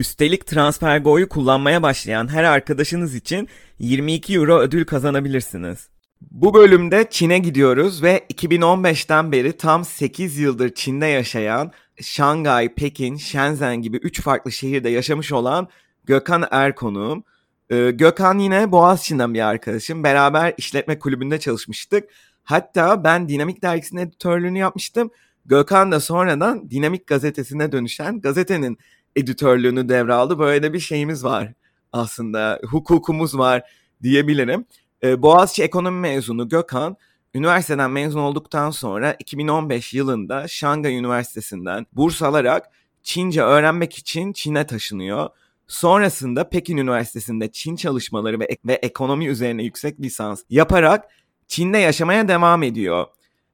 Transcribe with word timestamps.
Üstelik 0.00 0.46
TransferGo'yu 0.46 1.28
kullanmaya 1.28 1.82
başlayan 1.82 2.28
her 2.28 2.44
arkadaşınız 2.44 3.14
için 3.14 3.48
22 3.78 4.34
euro 4.34 4.58
ödül 4.58 4.84
kazanabilirsiniz. 4.84 5.88
Bu 6.20 6.54
bölümde 6.54 7.06
Çin'e 7.10 7.38
gidiyoruz 7.38 8.02
ve 8.02 8.26
2015'ten 8.34 9.32
beri 9.32 9.52
tam 9.56 9.84
8 9.84 10.38
yıldır 10.38 10.74
Çin'de 10.74 11.06
yaşayan, 11.06 11.72
Şangay, 12.02 12.74
Pekin, 12.74 13.16
Shenzhen 13.16 13.76
gibi 13.82 13.96
3 13.96 14.22
farklı 14.22 14.52
şehirde 14.52 14.88
yaşamış 14.88 15.32
olan 15.32 15.68
Gökhan 16.04 16.44
Er 16.50 16.74
konuğum. 16.74 17.24
Ee, 17.70 17.90
Gökhan 17.90 18.38
yine 18.38 18.72
Boğaziçi'nden 18.72 19.34
bir 19.34 19.48
arkadaşım. 19.48 20.04
Beraber 20.04 20.54
işletme 20.56 20.98
kulübünde 20.98 21.40
çalışmıştık. 21.40 22.08
Hatta 22.44 23.04
ben 23.04 23.28
Dinamik 23.28 23.62
Dergisi'nin 23.62 24.00
editörlüğünü 24.00 24.58
yapmıştım. 24.58 25.10
Gökhan 25.46 25.92
da 25.92 26.00
sonradan 26.00 26.70
Dinamik 26.70 27.06
Gazetesi'ne 27.06 27.72
dönüşen 27.72 28.20
gazetenin 28.20 28.78
editörlüğünü 29.18 29.88
devraldı. 29.88 30.38
Böyle 30.38 30.62
de 30.62 30.72
bir 30.72 30.80
şeyimiz 30.80 31.24
var 31.24 31.52
aslında. 31.92 32.60
Hukukumuz 32.70 33.38
var 33.38 33.62
diyebilirim. 34.02 34.64
Ee, 35.02 35.22
Boğaziçi 35.22 35.62
Ekonomi 35.62 36.00
mezunu 36.00 36.48
Gökhan, 36.48 36.96
üniversiteden 37.34 37.90
mezun 37.90 38.20
olduktan 38.20 38.70
sonra 38.70 39.16
2015 39.18 39.94
yılında 39.94 40.48
Şangay 40.48 40.98
Üniversitesi'nden 40.98 41.86
burs 41.92 42.22
alarak 42.22 42.66
Çince 43.02 43.42
öğrenmek 43.42 43.98
için 43.98 44.32
Çin'e 44.32 44.66
taşınıyor. 44.66 45.28
Sonrasında 45.66 46.48
Pekin 46.48 46.76
Üniversitesi'nde 46.76 47.52
Çin 47.52 47.76
çalışmaları 47.76 48.40
ve, 48.40 48.48
ve 48.66 48.72
ekonomi 48.72 49.26
üzerine 49.26 49.62
yüksek 49.62 50.00
lisans 50.00 50.42
yaparak 50.50 51.04
Çin'de 51.48 51.78
yaşamaya 51.78 52.28
devam 52.28 52.62
ediyor. 52.62 53.06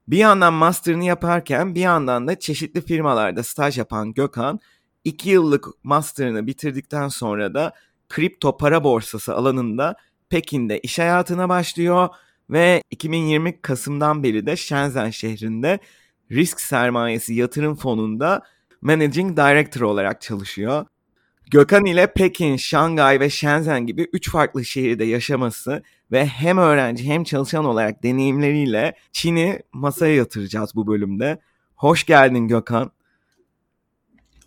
Bir 0.08 0.18
yandan 0.18 0.54
master'ını 0.54 1.04
yaparken 1.04 1.74
bir 1.74 1.80
yandan 1.80 2.28
da 2.28 2.38
çeşitli 2.38 2.80
firmalarda 2.80 3.42
staj 3.42 3.78
yapan 3.78 4.14
Gökhan 4.14 4.60
2 5.04 5.30
yıllık 5.30 5.66
master'ını 5.84 6.46
bitirdikten 6.46 7.08
sonra 7.08 7.54
da 7.54 7.72
kripto 8.08 8.56
para 8.56 8.84
borsası 8.84 9.34
alanında 9.34 9.96
Pekin'de 10.28 10.80
iş 10.80 10.98
hayatına 10.98 11.48
başlıyor 11.48 12.08
ve 12.50 12.82
2020 12.90 13.62
Kasım'dan 13.62 14.22
beri 14.22 14.46
de 14.46 14.56
Shenzhen 14.56 15.10
şehrinde 15.10 15.78
risk 16.30 16.60
sermayesi 16.60 17.34
yatırım 17.34 17.76
fonunda 17.76 18.42
Managing 18.82 19.36
Director 19.36 19.80
olarak 19.80 20.20
çalışıyor. 20.20 20.86
Gökhan 21.50 21.84
ile 21.84 22.12
Pekin, 22.12 22.56
Şangay 22.56 23.20
ve 23.20 23.30
Shenzhen 23.30 23.86
gibi 23.86 24.08
3 24.12 24.30
farklı 24.30 24.64
şehirde 24.64 25.04
yaşaması 25.04 25.82
ve 26.12 26.26
hem 26.26 26.58
öğrenci 26.58 27.04
hem 27.04 27.24
çalışan 27.24 27.64
olarak 27.64 28.02
deneyimleriyle 28.02 28.94
Çin'i 29.12 29.62
masaya 29.72 30.14
yatıracağız 30.14 30.74
bu 30.74 30.86
bölümde. 30.86 31.40
Hoş 31.76 32.04
geldin 32.04 32.48
Gökhan. 32.48 32.90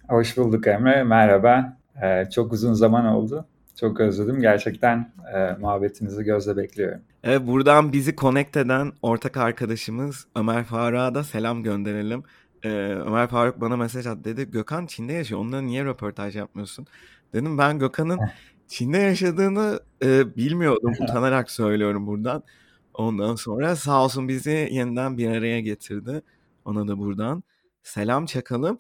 Hoş 0.08 0.38
bulduk 0.38 0.68
Emre. 0.68 1.04
Merhaba. 1.04 1.78
Ee, 2.04 2.30
çok 2.30 2.54
uzun 2.54 2.74
zaman 2.74 3.06
oldu. 3.06 3.46
Çok 3.80 4.00
özledim. 4.00 4.42
Gerçekten 4.42 5.14
e, 5.34 5.52
muhabbetinizi 5.60 6.24
gözle 6.24 6.58
bekliyorum. 6.58 7.02
Evet, 7.24 7.48
buradan 7.48 7.94
bizi 7.94 8.16
connect 8.16 8.58
eden 8.58 8.92
ortak 9.02 9.38
arkadaşımız 9.38 10.28
Ömer 10.36 10.64
Faruk'a 10.64 11.16
da 11.16 11.24
selam 11.24 11.64
gönderelim. 11.64 12.24
Ee, 12.64 12.70
Ömer 13.08 13.28
Faruk 13.28 13.62
bana 13.62 13.78
mesaj 13.78 14.08
attı 14.08 14.24
dedi. 14.24 14.52
Gökhan 14.52 14.86
Çin'de 14.86 15.14
yaşıyor. 15.14 15.42
Onunla 15.42 15.62
niye 15.62 15.86
röportaj 15.86 16.36
yapmıyorsun? 16.36 16.88
Dedim 17.34 17.58
ben 17.58 17.80
Gökhan'ın 17.80 18.20
Çin'de 18.68 18.98
yaşadığını 18.98 19.80
e, 20.04 20.36
bilmiyordum. 20.36 20.94
Utanarak 21.00 21.52
söylüyorum 21.52 22.08
buradan. 22.08 22.44
Ondan 22.94 23.36
sonra 23.36 23.76
sağ 23.76 24.04
olsun 24.04 24.28
bizi 24.28 24.70
yeniden 24.72 25.18
bir 25.18 25.30
araya 25.32 25.60
getirdi. 25.60 26.22
Ona 26.66 26.88
da 26.88 26.98
buradan 26.98 27.44
selam 27.84 28.26
çakalım. 28.26 28.78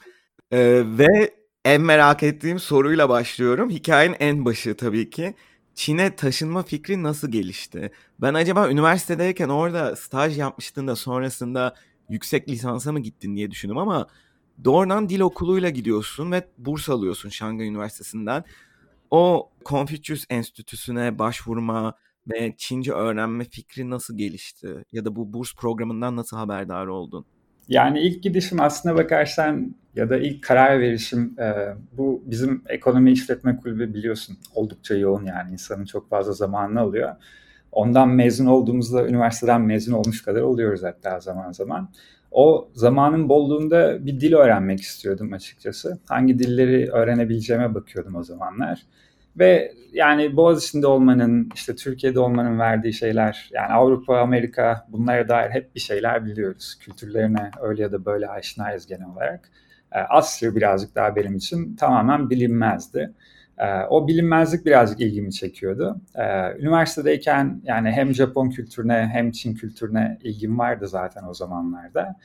Ee, 0.51 0.83
ve 0.85 1.33
en 1.65 1.81
merak 1.81 2.23
ettiğim 2.23 2.59
soruyla 2.59 3.09
başlıyorum. 3.09 3.69
Hikayenin 3.69 4.15
en 4.19 4.45
başı 4.45 4.75
tabii 4.77 5.09
ki. 5.09 5.35
Çin'e 5.75 6.15
taşınma 6.15 6.63
fikri 6.63 7.03
nasıl 7.03 7.31
gelişti? 7.31 7.91
Ben 8.21 8.33
acaba 8.33 8.69
üniversitedeyken 8.69 9.49
orada 9.49 9.95
staj 9.95 10.37
yapmıştın 10.37 10.87
da 10.87 10.95
sonrasında 10.95 11.75
yüksek 12.09 12.49
lisansa 12.49 12.91
mı 12.91 12.99
gittin 12.99 13.35
diye 13.35 13.51
düşündüm 13.51 13.77
ama 13.77 14.07
doğrudan 14.65 15.09
dil 15.09 15.19
okuluyla 15.19 15.69
gidiyorsun 15.69 16.31
ve 16.31 16.47
burs 16.57 16.89
alıyorsun 16.89 17.29
Şangay 17.29 17.67
Üniversitesi'nden. 17.67 18.43
O 19.11 19.51
Confucius 19.65 20.25
Enstitüsü'ne 20.29 21.19
başvurma 21.19 21.95
ve 22.27 22.55
Çince 22.57 22.93
öğrenme 22.93 23.45
fikri 23.45 23.89
nasıl 23.89 24.17
gelişti? 24.17 24.85
Ya 24.91 25.05
da 25.05 25.15
bu 25.15 25.33
burs 25.33 25.55
programından 25.55 26.15
nasıl 26.15 26.37
haberdar 26.37 26.87
oldun? 26.87 27.25
Yani 27.69 27.99
ilk 27.99 28.23
gidişim 28.23 28.61
aslına 28.61 28.95
bakarsan 28.95 29.75
ya 29.95 30.09
da 30.09 30.17
ilk 30.17 30.43
karar 30.43 30.79
verişim 30.79 31.35
e, 31.39 31.53
bu 31.97 32.23
bizim 32.25 32.63
ekonomi 32.69 33.11
işletme 33.11 33.57
kulübü 33.57 33.93
biliyorsun 33.93 34.37
oldukça 34.55 34.95
yoğun 34.95 35.25
yani 35.25 35.51
insanın 35.51 35.85
çok 35.85 36.09
fazla 36.09 36.33
zamanını 36.33 36.79
alıyor. 36.79 37.15
Ondan 37.71 38.09
mezun 38.09 38.45
olduğumuzda 38.45 39.07
üniversiteden 39.07 39.61
mezun 39.61 39.93
olmuş 39.93 40.21
kadar 40.21 40.41
oluyoruz 40.41 40.83
hatta 40.83 41.19
zaman 41.19 41.51
zaman. 41.51 41.89
O 42.31 42.69
zamanın 42.73 43.29
bolluğunda 43.29 44.05
bir 44.05 44.19
dil 44.19 44.33
öğrenmek 44.33 44.81
istiyordum 44.81 45.33
açıkçası. 45.33 45.99
Hangi 46.09 46.39
dilleri 46.39 46.91
öğrenebileceğime 46.91 47.75
bakıyordum 47.75 48.15
o 48.15 48.23
zamanlar. 48.23 48.81
Ve 49.39 49.73
yani 49.93 50.35
Boğaziçi'nde 50.35 50.87
olmanın, 50.87 51.49
işte 51.55 51.75
Türkiye'de 51.75 52.19
olmanın 52.19 52.59
verdiği 52.59 52.93
şeyler, 52.93 53.49
yani 53.53 53.73
Avrupa, 53.73 54.17
Amerika 54.17 54.85
bunlara 54.89 55.29
dair 55.29 55.49
hep 55.51 55.75
bir 55.75 55.79
şeyler 55.79 56.25
biliyoruz. 56.25 56.77
Kültürlerine 56.79 57.51
öyle 57.61 57.81
ya 57.81 57.91
da 57.91 58.05
böyle 58.05 58.27
aşinayız 58.27 58.87
genel 58.87 59.07
olarak. 59.07 59.49
E, 59.91 59.99
Asya 59.99 60.55
birazcık 60.55 60.95
daha 60.95 61.15
benim 61.15 61.35
için 61.35 61.75
tamamen 61.75 62.29
bilinmezdi. 62.29 63.13
E, 63.57 63.83
o 63.89 64.07
bilinmezlik 64.07 64.65
birazcık 64.65 65.01
ilgimi 65.01 65.33
çekiyordu. 65.33 66.01
E, 66.15 66.53
üniversitedeyken 66.59 67.61
yani 67.63 67.91
hem 67.91 68.13
Japon 68.13 68.49
kültürüne 68.49 69.09
hem 69.13 69.31
Çin 69.31 69.55
kültürüne 69.55 70.17
ilgim 70.23 70.59
vardı 70.59 70.87
zaten 70.87 71.23
o 71.29 71.33
zamanlarda. 71.33 72.15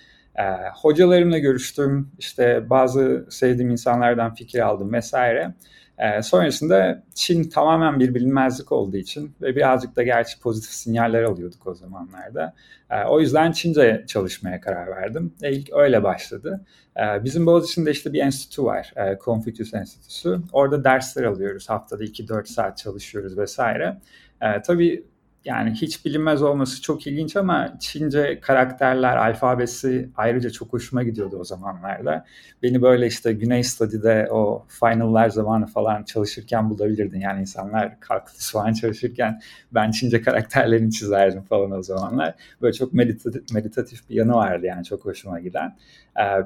Hocalarımla 0.82 1.38
görüştüm, 1.38 2.10
işte 2.18 2.70
bazı 2.70 3.26
sevdiğim 3.30 3.70
insanlardan 3.70 4.34
fikir 4.34 4.60
aldım 4.60 4.92
vesaire. 4.92 5.54
E, 5.98 6.22
sonrasında 6.22 7.02
Çin 7.14 7.44
tamamen 7.44 8.00
bir 8.00 8.14
bilinmezlik 8.14 8.72
olduğu 8.72 8.96
için 8.96 9.34
ve 9.42 9.56
birazcık 9.56 9.96
da 9.96 10.02
gerçi 10.02 10.40
pozitif 10.40 10.70
sinyaller 10.70 11.22
alıyorduk 11.22 11.66
o 11.66 11.74
zamanlarda. 11.74 12.54
E, 12.90 13.04
o 13.04 13.20
yüzden 13.20 13.52
Çince 13.52 14.04
çalışmaya 14.08 14.60
karar 14.60 14.86
verdim. 14.86 15.34
E, 15.42 15.52
ilk 15.52 15.72
öyle 15.72 16.02
başladı. 16.02 16.60
E, 16.96 17.24
bizim 17.24 17.46
Boğaziçi'nde 17.46 17.90
işte 17.90 18.12
bir 18.12 18.20
enstitü 18.20 18.64
var, 18.64 18.92
e, 18.96 19.18
Confucius 19.24 19.74
Enstitüsü. 19.74 20.40
Orada 20.52 20.84
dersler 20.84 21.24
alıyoruz, 21.24 21.68
haftada 21.68 22.04
2-4 22.04 22.46
saat 22.46 22.78
çalışıyoruz 22.78 23.38
vesaire. 23.38 24.00
E, 24.40 24.62
tabii 24.62 25.04
yani 25.44 25.70
hiç 25.70 26.04
bilinmez 26.04 26.42
olması 26.42 26.82
çok 26.82 27.06
ilginç 27.06 27.36
ama 27.36 27.74
Çince 27.80 28.40
karakterler, 28.40 29.16
alfabesi 29.16 30.08
ayrıca 30.16 30.50
çok 30.50 30.72
hoşuma 30.72 31.02
gidiyordu 31.02 31.36
o 31.40 31.44
zamanlarda. 31.44 32.24
Beni 32.62 32.82
böyle 32.82 33.06
işte 33.06 33.32
Güney 33.32 33.64
Study'de 33.64 34.28
o 34.30 34.66
final'lar 34.68 35.28
zamanı 35.28 35.66
falan 35.66 36.02
çalışırken 36.02 36.70
bulabilirdin. 36.70 37.20
Yani 37.20 37.40
insanlar 37.40 38.00
kalkülüs 38.00 38.52
falan 38.52 38.72
çalışırken 38.72 39.40
ben 39.74 39.90
Çince 39.90 40.22
karakterlerini 40.22 40.92
çizerdim 40.92 41.42
falan 41.42 41.70
o 41.70 41.82
zamanlar. 41.82 42.34
Böyle 42.62 42.72
çok 42.72 42.92
meditatif, 42.92 43.52
meditatif 43.54 44.10
bir 44.10 44.14
yanı 44.14 44.32
vardı 44.32 44.66
yani 44.66 44.84
çok 44.84 45.04
hoşuma 45.04 45.40
giden. 45.40 45.76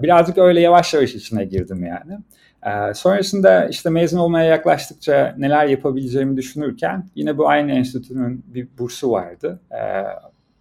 Birazcık 0.02 0.38
öyle 0.38 0.60
yavaş 0.60 0.94
yavaş 0.94 1.14
içine 1.14 1.44
girdim 1.44 1.84
yani. 1.84 2.18
Ee, 2.66 2.94
sonrasında 2.94 3.68
işte 3.68 3.90
mezun 3.90 4.18
olmaya 4.18 4.46
yaklaştıkça 4.46 5.34
neler 5.38 5.66
yapabileceğimi 5.66 6.36
düşünürken 6.36 7.08
yine 7.14 7.38
bu 7.38 7.48
aynı 7.48 7.72
enstitünün 7.72 8.44
bir 8.46 8.68
bursu 8.78 9.10
vardı. 9.10 9.60
Ee, 9.72 9.76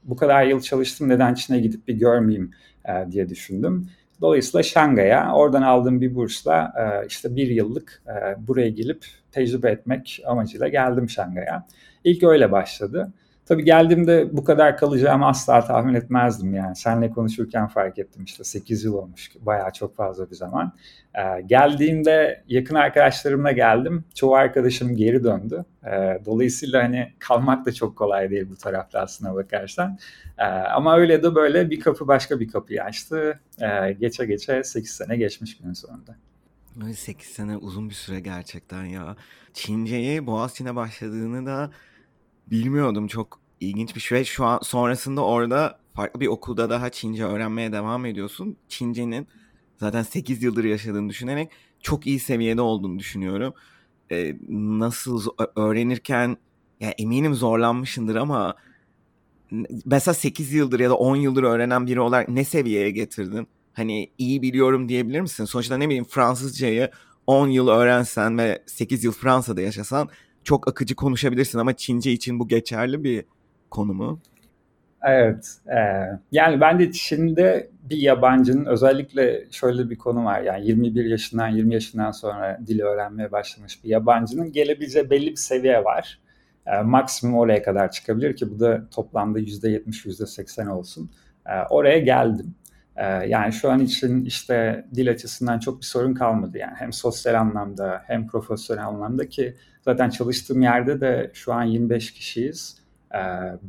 bu 0.04 0.16
kadar 0.16 0.44
yıl 0.46 0.62
çalıştım 0.62 1.10
neden 1.10 1.34
Çin'e 1.34 1.60
gidip 1.60 1.88
bir 1.88 1.94
görmeyeyim 1.94 2.52
e, 2.86 3.12
diye 3.12 3.30
düşündüm. 3.30 3.90
Dolayısıyla 4.22 4.64
Şangay'a 4.64 5.34
oradan 5.36 5.62
aldığım 5.62 6.02
bir 6.02 6.16
bursla 6.16 6.74
e, 6.78 7.08
işte 7.08 7.36
bir 7.36 7.48
yıllık 7.48 8.04
e, 8.08 8.48
buraya 8.48 8.70
gelip 8.70 9.06
tecrübe 9.32 9.72
etmek 9.72 10.22
amacıyla 10.26 10.68
geldim 10.68 11.10
Şangay'a. 11.10 11.66
İlk 12.04 12.24
öyle 12.24 12.52
başladı. 12.52 13.14
Tabii 13.46 13.64
geldiğimde 13.64 14.30
bu 14.32 14.44
kadar 14.44 14.78
kalacağımı 14.78 15.28
asla 15.28 15.66
tahmin 15.66 15.94
etmezdim 15.94 16.54
yani. 16.54 16.76
Seninle 16.76 17.10
konuşurken 17.10 17.68
fark 17.68 18.00
ettim 18.00 18.24
işte 18.24 18.44
8 18.44 18.84
yıl 18.84 18.94
olmuş. 18.94 19.32
Bayağı 19.40 19.74
çok 19.74 19.96
fazla 19.96 20.32
bir 20.32 20.36
zaman. 20.36 20.74
Ee, 21.16 21.42
geldiğimde 21.42 22.44
yakın 22.48 22.76
arkadaşlarımla 22.76 23.52
geldim. 23.52 24.06
Çoğu 24.16 24.36
arkadaşım 24.36 24.96
geri 24.96 25.24
döndü. 25.24 25.66
Ee, 25.86 26.20
dolayısıyla 26.26 26.84
hani 26.84 27.14
kalmak 27.20 27.66
da 27.66 27.74
çok 27.74 27.96
kolay 27.96 28.30
değil 28.30 28.48
bu 28.50 28.56
tarafta 28.56 29.00
aslına 29.00 29.36
bakarsan. 29.36 29.98
Ee, 30.38 30.44
ama 30.46 30.98
öyle 30.98 31.24
de 31.24 31.36
böyle 31.36 31.70
bir 31.70 31.80
kapı 31.80 32.08
başka 32.08 32.40
bir 32.40 32.48
kapıyı 32.48 32.84
açtı. 32.84 33.40
Ee, 33.62 33.92
geçe 33.92 34.26
geçe 34.26 34.64
8 34.64 34.92
sene 34.92 35.18
geçmiş 35.18 35.58
günün 35.58 35.74
sonunda. 35.74 36.16
8 36.94 37.28
sene 37.28 37.58
uzun 37.58 37.90
bir 37.90 37.96
süre 37.96 38.20
gerçekten 38.20 38.84
ya. 38.84 39.16
Çince'ye 39.54 40.28
Boğaziçi'ne 40.28 40.76
başladığını 40.76 41.46
da 41.46 41.72
bilmiyordum. 42.52 43.08
Çok 43.08 43.40
ilginç 43.60 43.96
bir 43.96 44.02
şey. 44.02 44.24
Şu 44.24 44.46
an 44.46 44.60
sonrasında 44.64 45.26
orada 45.26 45.80
farklı 45.94 46.20
bir 46.20 46.28
okulda 46.28 46.70
daha 46.70 46.90
Çince 46.90 47.26
öğrenmeye 47.26 47.72
devam 47.72 48.06
ediyorsun. 48.06 48.58
Çince'nin 48.70 49.28
zaten 49.78 50.04
8 50.04 50.44
yıldır 50.44 50.64
yaşadığını 50.64 51.10
düşünerek 51.10 51.52
çok 51.80 52.08
iyi 52.08 52.20
seviyede 52.20 52.62
olduğunu 52.62 53.00
düşünüyorum. 53.00 53.54
Ee, 54.12 54.36
nasıl 54.50 55.22
öğrenirken 55.56 56.38
ya 56.80 56.90
eminim 56.90 57.36
zorlanmışındır 57.36 58.16
ama 58.16 58.56
mesela 59.86 60.14
8 60.14 60.54
yıldır 60.54 60.80
ya 60.80 60.90
da 60.90 60.96
10 60.96 61.16
yıldır 61.16 61.44
öğrenen 61.44 61.88
biri 61.88 62.00
olarak 62.00 62.30
ne 62.30 62.46
seviyeye 62.46 62.92
getirdin? 62.92 63.48
Hani 63.74 64.12
iyi 64.18 64.42
biliyorum 64.42 64.90
diyebilir 64.90 65.22
misin? 65.22 65.46
Sonuçta 65.46 65.78
ne 65.78 65.86
bileyim 65.86 66.06
Fransızcayı 66.06 66.92
10 67.28 67.48
yıl 67.48 67.68
öğrensen 67.68 68.38
ve 68.38 68.64
8 68.66 69.04
yıl 69.04 69.12
Fransa'da 69.12 69.62
yaşasan 69.62 70.10
çok 70.46 70.68
akıcı 70.68 70.96
konuşabilirsin 70.96 71.60
ama 71.60 71.74
Çince 71.74 72.12
için 72.12 72.40
bu 72.40 72.48
geçerli 72.48 73.04
bir 73.04 73.26
konu 73.70 73.94
mu? 73.94 74.20
Evet. 75.04 75.58
E, 75.68 75.80
yani 76.32 76.62
ben 76.62 76.80
de 76.80 76.92
Çin'de 76.92 77.70
bir 77.90 77.98
yabancının 77.98 78.66
özellikle 78.66 79.46
şöyle 79.52 79.90
bir 79.90 79.98
konu 79.98 80.26
var. 80.26 80.42
Yani 80.42 80.68
21 80.68 81.06
yaşından 81.06 81.48
20 81.48 81.74
yaşından 81.74 82.12
sonra 82.12 82.60
dili 82.68 82.84
öğrenmeye 82.84 83.32
başlamış 83.32 83.84
bir 83.84 83.90
yabancının 83.90 84.52
gelebileceği 84.52 85.10
belli 85.10 85.32
bir 85.32 85.36
seviye 85.36 85.84
var. 85.84 86.20
E, 86.66 86.82
maksimum 86.82 87.38
oraya 87.38 87.64
kadar 87.64 87.92
çıkabilir 87.92 88.36
ki 88.36 88.52
bu 88.52 88.60
da 88.60 88.90
toplamda 88.90 89.40
%70 89.40 90.06
%80 90.06 90.70
olsun. 90.70 91.12
E, 91.46 91.54
oraya 91.70 92.00
geldim. 92.00 92.56
E, 92.96 93.06
yani 93.06 93.54
şu 93.54 93.72
an 93.72 93.80
için 93.80 94.26
işte 94.26 94.86
dil 94.96 95.12
açısından 95.12 95.60
çok 95.60 95.82
bir 95.82 95.86
sorun 95.86 96.14
kalmadı. 96.14 96.58
Yani 96.58 96.74
hem 96.78 96.94
sosyal 96.94 97.34
anlamda 97.34 98.02
hem 98.08 98.28
profesyonel 98.28 98.88
anlamda 98.88 99.30
ki 99.30 99.56
zaten 99.86 100.10
çalıştığım 100.10 100.62
yerde 100.62 101.02
de 101.02 101.32
şu 101.34 101.54
an 101.54 101.64
25 101.64 102.14
kişiyiz 102.14 102.86
ee, 103.16 103.20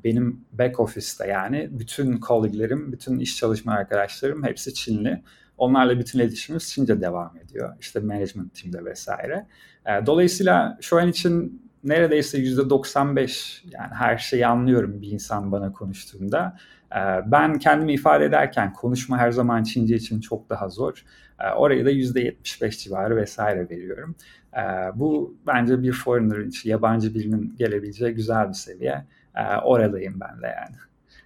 benim 0.04 0.44
back 0.52 0.80
office'te 0.80 1.26
yani 1.26 1.68
bütün 1.72 2.20
colleague'lerim, 2.20 2.92
bütün 2.92 3.18
iş 3.18 3.36
çalışma 3.36 3.72
arkadaşlarım 3.72 4.44
hepsi 4.44 4.74
Çinli. 4.74 5.22
Onlarla 5.58 5.98
bütün 5.98 6.18
iletişimimiz 6.18 6.68
Çince 6.68 7.00
devam 7.00 7.36
ediyor. 7.36 7.76
İşte 7.80 8.00
management 8.00 8.54
team'de 8.54 8.84
vesaire. 8.84 9.46
Ee, 9.86 10.06
dolayısıyla 10.06 10.78
şu 10.80 10.98
an 10.98 11.08
için 11.08 11.62
neredeyse 11.84 12.38
%95 12.38 13.64
yani 13.70 13.94
her 13.94 14.18
şeyi 14.18 14.46
anlıyorum 14.46 15.02
bir 15.02 15.10
insan 15.10 15.52
bana 15.52 15.72
konuştuğunda. 15.72 16.56
Ee, 16.92 16.96
ben 17.26 17.58
kendimi 17.58 17.92
ifade 17.92 18.24
ederken 18.24 18.72
konuşma 18.72 19.18
her 19.18 19.30
zaman 19.30 19.62
Çince 19.62 19.96
için 19.96 20.20
çok 20.20 20.50
daha 20.50 20.68
zor. 20.68 21.04
Oraya 21.56 21.84
da 21.84 21.90
%75 21.90 22.78
civarı 22.78 23.16
vesaire 23.16 23.70
veriyorum. 23.70 24.14
Bu 24.94 25.36
bence 25.46 25.82
bir 25.82 25.92
foreigner 25.92 26.38
için, 26.38 26.70
yabancı 26.70 27.14
birinin 27.14 27.54
gelebileceği 27.58 28.14
güzel 28.14 28.48
bir 28.48 28.54
seviye. 28.54 29.04
Ee, 29.36 29.56
oradayım 29.56 30.20
ben 30.20 30.42
de 30.42 30.46
yani. 30.46 30.76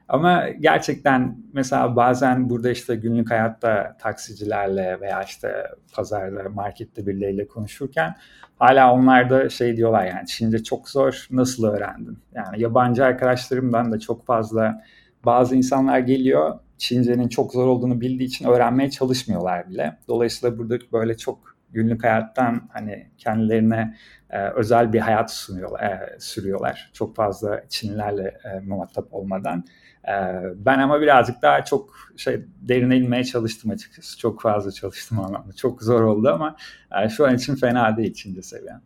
Ama 0.09 0.49
gerçekten 0.49 1.37
mesela 1.53 1.97
bazen 1.97 2.51
burada 2.51 2.71
işte 2.71 2.97
günlük 2.97 3.31
hayatta 3.31 3.97
taksicilerle 4.01 5.01
veya 5.01 5.23
işte 5.23 5.67
pazarda, 5.93 6.49
markette 6.49 7.07
birileriyle 7.07 7.49
konuşurken 7.49 8.17
hala 8.59 8.93
onlar 8.93 9.31
da 9.31 9.49
şey 9.49 9.77
diyorlar 9.77 10.07
yani 10.07 10.27
Çince 10.27 10.63
çok 10.63 10.89
zor, 10.89 11.27
nasıl 11.31 11.65
öğrendin? 11.65 12.19
Yani 12.35 12.63
yabancı 12.63 13.05
arkadaşlarımdan 13.05 13.93
da 13.93 14.01
çok 14.01 14.27
fazla 14.27 14.85
bazı 15.25 15.57
insanlar 15.57 15.99
geliyor 15.99 16.59
Çince'nin 16.79 17.29
çok 17.29 17.53
zor 17.53 17.67
olduğunu 17.67 18.01
bildiği 18.01 18.25
için 18.25 18.45
öğrenmeye 18.45 18.91
çalışmıyorlar 18.91 19.71
bile. 19.71 19.99
Dolayısıyla 20.09 20.59
burada 20.59 20.79
böyle 20.93 21.17
çok 21.17 21.57
günlük 21.73 22.05
hayattan 22.05 22.69
hani 22.73 23.07
kendilerine 23.19 23.97
e, 24.31 24.49
özel 24.49 24.93
bir 24.93 25.01
hayat 25.01 25.33
sunuyorlar, 25.33 25.83
e, 25.83 26.17
sürüyorlar. 26.19 26.91
Çok 26.93 27.17
fazla 27.17 27.69
Çinlilerle 27.69 28.39
e, 28.45 28.61
muhatap 28.61 29.15
olmadan. 29.15 29.65
E, 30.09 30.15
ben 30.55 30.79
ama 30.79 31.01
birazcık 31.01 31.43
daha 31.43 31.65
çok 31.65 31.95
şey 32.17 32.45
derine 32.61 32.97
inmeye 32.97 33.25
çalıştım 33.25 33.71
açıkçası. 33.71 34.19
Çok 34.19 34.43
fazla 34.43 34.73
çalıştım 34.73 35.21
anlamda. 35.21 35.53
Çok 35.53 35.83
zor 35.83 36.03
oldu 36.03 36.29
ama 36.29 36.57
e, 37.05 37.09
şu 37.09 37.27
an 37.27 37.35
için 37.35 37.55
fena 37.57 37.97
değil 37.97 38.15
Çince 38.15 38.43
seviyem. 38.43 38.83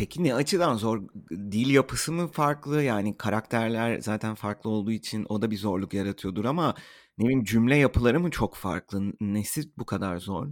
Peki 0.00 0.24
ne 0.24 0.34
açıdan 0.34 0.74
zor? 0.74 1.02
Dil 1.30 1.74
yapısı 1.74 2.12
mı 2.12 2.28
farklı? 2.28 2.82
Yani 2.82 3.16
karakterler 3.16 3.98
zaten 3.98 4.34
farklı 4.34 4.70
olduğu 4.70 4.90
için 4.90 5.26
o 5.28 5.42
da 5.42 5.50
bir 5.50 5.56
zorluk 5.56 5.94
yaratıyordur 5.94 6.44
ama 6.44 6.74
ne 7.18 7.24
bileyim 7.24 7.44
cümle 7.44 7.76
yapıları 7.76 8.20
mı 8.20 8.30
çok 8.30 8.54
farklı? 8.54 9.02
Nesi 9.20 9.62
bu 9.78 9.86
kadar 9.86 10.16
zor? 10.16 10.46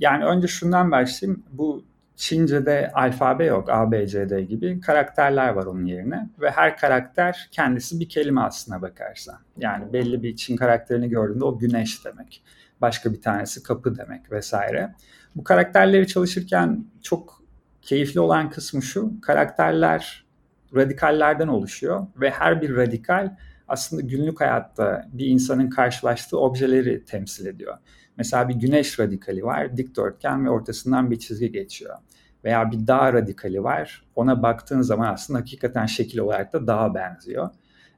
Yani 0.00 0.24
önce 0.24 0.46
şundan 0.46 0.90
başlayayım. 0.90 1.44
Bu 1.52 1.84
Çince'de 2.16 2.90
alfabe 2.94 3.44
yok. 3.44 3.68
A, 3.70 3.92
B, 3.92 4.06
C, 4.06 4.30
D 4.30 4.42
gibi 4.42 4.80
karakterler 4.80 5.48
var 5.48 5.66
onun 5.66 5.84
yerine. 5.84 6.30
Ve 6.40 6.50
her 6.50 6.76
karakter 6.76 7.48
kendisi 7.52 8.00
bir 8.00 8.08
kelime 8.08 8.40
aslına 8.40 8.82
bakarsan. 8.82 9.38
Yani 9.58 9.92
belli 9.92 10.22
bir 10.22 10.36
Çin 10.36 10.56
karakterini 10.56 11.08
gördüğünde 11.08 11.44
o 11.44 11.58
güneş 11.58 12.04
demek. 12.04 12.44
Başka 12.80 13.12
bir 13.12 13.22
tanesi 13.22 13.62
kapı 13.62 13.96
demek 13.96 14.32
vesaire. 14.32 14.94
Bu 15.36 15.44
karakterleri 15.44 16.06
çalışırken 16.06 16.84
çok 17.02 17.43
keyifli 17.84 18.20
olan 18.20 18.50
kısmı 18.50 18.82
şu. 18.82 19.20
Karakterler 19.20 20.24
radikallerden 20.74 21.48
oluşuyor. 21.48 22.06
Ve 22.16 22.30
her 22.30 22.62
bir 22.62 22.76
radikal 22.76 23.36
aslında 23.68 24.02
günlük 24.02 24.40
hayatta 24.40 25.08
bir 25.12 25.26
insanın 25.26 25.70
karşılaştığı 25.70 26.40
objeleri 26.40 27.04
temsil 27.04 27.46
ediyor. 27.46 27.78
Mesela 28.16 28.48
bir 28.48 28.54
güneş 28.54 29.00
radikali 29.00 29.44
var, 29.44 29.76
dikdörtgen 29.76 30.44
ve 30.44 30.50
ortasından 30.50 31.10
bir 31.10 31.18
çizgi 31.18 31.52
geçiyor. 31.52 31.96
Veya 32.44 32.70
bir 32.70 32.86
dağ 32.86 33.12
radikali 33.12 33.64
var, 33.64 34.04
ona 34.14 34.42
baktığın 34.42 34.80
zaman 34.80 35.12
aslında 35.12 35.38
hakikaten 35.38 35.86
şekil 35.86 36.18
olarak 36.18 36.52
da 36.52 36.66
dağa 36.66 36.94
benziyor. 36.94 37.50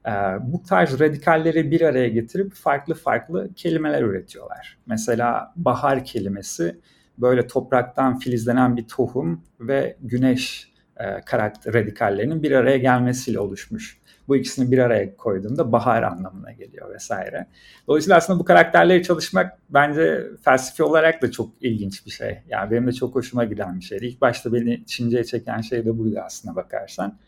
Ee, 0.06 0.10
bu 0.40 0.62
tarz 0.62 1.00
radikalleri 1.00 1.70
bir 1.70 1.80
araya 1.80 2.08
getirip 2.08 2.52
farklı 2.52 2.94
farklı 2.94 3.54
kelimeler 3.54 4.02
üretiyorlar. 4.02 4.78
Mesela 4.86 5.52
bahar 5.56 6.04
kelimesi 6.04 6.80
böyle 7.18 7.46
topraktan 7.46 8.18
filizlenen 8.18 8.76
bir 8.76 8.88
tohum 8.88 9.44
ve 9.60 9.96
güneş 10.00 10.72
e, 10.96 11.20
karakter 11.20 11.74
radikallerinin 11.74 12.42
bir 12.42 12.52
araya 12.52 12.78
gelmesiyle 12.78 13.40
oluşmuş 13.40 14.00
bu 14.28 14.36
ikisini 14.36 14.72
bir 14.72 14.78
araya 14.78 15.16
koyduğunda 15.16 15.72
bahar 15.72 16.02
anlamına 16.02 16.52
geliyor 16.52 16.94
vesaire. 16.94 17.46
Dolayısıyla 17.88 18.16
aslında 18.16 18.38
bu 18.38 18.44
karakterleri 18.44 19.02
çalışmak 19.02 19.58
bence 19.70 20.24
felsefi 20.44 20.82
olarak 20.82 21.22
da 21.22 21.30
çok 21.30 21.50
ilginç 21.60 22.06
bir 22.06 22.10
şey. 22.10 22.38
Yani 22.48 22.70
benim 22.70 22.86
de 22.86 22.92
çok 22.92 23.14
hoşuma 23.14 23.44
giden 23.44 23.80
bir 23.80 23.84
şeydi. 23.84 24.06
İlk 24.06 24.20
başta 24.20 24.52
beni 24.52 24.86
Çince'ye 24.86 25.24
çeken 25.24 25.60
şey 25.60 25.84
de 25.84 25.98
buydu 25.98 26.20
aslında 26.24 26.56
bakarsan. 26.56 27.18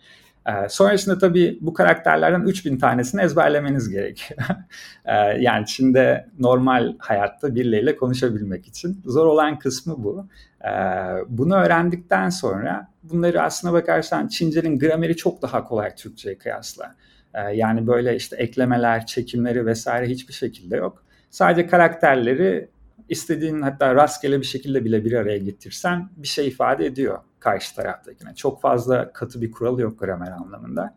Ee, 0.48 0.68
sonrasında 0.68 1.18
tabii 1.18 1.58
bu 1.60 1.72
karakterlerden 1.72 2.40
3000 2.40 2.78
tanesini 2.78 3.22
ezberlemeniz 3.22 3.88
gerekiyor. 3.88 4.40
ee, 5.04 5.14
yani 5.14 5.66
Çin'de 5.66 6.28
normal 6.38 6.94
hayatta 6.98 7.54
birileriyle 7.54 7.96
konuşabilmek 7.96 8.66
için. 8.66 9.02
Zor 9.04 9.26
olan 9.26 9.58
kısmı 9.58 10.04
bu. 10.04 10.26
Ee, 10.64 10.68
bunu 11.28 11.54
öğrendikten 11.54 12.28
sonra 12.28 12.88
bunları 13.02 13.42
aslına 13.42 13.72
bakarsan 13.72 14.28
Çince'nin 14.28 14.78
grameri 14.78 15.16
çok 15.16 15.42
daha 15.42 15.64
kolay 15.64 15.94
Türkçe'ye 15.94 16.38
kıyasla. 16.38 16.94
Yani 17.52 17.86
böyle 17.86 18.16
işte 18.16 18.36
eklemeler, 18.36 19.06
çekimleri 19.06 19.66
vesaire 19.66 20.06
hiçbir 20.06 20.32
şekilde 20.32 20.76
yok. 20.76 21.04
Sadece 21.30 21.66
karakterleri 21.66 22.68
istediğin 23.08 23.62
hatta 23.62 23.94
rastgele 23.94 24.40
bir 24.40 24.46
şekilde 24.46 24.84
bile 24.84 25.04
bir 25.04 25.12
araya 25.12 25.38
getirsen 25.38 26.08
bir 26.16 26.28
şey 26.28 26.48
ifade 26.48 26.86
ediyor 26.86 27.18
karşı 27.40 27.75
taraftakine. 27.76 28.35
Çok 28.35 28.61
fazla 28.61 29.12
katı 29.12 29.40
bir 29.40 29.50
kural 29.50 29.78
yok 29.78 29.99
gramer 29.99 30.30
anlamında. 30.30 30.97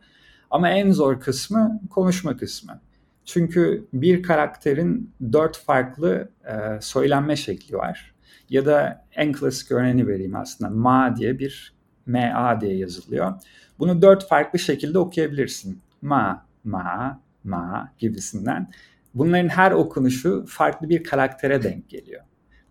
Ama 0.51 0.69
en 0.69 0.91
zor 0.91 1.19
kısmı 1.19 1.79
konuşma 1.89 2.37
kısmı. 2.37 2.81
Çünkü 3.25 3.87
bir 3.93 4.23
karakterin 4.23 5.13
dört 5.33 5.57
farklı 5.57 6.29
e, 6.45 6.81
söylenme 6.81 7.35
şekli 7.35 7.77
var. 7.77 8.13
Ya 8.49 8.65
da 8.65 9.05
en 9.15 9.33
klasik 9.33 9.71
örneğini 9.71 10.07
vereyim 10.07 10.35
aslında. 10.35 10.69
Ma 10.69 11.15
diye 11.17 11.39
bir 11.39 11.73
M-A 12.05 12.61
diye 12.61 12.77
yazılıyor. 12.77 13.33
Bunu 13.79 14.01
dört 14.01 14.27
farklı 14.27 14.59
şekilde 14.59 14.99
okuyabilirsin. 14.99 15.81
Ma, 16.01 16.45
ma, 16.63 17.21
ma 17.43 17.93
gibisinden. 17.97 18.71
Bunların 19.13 19.49
her 19.49 19.71
okunuşu 19.71 20.45
farklı 20.47 20.89
bir 20.89 21.03
karaktere 21.03 21.63
denk 21.63 21.89
geliyor. 21.89 22.21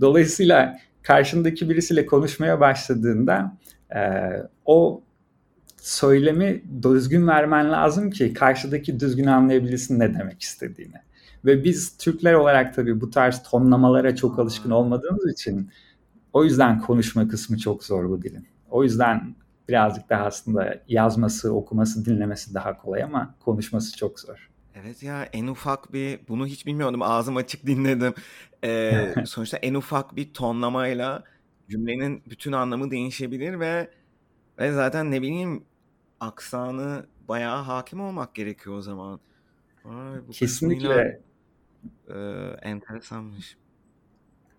Dolayısıyla 0.01 0.79
karşındaki 1.03 1.71
birisiyle 1.71 2.07
konuşmaya 2.07 2.61
başladığında 2.61 3.57
e, 3.97 4.01
o 4.65 5.03
söylemi 5.77 6.63
düzgün 6.83 7.27
vermen 7.27 7.73
lazım 7.73 8.11
ki 8.11 8.35
karşıdaki 8.35 9.01
düzgün 9.01 9.27
anlayabilsin 9.27 9.99
ne 9.99 10.15
demek 10.15 10.43
istediğini. 10.43 10.97
Ve 11.45 11.65
biz 11.65 11.97
Türkler 11.97 12.35
olarak 12.35 12.75
tabii 12.75 13.01
bu 13.01 13.11
tarz 13.11 13.43
tonlamalara 13.43 14.17
çok 14.17 14.39
alışkın 14.39 14.71
olmadığımız 14.71 15.33
için 15.33 15.71
o 16.33 16.45
yüzden 16.45 16.81
konuşma 16.81 17.29
kısmı 17.29 17.59
çok 17.59 17.85
zor 17.85 18.09
bu 18.09 18.23
dilin. 18.23 18.47
O 18.71 18.85
yüzden 18.85 19.35
birazcık 19.69 20.11
daha 20.11 20.25
aslında 20.25 20.81
yazması, 20.89 21.55
okuması, 21.55 22.05
dinlemesi 22.05 22.55
daha 22.55 22.79
kolay 22.79 23.03
ama 23.03 23.35
konuşması 23.41 23.97
çok 23.97 24.21
zor. 24.21 24.50
Evet 24.75 25.03
ya 25.03 25.29
en 25.33 25.47
ufak 25.47 25.93
bir 25.93 26.21
bunu 26.29 26.47
hiç 26.47 26.67
bilmiyordum 26.67 27.03
ağzım 27.03 27.37
açık 27.37 27.67
dinledim. 27.67 28.15
Ee, 28.65 29.15
sonuçta 29.27 29.57
en 29.57 29.75
ufak 29.75 30.17
bir 30.17 30.33
tonlamayla 30.35 31.25
cümlenin 31.69 32.23
bütün 32.31 32.53
anlamı 32.53 32.91
değişebilir 32.91 33.61
ve 33.61 33.91
ve 34.59 34.73
zaten 34.73 35.11
ne 35.11 35.23
bileyim 35.23 35.65
aksanı 36.21 37.07
bayağı 37.29 37.63
hakim 37.63 38.01
olmak 38.01 38.35
gerekiyor 38.35 38.77
o 38.77 38.81
zaman. 38.81 39.21
Ay, 39.85 40.29
bu 40.29 40.31
Kesinlikle. 40.31 41.21
E, 42.09 42.19
enteresanmış. 42.63 43.57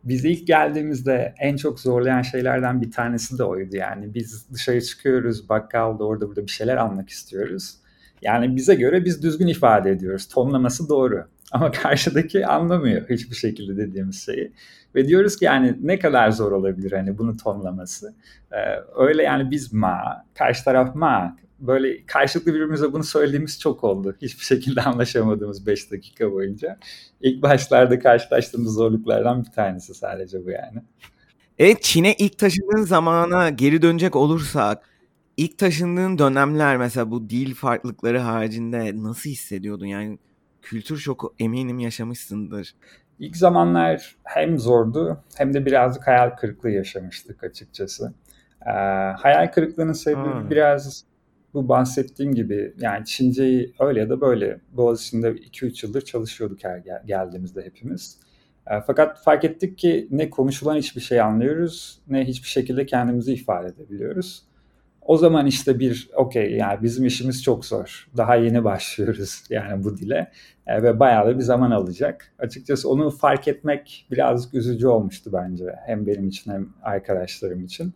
Biz 0.03 0.25
ilk 0.25 0.47
geldiğimizde 0.47 1.35
en 1.39 1.55
çok 1.55 1.79
zorlayan 1.79 2.21
şeylerden 2.21 2.81
bir 2.81 2.91
tanesi 2.91 3.37
de 3.37 3.43
oydu 3.43 3.75
yani. 3.75 4.13
Biz 4.13 4.53
dışarı 4.53 4.81
çıkıyoruz, 4.81 5.49
bakkalda 5.49 6.03
orada 6.03 6.27
burada 6.27 6.41
bir 6.41 6.51
şeyler 6.51 6.77
almak 6.77 7.09
istiyoruz. 7.09 7.80
Yani 8.21 8.55
bize 8.55 8.75
göre 8.75 9.05
biz 9.05 9.23
düzgün 9.23 9.47
ifade 9.47 9.91
ediyoruz. 9.91 10.27
Tonlaması 10.27 10.89
doğru. 10.89 11.25
Ama 11.51 11.71
karşıdaki 11.71 12.47
anlamıyor 12.47 13.09
hiçbir 13.09 13.35
şekilde 13.35 13.77
dediğimiz 13.77 14.25
şeyi. 14.25 14.51
Ve 14.95 15.07
diyoruz 15.07 15.37
ki 15.37 15.45
yani 15.45 15.75
ne 15.81 15.99
kadar 15.99 16.31
zor 16.31 16.51
olabilir 16.51 16.91
hani 16.91 17.17
bunu 17.17 17.37
tonlaması. 17.37 18.13
Ee, 18.51 18.55
öyle 18.95 19.23
yani 19.23 19.51
biz 19.51 19.73
ma, 19.73 20.25
karşı 20.33 20.63
taraf 20.63 20.95
ma. 20.95 21.37
Böyle 21.59 22.05
karşılıklı 22.05 22.53
birbirimize 22.53 22.93
bunu 22.93 23.03
söylediğimiz 23.03 23.59
çok 23.59 23.83
oldu. 23.83 24.15
Hiçbir 24.21 24.45
şekilde 24.45 24.81
anlaşamadığımız 24.85 25.67
5 25.67 25.91
dakika 25.91 26.31
boyunca. 26.31 26.77
İlk 27.21 27.41
başlarda 27.41 27.99
karşılaştığımız 27.99 28.73
zorluklardan 28.73 29.45
bir 29.45 29.51
tanesi 29.51 29.93
sadece 29.93 30.45
bu 30.45 30.49
yani. 30.49 30.81
Evet 31.59 31.83
Çin'e 31.83 32.13
ilk 32.13 32.37
taşındığın 32.37 32.83
zamana 32.83 33.49
geri 33.49 33.81
dönecek 33.81 34.15
olursak 34.15 34.90
ilk 35.37 35.57
taşındığın 35.57 36.17
dönemler 36.17 36.77
mesela 36.77 37.11
bu 37.11 37.29
dil 37.29 37.55
farklılıkları 37.55 38.19
haricinde 38.19 39.03
nasıl 39.03 39.29
hissediyordun? 39.29 39.85
Yani 39.85 40.19
kültür 40.61 40.97
şoku 40.97 41.33
eminim 41.39 41.79
yaşamışsındır. 41.79 42.75
İlk 43.19 43.37
zamanlar 43.37 44.15
hem 44.23 44.59
zordu 44.59 45.23
hem 45.37 45.53
de 45.53 45.65
birazcık 45.65 46.07
hayal 46.07 46.29
kırıklığı 46.29 46.69
yaşamıştık 46.69 47.43
açıkçası. 47.43 48.13
Ee, 48.65 48.71
hayal 49.17 49.51
kırıklığının 49.51 49.93
sebebi 49.93 50.33
hmm. 50.33 50.49
biraz 50.49 51.03
bu 51.53 51.69
bahsettiğim 51.69 52.35
gibi 52.35 52.73
yani 52.79 53.05
Çince'yi 53.05 53.73
öyle 53.79 53.99
ya 53.99 54.09
da 54.09 54.21
böyle 54.21 54.59
Boğaziçi'nde 54.71 55.31
2-3 55.31 55.85
yıldır 55.85 56.01
çalışıyorduk 56.01 56.63
her 56.63 56.77
gel- 56.77 57.03
geldiğimizde 57.05 57.61
hepimiz. 57.65 58.19
E, 58.67 58.81
fakat 58.87 59.23
fark 59.23 59.43
ettik 59.43 59.77
ki 59.77 60.07
ne 60.11 60.29
konuşulan 60.29 60.75
hiçbir 60.75 61.01
şey 61.01 61.21
anlıyoruz 61.21 62.01
ne 62.07 62.25
hiçbir 62.25 62.47
şekilde 62.47 62.85
kendimizi 62.85 63.33
ifade 63.33 63.67
edebiliyoruz. 63.67 64.43
O 65.01 65.17
zaman 65.17 65.45
işte 65.45 65.79
bir 65.79 66.09
okey 66.15 66.51
yani 66.51 66.83
bizim 66.83 67.05
işimiz 67.05 67.43
çok 67.43 67.65
zor. 67.65 68.09
Daha 68.17 68.35
yeni 68.35 68.63
başlıyoruz 68.63 69.43
yani 69.49 69.83
bu 69.83 69.97
dile 69.97 70.31
e, 70.67 70.83
ve 70.83 70.99
bayağı 70.99 71.27
da 71.27 71.37
bir 71.37 71.43
zaman 71.43 71.71
alacak. 71.71 72.31
Açıkçası 72.39 72.89
onu 72.89 73.09
fark 73.09 73.47
etmek 73.47 74.07
birazcık 74.11 74.53
üzücü 74.53 74.87
olmuştu 74.87 75.29
bence 75.33 75.75
hem 75.85 76.07
benim 76.07 76.27
için 76.27 76.51
hem 76.51 76.69
arkadaşlarım 76.83 77.63
için. 77.63 77.93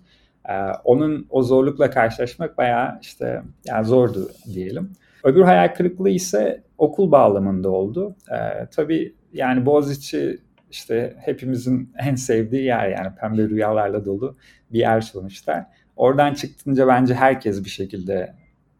E, 0.49 0.53
onun 0.83 1.27
o 1.29 1.43
zorlukla 1.43 1.89
karşılaşmak 1.89 2.57
bayağı 2.57 2.99
işte 3.01 3.41
yani 3.65 3.85
zordu 3.85 4.29
diyelim. 4.53 4.91
Öbür 5.23 5.41
hayal 5.41 5.75
kırıklığı 5.75 6.09
ise 6.09 6.63
okul 6.77 7.11
bağlamında 7.11 7.69
oldu. 7.69 8.15
E, 8.31 8.65
tabii 8.65 9.13
yani 9.33 9.65
Boğaziçi 9.65 10.39
işte 10.71 11.15
hepimizin 11.17 11.93
en 11.99 12.15
sevdiği 12.15 12.63
yer 12.63 12.89
yani 12.89 13.15
pembe 13.21 13.41
rüyalarla 13.41 14.05
dolu 14.05 14.37
bir 14.71 14.79
yer 14.79 15.01
sonuçta. 15.01 15.71
Oradan 15.95 16.33
çıktınca 16.33 16.87
bence 16.87 17.13
herkes 17.13 17.63
bir 17.63 17.69
şekilde 17.69 18.33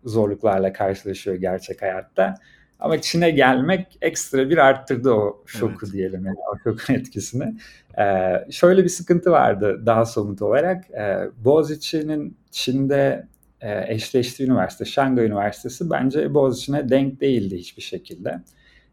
zorluklarla 0.04 0.74
karşılaşıyor 0.74 1.36
gerçek 1.36 1.82
hayatta. 1.82 2.36
Ama 2.80 3.02
Çin'e 3.02 3.32
gelmek 3.32 3.98
ekstra 4.02 4.50
bir 4.50 4.58
arttırdı 4.58 5.12
o 5.12 5.44
şoku 5.46 5.80
evet. 5.84 5.94
diyelim 5.94 6.26
yani 6.26 6.38
o 6.54 6.58
şokun 6.64 6.94
etkisini. 6.94 7.56
Ee, 8.00 8.46
şöyle 8.52 8.84
bir 8.84 8.90
sıkıntı 8.90 9.32
vardı 9.32 9.84
daha 9.86 10.06
somut 10.06 10.42
olarak. 10.42 10.92
Ee, 10.92 11.18
Boğaziçi'nin 11.38 12.38
Çin'de 12.52 13.28
e, 13.62 13.94
eşleştiği 13.94 14.50
üniversite, 14.50 14.86
Şangay 14.86 15.26
Üniversitesi 15.26 15.90
bence 15.90 16.34
Boğaziçi'ne 16.34 16.90
denk 16.90 17.22
değildi 17.22 17.58
hiçbir 17.58 17.82
şekilde. 17.82 18.42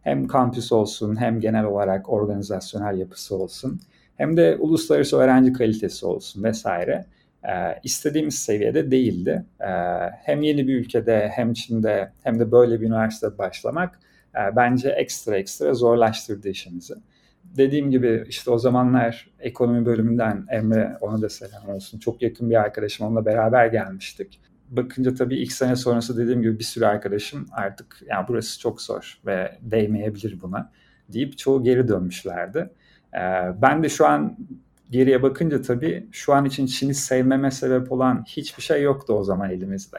Hem 0.02 0.26
kampüs 0.26 0.72
olsun 0.72 1.20
hem 1.20 1.40
genel 1.40 1.64
olarak 1.64 2.10
organizasyonel 2.10 2.98
yapısı 2.98 3.36
olsun 3.36 3.80
hem 4.16 4.36
de 4.36 4.56
uluslararası 4.56 5.16
öğrenci 5.16 5.52
kalitesi 5.52 6.06
olsun 6.06 6.42
vesaire 6.42 7.04
e, 7.44 7.80
istediğimiz 7.82 8.38
seviyede 8.38 8.90
değildi. 8.90 9.44
E, 9.60 9.68
hem 10.24 10.42
yeni 10.42 10.68
bir 10.68 10.74
ülkede 10.74 11.30
hem 11.34 11.52
Çin'de 11.52 12.12
hem 12.22 12.38
de 12.38 12.52
böyle 12.52 12.80
bir 12.80 12.86
üniversitede 12.86 13.38
başlamak 13.38 14.00
e, 14.34 14.56
bence 14.56 14.88
ekstra 14.88 15.36
ekstra 15.36 15.74
zorlaştırdı 15.74 16.48
işimizi. 16.48 16.94
Dediğim 17.44 17.90
gibi 17.90 18.24
işte 18.28 18.50
o 18.50 18.58
zamanlar 18.58 19.30
ekonomi 19.40 19.86
bölümünden 19.86 20.46
Emre 20.50 20.96
ona 21.00 21.22
da 21.22 21.28
selam 21.28 21.68
olsun. 21.68 21.98
Çok 21.98 22.22
yakın 22.22 22.50
bir 22.50 22.54
arkadaşım 22.54 23.06
onunla 23.06 23.24
beraber 23.26 23.66
gelmiştik. 23.66 24.40
Bakınca 24.68 25.14
tabii 25.14 25.36
ilk 25.36 25.52
sene 25.52 25.76
sonrası 25.76 26.16
dediğim 26.18 26.42
gibi 26.42 26.58
bir 26.58 26.64
sürü 26.64 26.84
arkadaşım 26.84 27.46
artık 27.52 28.02
yani 28.06 28.24
burası 28.28 28.60
çok 28.60 28.82
zor 28.82 29.20
ve 29.26 29.58
değmeyebilir 29.60 30.40
buna 30.42 30.70
deyip 31.08 31.38
çoğu 31.38 31.62
geri 31.62 31.88
dönmüşlerdi. 31.88 32.70
Ben 33.62 33.82
de 33.82 33.88
şu 33.88 34.06
an 34.06 34.36
geriye 34.92 35.22
bakınca 35.22 35.62
tabii 35.62 36.06
şu 36.12 36.34
an 36.34 36.44
için 36.44 36.66
Çin'i 36.66 36.94
sevmeme 36.94 37.50
sebep 37.50 37.92
olan 37.92 38.24
hiçbir 38.26 38.62
şey 38.62 38.82
yoktu 38.82 39.12
o 39.12 39.24
zaman 39.24 39.50
elimizde. 39.50 39.98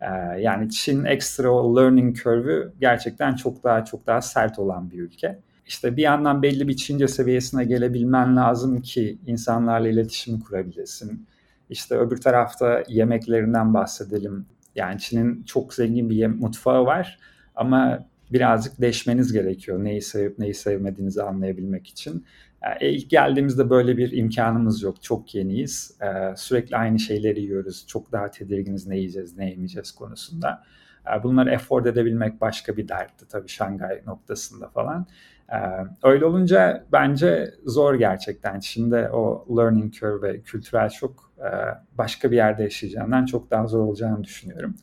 Ee, 0.00 0.06
yani 0.40 0.70
Çin 0.70 1.04
ekstra 1.04 1.76
learning 1.76 2.16
curve'ü 2.16 2.72
gerçekten 2.80 3.34
çok 3.34 3.64
daha 3.64 3.84
çok 3.84 4.06
daha 4.06 4.20
sert 4.20 4.58
olan 4.58 4.90
bir 4.90 4.98
ülke. 4.98 5.38
İşte 5.66 5.96
bir 5.96 6.02
yandan 6.02 6.42
belli 6.42 6.68
bir 6.68 6.76
Çince 6.76 7.08
seviyesine 7.08 7.64
gelebilmen 7.64 8.36
lazım 8.36 8.82
ki 8.82 9.18
insanlarla 9.26 9.88
iletişim 9.88 10.40
kurabilesin. 10.40 11.26
İşte 11.70 11.94
öbür 11.94 12.16
tarafta 12.16 12.82
yemeklerinden 12.88 13.74
bahsedelim. 13.74 14.46
Yani 14.74 14.98
Çin'in 14.98 15.42
çok 15.42 15.74
zengin 15.74 16.10
bir 16.10 16.26
mutfağı 16.26 16.86
var 16.86 17.18
ama 17.54 17.98
birazcık 18.32 18.80
deşmeniz 18.80 19.32
gerekiyor 19.32 19.84
neyi 19.84 20.02
sevip 20.02 20.38
neyi 20.38 20.54
sevmediğinizi 20.54 21.22
anlayabilmek 21.22 21.86
için. 21.86 22.26
E, 22.80 22.90
ilk 22.90 23.10
geldiğimizde 23.10 23.70
böyle 23.70 23.96
bir 23.96 24.12
imkanımız 24.12 24.82
yok. 24.82 25.02
Çok 25.02 25.34
yeniyiz. 25.34 25.98
E, 26.02 26.36
sürekli 26.36 26.76
aynı 26.76 26.98
şeyleri 26.98 27.40
yiyoruz. 27.40 27.86
Çok 27.86 28.12
daha 28.12 28.30
tedirginiz 28.30 28.86
ne 28.86 28.96
yiyeceğiz, 28.96 29.36
ne 29.36 29.50
yemeyeceğiz 29.50 29.92
konusunda. 29.92 30.62
E, 31.06 31.22
bunları 31.22 31.54
afford 31.54 31.86
edebilmek 31.86 32.40
başka 32.40 32.76
bir 32.76 32.88
dertti 32.88 33.28
tabii 33.28 33.48
Şangay 33.48 34.02
noktasında 34.06 34.68
falan. 34.68 35.06
E, 35.52 35.58
öyle 36.02 36.24
olunca 36.24 36.84
bence 36.92 37.54
zor 37.66 37.94
gerçekten. 37.94 38.60
Şimdi 38.60 38.96
o 38.96 39.46
learning 39.56 39.92
curve 39.92 40.22
ve 40.22 40.40
kültürel 40.40 40.88
şok 40.88 41.32
e, 41.38 41.50
başka 41.98 42.30
bir 42.30 42.36
yerde 42.36 42.62
yaşayacağından 42.62 43.26
çok 43.26 43.50
daha 43.50 43.66
zor 43.66 43.80
olacağını 43.80 44.24
düşünüyorum. 44.24 44.74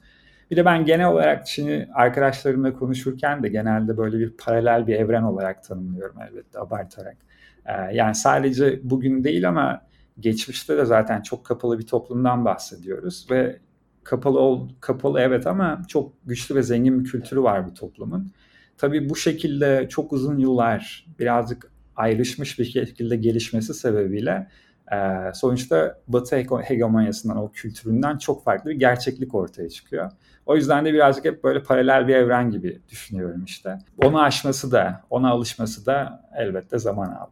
Bir 0.51 0.57
de 0.57 0.65
ben 0.65 0.85
genel 0.85 1.07
olarak 1.07 1.45
Çin'i 1.45 1.87
arkadaşlarımla 1.93 2.73
konuşurken 2.73 3.43
de 3.43 3.49
genelde 3.49 3.97
böyle 3.97 4.19
bir 4.19 4.37
paralel 4.37 4.87
bir 4.87 4.95
evren 4.95 5.23
olarak 5.23 5.63
tanımlıyorum 5.63 6.15
elbette 6.21 6.59
abartarak. 6.59 7.17
Ee, 7.65 7.71
yani 7.93 8.15
sadece 8.15 8.79
bugün 8.83 9.23
değil 9.23 9.49
ama 9.49 9.81
geçmişte 10.19 10.77
de 10.77 10.85
zaten 10.85 11.21
çok 11.21 11.45
kapalı 11.45 11.79
bir 11.79 11.87
toplumdan 11.87 12.45
bahsediyoruz 12.45 13.27
ve 13.31 13.59
kapalı 14.03 14.39
ol, 14.39 14.69
kapalı 14.79 15.19
evet 15.19 15.47
ama 15.47 15.81
çok 15.87 16.13
güçlü 16.25 16.55
ve 16.55 16.63
zengin 16.63 16.99
bir 16.99 17.09
kültürü 17.09 17.43
var 17.43 17.65
bu 17.67 17.73
toplumun. 17.73 18.31
Tabii 18.77 19.09
bu 19.09 19.15
şekilde 19.15 19.87
çok 19.89 20.13
uzun 20.13 20.37
yıllar 20.37 21.07
birazcık 21.19 21.71
ayrışmış 21.95 22.59
bir 22.59 22.65
şekilde 22.65 23.15
gelişmesi 23.15 23.73
sebebiyle 23.73 24.47
e, 24.91 25.33
sonuçta 25.33 25.97
Batı 26.07 26.35
hegemonyasından, 26.63 27.37
o 27.37 27.51
kültüründen 27.51 28.17
çok 28.17 28.43
farklı 28.43 28.69
bir 28.69 28.75
gerçeklik 28.75 29.35
ortaya 29.35 29.69
çıkıyor. 29.69 30.11
O 30.45 30.55
yüzden 30.55 30.85
de 30.85 30.93
birazcık 30.93 31.25
hep 31.25 31.43
böyle 31.43 31.63
paralel 31.63 32.07
bir 32.07 32.15
evren 32.15 32.51
gibi 32.51 32.81
düşünüyorum 32.89 33.43
işte. 33.43 33.77
Onu 33.97 34.21
aşması 34.21 34.71
da, 34.71 35.03
ona 35.09 35.29
alışması 35.29 35.85
da 35.85 36.29
elbette 36.37 36.79
zaman 36.79 37.11
aldı. 37.11 37.31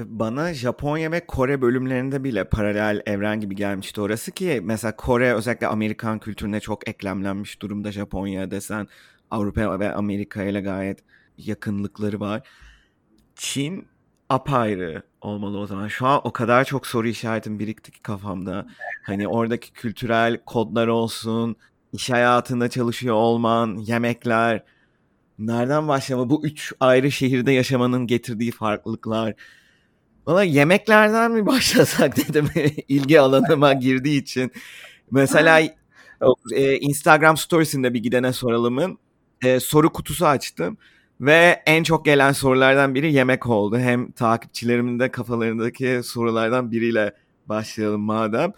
Bana 0.00 0.54
Japonya 0.54 1.12
ve 1.12 1.26
Kore 1.26 1.62
bölümlerinde 1.62 2.24
bile 2.24 2.44
paralel 2.44 3.02
evren 3.06 3.40
gibi 3.40 3.56
gelmişti 3.56 4.00
orası 4.00 4.32
ki 4.32 4.60
mesela 4.64 4.96
Kore 4.96 5.34
özellikle 5.34 5.66
Amerikan 5.66 6.18
kültürüne 6.18 6.60
çok 6.60 6.88
eklemlenmiş 6.88 7.62
durumda 7.62 7.92
Japonya 7.92 8.50
desen 8.50 8.88
Avrupa 9.30 9.80
ve 9.80 9.92
Amerika 9.92 10.42
ile 10.42 10.60
gayet 10.60 10.98
yakınlıkları 11.38 12.20
var. 12.20 12.48
Çin 13.36 13.86
apayrı 14.28 15.02
olmalı 15.24 15.58
o 15.58 15.66
zaman. 15.66 15.88
Şu 15.88 16.06
an 16.06 16.20
o 16.24 16.32
kadar 16.32 16.64
çok 16.64 16.86
soru 16.86 17.08
işaretim 17.08 17.58
birikti 17.58 17.90
ki 17.90 18.00
kafamda. 18.02 18.66
Hani 19.02 19.28
oradaki 19.28 19.72
kültürel 19.72 20.38
kodlar 20.46 20.86
olsun, 20.86 21.56
iş 21.92 22.10
hayatında 22.10 22.68
çalışıyor 22.68 23.14
olman, 23.14 23.76
yemekler, 23.76 24.62
nereden 25.38 25.88
başlama 25.88 26.30
bu 26.30 26.46
üç 26.46 26.72
ayrı 26.80 27.10
şehirde 27.10 27.52
yaşamanın 27.52 28.06
getirdiği 28.06 28.52
farklılıklar. 28.52 29.34
Valla 30.26 30.42
yemeklerden 30.42 31.32
mi 31.32 31.46
başlasak 31.46 32.16
dedim 32.16 32.48
ilgi 32.88 33.20
alanıma 33.20 33.72
girdiği 33.72 34.22
için. 34.22 34.52
Mesela 35.10 35.60
e, 36.52 36.76
Instagram 36.78 37.36
storiesinde 37.36 37.94
bir 37.94 38.02
gidene 38.02 38.32
soralımın 38.32 38.98
e, 39.44 39.60
soru 39.60 39.92
kutusu 39.92 40.26
açtım. 40.26 40.78
Ve 41.20 41.62
en 41.66 41.82
çok 41.82 42.04
gelen 42.04 42.32
sorulardan 42.32 42.94
biri 42.94 43.12
yemek 43.12 43.46
oldu. 43.46 43.78
Hem 43.78 44.10
takipçilerimin 44.10 44.98
de 44.98 45.10
kafalarındaki 45.10 46.00
sorulardan 46.04 46.70
biriyle 46.70 47.12
başlayalım 47.46 48.00
madem. 48.00 48.52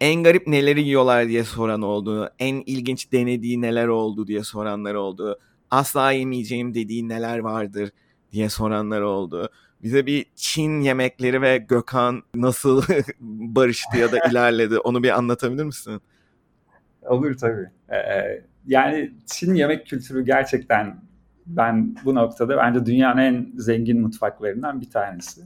En 0.00 0.22
garip 0.22 0.46
neleri 0.46 0.82
yiyorlar 0.82 1.28
diye 1.28 1.44
soran 1.44 1.82
oldu. 1.82 2.30
En 2.38 2.62
ilginç 2.66 3.12
denediği 3.12 3.60
neler 3.60 3.86
oldu 3.86 4.26
diye 4.26 4.44
soranlar 4.44 4.94
oldu. 4.94 5.38
Asla 5.70 6.12
yemeyeceğim 6.12 6.74
dediği 6.74 7.08
neler 7.08 7.38
vardır 7.38 7.90
diye 8.32 8.48
soranlar 8.48 9.00
oldu. 9.00 9.48
Bize 9.82 10.06
bir 10.06 10.26
Çin 10.36 10.80
yemekleri 10.80 11.42
ve 11.42 11.58
Gökhan 11.58 12.22
nasıl 12.34 12.82
barıştı 13.20 13.98
ya 13.98 14.12
da 14.12 14.18
ilerledi 14.30 14.78
onu 14.78 15.02
bir 15.02 15.18
anlatabilir 15.18 15.64
misin? 15.64 16.00
Olur 17.02 17.36
tabii. 17.36 17.66
Ee, 17.90 18.42
yani 18.66 19.12
Çin 19.26 19.54
yemek 19.54 19.86
kültürü 19.86 20.24
gerçekten 20.24 21.05
ben 21.46 21.96
bu 22.04 22.14
noktada 22.14 22.56
bence 22.56 22.86
dünyanın 22.86 23.20
en 23.20 23.52
zengin 23.56 24.00
mutfaklarından 24.00 24.80
bir 24.80 24.90
tanesi. 24.90 25.40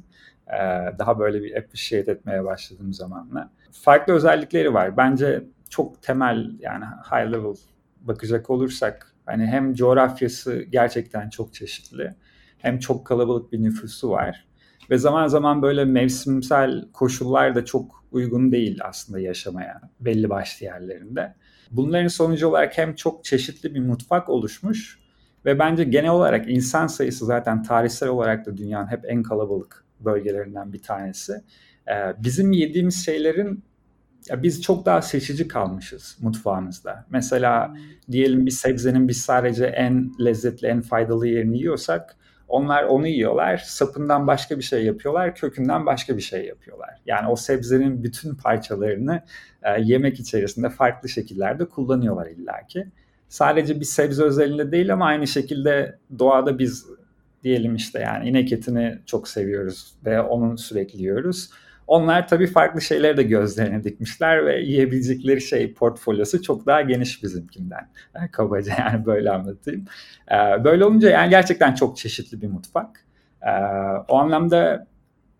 Ee, 0.49 0.59
daha 0.99 1.19
böyle 1.19 1.43
bir 1.43 1.57
appreciate 1.57 2.11
etmeye 2.13 2.45
başladığım 2.45 2.93
zamanla. 2.93 3.51
Farklı 3.73 4.13
özellikleri 4.13 4.75
var. 4.75 4.97
Bence 4.97 5.45
çok 5.71 6.03
temel 6.03 6.51
yani 6.61 6.85
high 6.85 7.33
level 7.33 7.55
bakacak 8.01 8.51
olursak 8.51 9.15
hani 9.27 9.47
hem 9.47 9.75
coğrafyası 9.75 10.63
gerçekten 10.63 11.29
çok 11.29 11.55
çeşitli 11.55 12.15
hem 12.59 12.79
çok 12.79 13.07
kalabalık 13.07 13.53
bir 13.53 13.63
nüfusu 13.63 14.11
var 14.11 14.47
ve 14.91 14.99
zaman 14.99 15.27
zaman 15.27 15.63
böyle 15.63 15.85
mevsimsel 15.85 16.89
koşullar 16.93 17.55
da 17.55 17.65
çok 17.65 18.05
uygun 18.13 18.53
değil 18.53 18.79
aslında 18.85 19.21
yaşamaya 19.21 19.81
belli 20.01 20.31
başlı 20.31 20.67
yerlerinde. 20.67 21.35
Bunların 21.71 22.09
sonucu 22.09 22.49
olarak 22.49 22.79
hem 22.79 22.95
çok 22.95 23.25
çeşitli 23.25 23.75
bir 23.75 23.81
mutfak 23.81 24.29
oluşmuş 24.29 24.99
ve 25.45 25.59
bence 25.59 25.85
genel 25.85 26.11
olarak 26.11 26.51
insan 26.51 26.87
sayısı 26.87 27.27
zaten 27.27 27.63
tarihsel 27.63 28.09
olarak 28.09 28.47
da 28.47 28.57
dünyanın 28.57 28.87
hep 28.87 29.01
en 29.05 29.23
kalabalık 29.23 29.85
bölgelerinden 30.01 30.73
bir 30.73 30.83
tanesi. 30.83 31.33
Ee, 31.89 32.15
bizim 32.25 32.53
yediğimiz 32.53 33.05
şeylerin 33.05 33.65
ya 34.29 34.43
biz 34.43 34.63
çok 34.63 34.87
daha 34.87 35.03
seçici 35.03 35.49
kalmışız 35.49 36.19
mutfağımızda. 36.21 37.05
Mesela 37.11 37.75
diyelim 38.11 38.47
bir 38.47 38.51
sebzenin 38.51 39.09
biz 39.09 39.21
sadece 39.21 39.67
en 39.67 40.13
lezzetli, 40.25 40.69
en 40.69 40.81
faydalı 40.81 41.27
yerini 41.27 41.59
yiyorsak 41.59 42.17
onlar 42.49 42.85
onu 42.85 43.07
yiyorlar, 43.07 43.57
sapından 43.57 44.27
başka 44.27 44.59
bir 44.59 44.63
şey 44.63 44.85
yapıyorlar, 44.85 45.35
kökünden 45.35 45.87
başka 45.87 46.17
bir 46.17 46.23
şey 46.23 46.47
yapıyorlar. 46.47 47.01
Yani 47.07 47.29
o 47.29 47.37
sebzenin 47.37 48.03
bütün 48.03 48.35
parçalarını 48.35 49.23
e, 49.63 49.81
yemek 49.81 50.21
içerisinde 50.21 50.71
farklı 50.71 51.09
şekillerde 51.09 51.69
kullanıyorlar 51.69 52.27
illaki. 52.27 52.87
Sadece 53.31 53.81
bir 53.81 53.85
sebze 53.85 54.23
özelinde 54.23 54.73
değil 54.73 54.93
ama 54.93 55.07
aynı 55.07 55.27
şekilde 55.27 55.99
doğada 56.19 56.59
biz 56.59 56.87
diyelim 57.43 57.75
işte 57.75 57.99
yani 57.99 58.29
inek 58.29 58.53
etini 58.53 58.99
çok 59.07 59.29
seviyoruz 59.29 59.95
ve 60.05 60.21
onun 60.21 60.57
sürekli 60.57 60.99
yiyoruz. 60.99 61.51
Onlar 61.87 62.29
tabii 62.29 62.47
farklı 62.47 62.81
şeyleri 62.81 63.17
de 63.17 63.23
gözlerine 63.23 63.85
dikmişler 63.85 64.47
ve 64.47 64.61
yiyebilecekleri 64.61 65.41
şey 65.41 65.75
portfolyosu 65.75 66.43
çok 66.43 66.67
daha 66.67 66.83
geniş 66.83 67.23
bizimkinden. 67.23 67.91
Yani 68.15 68.31
kabaca 68.31 68.75
yani 68.79 69.07
böyle 69.07 69.31
anlatayım. 69.31 69.85
Ee, 70.33 70.65
böyle 70.65 70.85
olunca 70.85 71.11
yani 71.11 71.31
gerçekten 71.31 71.75
çok 71.75 71.97
çeşitli 71.97 72.43
bir 72.43 72.49
mutfak. 72.49 73.05
Ee, 73.43 73.51
o 74.09 74.17
anlamda 74.17 74.87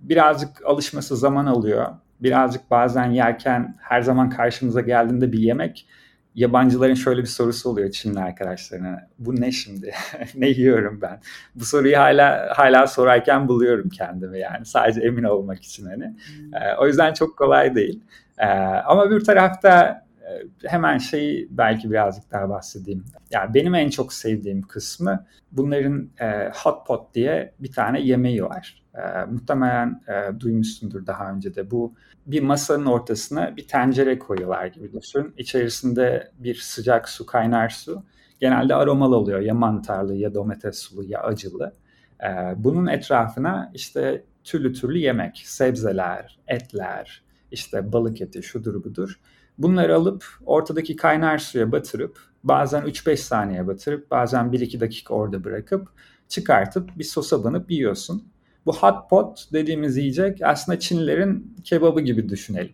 birazcık 0.01 0.67
alışması 0.67 1.17
zaman 1.17 1.47
alıyor. 1.47 1.87
Birazcık 2.21 2.71
bazen 2.71 3.11
yerken 3.11 3.77
her 3.81 4.03
zaman 4.03 4.31
karşımıza 4.31 4.81
geldiğinde 4.81 5.33
bir 5.33 5.39
yemek 5.39 5.87
yabancıların 6.35 6.95
şöyle 6.95 7.21
bir 7.23 7.27
sorusu 7.27 7.71
oluyor 7.71 7.91
Çinli 7.91 8.21
arkadaşlarına. 8.21 9.09
Bu 9.19 9.41
ne 9.41 9.53
şimdi? 9.53 9.93
ne 10.35 10.49
yiyorum 10.49 10.99
ben? 11.03 11.21
Bu 11.55 11.65
soruyu 11.65 11.99
hala 11.99 12.53
hala 12.57 12.87
sorarken 12.87 13.49
buluyorum 13.49 13.89
kendimi 13.89 14.39
yani. 14.39 14.67
Sadece 14.67 15.01
emin 15.01 15.25
olmak 15.25 15.63
için 15.63 15.87
hani. 15.87 16.17
Ee, 16.53 16.75
o 16.79 16.87
yüzden 16.87 17.13
çok 17.13 17.39
kolay 17.39 17.75
değil. 17.75 18.01
Ee, 18.39 18.47
ama 18.87 19.11
bir 19.11 19.25
tarafta 19.25 20.05
e, 20.23 20.69
hemen 20.69 20.99
şeyi 20.99 21.49
belki 21.51 21.91
birazcık 21.91 22.31
daha 22.33 22.49
bahsedeyim. 22.49 23.05
Yani 23.31 23.55
benim 23.55 23.75
en 23.75 23.91
çok 23.91 24.13
sevdiğim 24.13 24.63
kısmı 24.63 25.27
bunların 25.53 26.11
e, 26.21 26.51
hot 26.55 26.87
pot 26.87 27.15
diye 27.15 27.53
bir 27.59 27.73
tane 27.73 28.01
yemeği 28.01 28.45
var. 28.45 28.83
E, 28.95 29.25
muhtemelen 29.25 30.01
e, 30.09 30.41
duymuşsundur 30.41 31.07
daha 31.07 31.33
önce 31.33 31.55
de. 31.55 31.71
Bu 31.71 31.95
bir 32.31 32.43
masanın 32.43 32.87
ortasına 32.87 33.57
bir 33.57 33.69
tencere 33.69 34.19
koyuyorlar 34.19 34.67
gibi 34.67 34.93
düşün. 34.93 35.35
İçerisinde 35.39 36.33
bir 36.39 36.55
sıcak 36.55 37.09
su, 37.09 37.27
kaynar 37.27 37.69
su. 37.69 38.03
Genelde 38.41 38.75
aromalı 38.75 39.17
oluyor. 39.17 39.41
Ya 39.41 39.55
mantarlı 39.55 40.15
ya 40.15 40.35
domates 40.35 40.79
sulu 40.79 41.05
ya 41.05 41.23
acılı. 41.23 41.75
E, 42.23 42.29
bunun 42.57 42.87
etrafına 42.87 43.71
işte 43.75 44.25
türlü 44.45 44.73
türlü 44.73 44.99
yemek, 44.99 45.43
sebzeler, 45.45 46.39
etler, 46.49 47.23
işte 47.51 47.93
balık 47.93 48.21
eti, 48.21 48.43
şudur 48.43 48.85
budur. 48.85 49.21
Bunları 49.59 49.97
alıp 49.97 50.25
ortadaki 50.47 50.97
kaynar 50.97 51.39
suya 51.39 51.73
batırıp 51.73 52.19
bazen 52.45 52.83
3-5 52.83 53.17
saniye 53.17 53.67
batırıp 53.67 54.11
bazen 54.11 54.53
1-2 54.53 54.81
dakika 54.81 55.15
orada 55.15 55.45
bırakıp 55.45 55.89
çıkartıp 56.29 56.99
bir 56.99 57.05
sosa 57.05 57.45
banıp 57.45 57.71
yiyorsun. 57.71 58.33
Bu 58.67 58.77
hot 58.77 59.11
pot 59.11 59.49
dediğimiz 59.53 59.97
yiyecek 59.97 60.39
aslında 60.43 60.79
Çinlilerin 60.79 61.57
kebabı 61.65 62.01
gibi 62.01 62.29
düşünelim. 62.29 62.73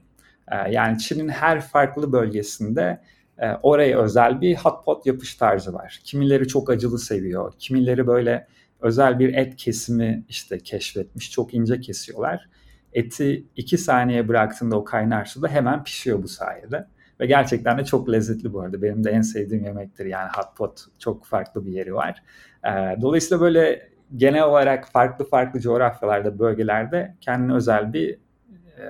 Ee, 0.52 0.70
yani 0.70 0.98
Çin'in 0.98 1.28
her 1.28 1.60
farklı 1.60 2.12
bölgesinde 2.12 3.00
e, 3.38 3.50
oraya 3.62 3.98
özel 3.98 4.40
bir 4.40 4.56
hot 4.56 4.84
pot 4.84 5.06
yapış 5.06 5.34
tarzı 5.34 5.72
var. 5.74 6.00
Kimileri 6.04 6.48
çok 6.48 6.70
acılı 6.70 6.98
seviyor, 6.98 7.52
kimileri 7.58 8.06
böyle 8.06 8.46
özel 8.80 9.18
bir 9.18 9.34
et 9.34 9.56
kesimi 9.56 10.24
işte 10.28 10.58
keşfetmiş, 10.58 11.30
çok 11.30 11.54
ince 11.54 11.80
kesiyorlar. 11.80 12.48
Eti 12.92 13.46
2 13.56 13.78
saniye 13.78 14.28
bıraktığında 14.28 14.76
o 14.76 14.84
kaynar 14.84 15.24
suda 15.24 15.48
hemen 15.48 15.84
pişiyor 15.84 16.22
bu 16.22 16.28
sayede. 16.28 16.86
Ve 17.20 17.26
gerçekten 17.26 17.78
de 17.78 17.84
çok 17.84 18.12
lezzetli 18.12 18.52
bu 18.52 18.60
arada. 18.60 18.82
Benim 18.82 19.04
de 19.04 19.10
en 19.10 19.20
sevdiğim 19.20 19.64
yemektir. 19.64 20.06
Yani 20.06 20.28
hot 20.36 20.56
pot 20.56 20.80
çok 20.98 21.26
farklı 21.26 21.66
bir 21.66 21.72
yeri 21.72 21.94
var. 21.94 22.22
Ee, 22.64 22.96
dolayısıyla 23.00 23.40
böyle 23.40 23.88
genel 24.16 24.42
olarak 24.42 24.88
farklı 24.88 25.28
farklı 25.28 25.60
coğrafyalarda, 25.60 26.38
bölgelerde 26.38 27.14
kendine 27.20 27.54
özel 27.54 27.92
bir 27.92 28.18
e, 28.78 28.84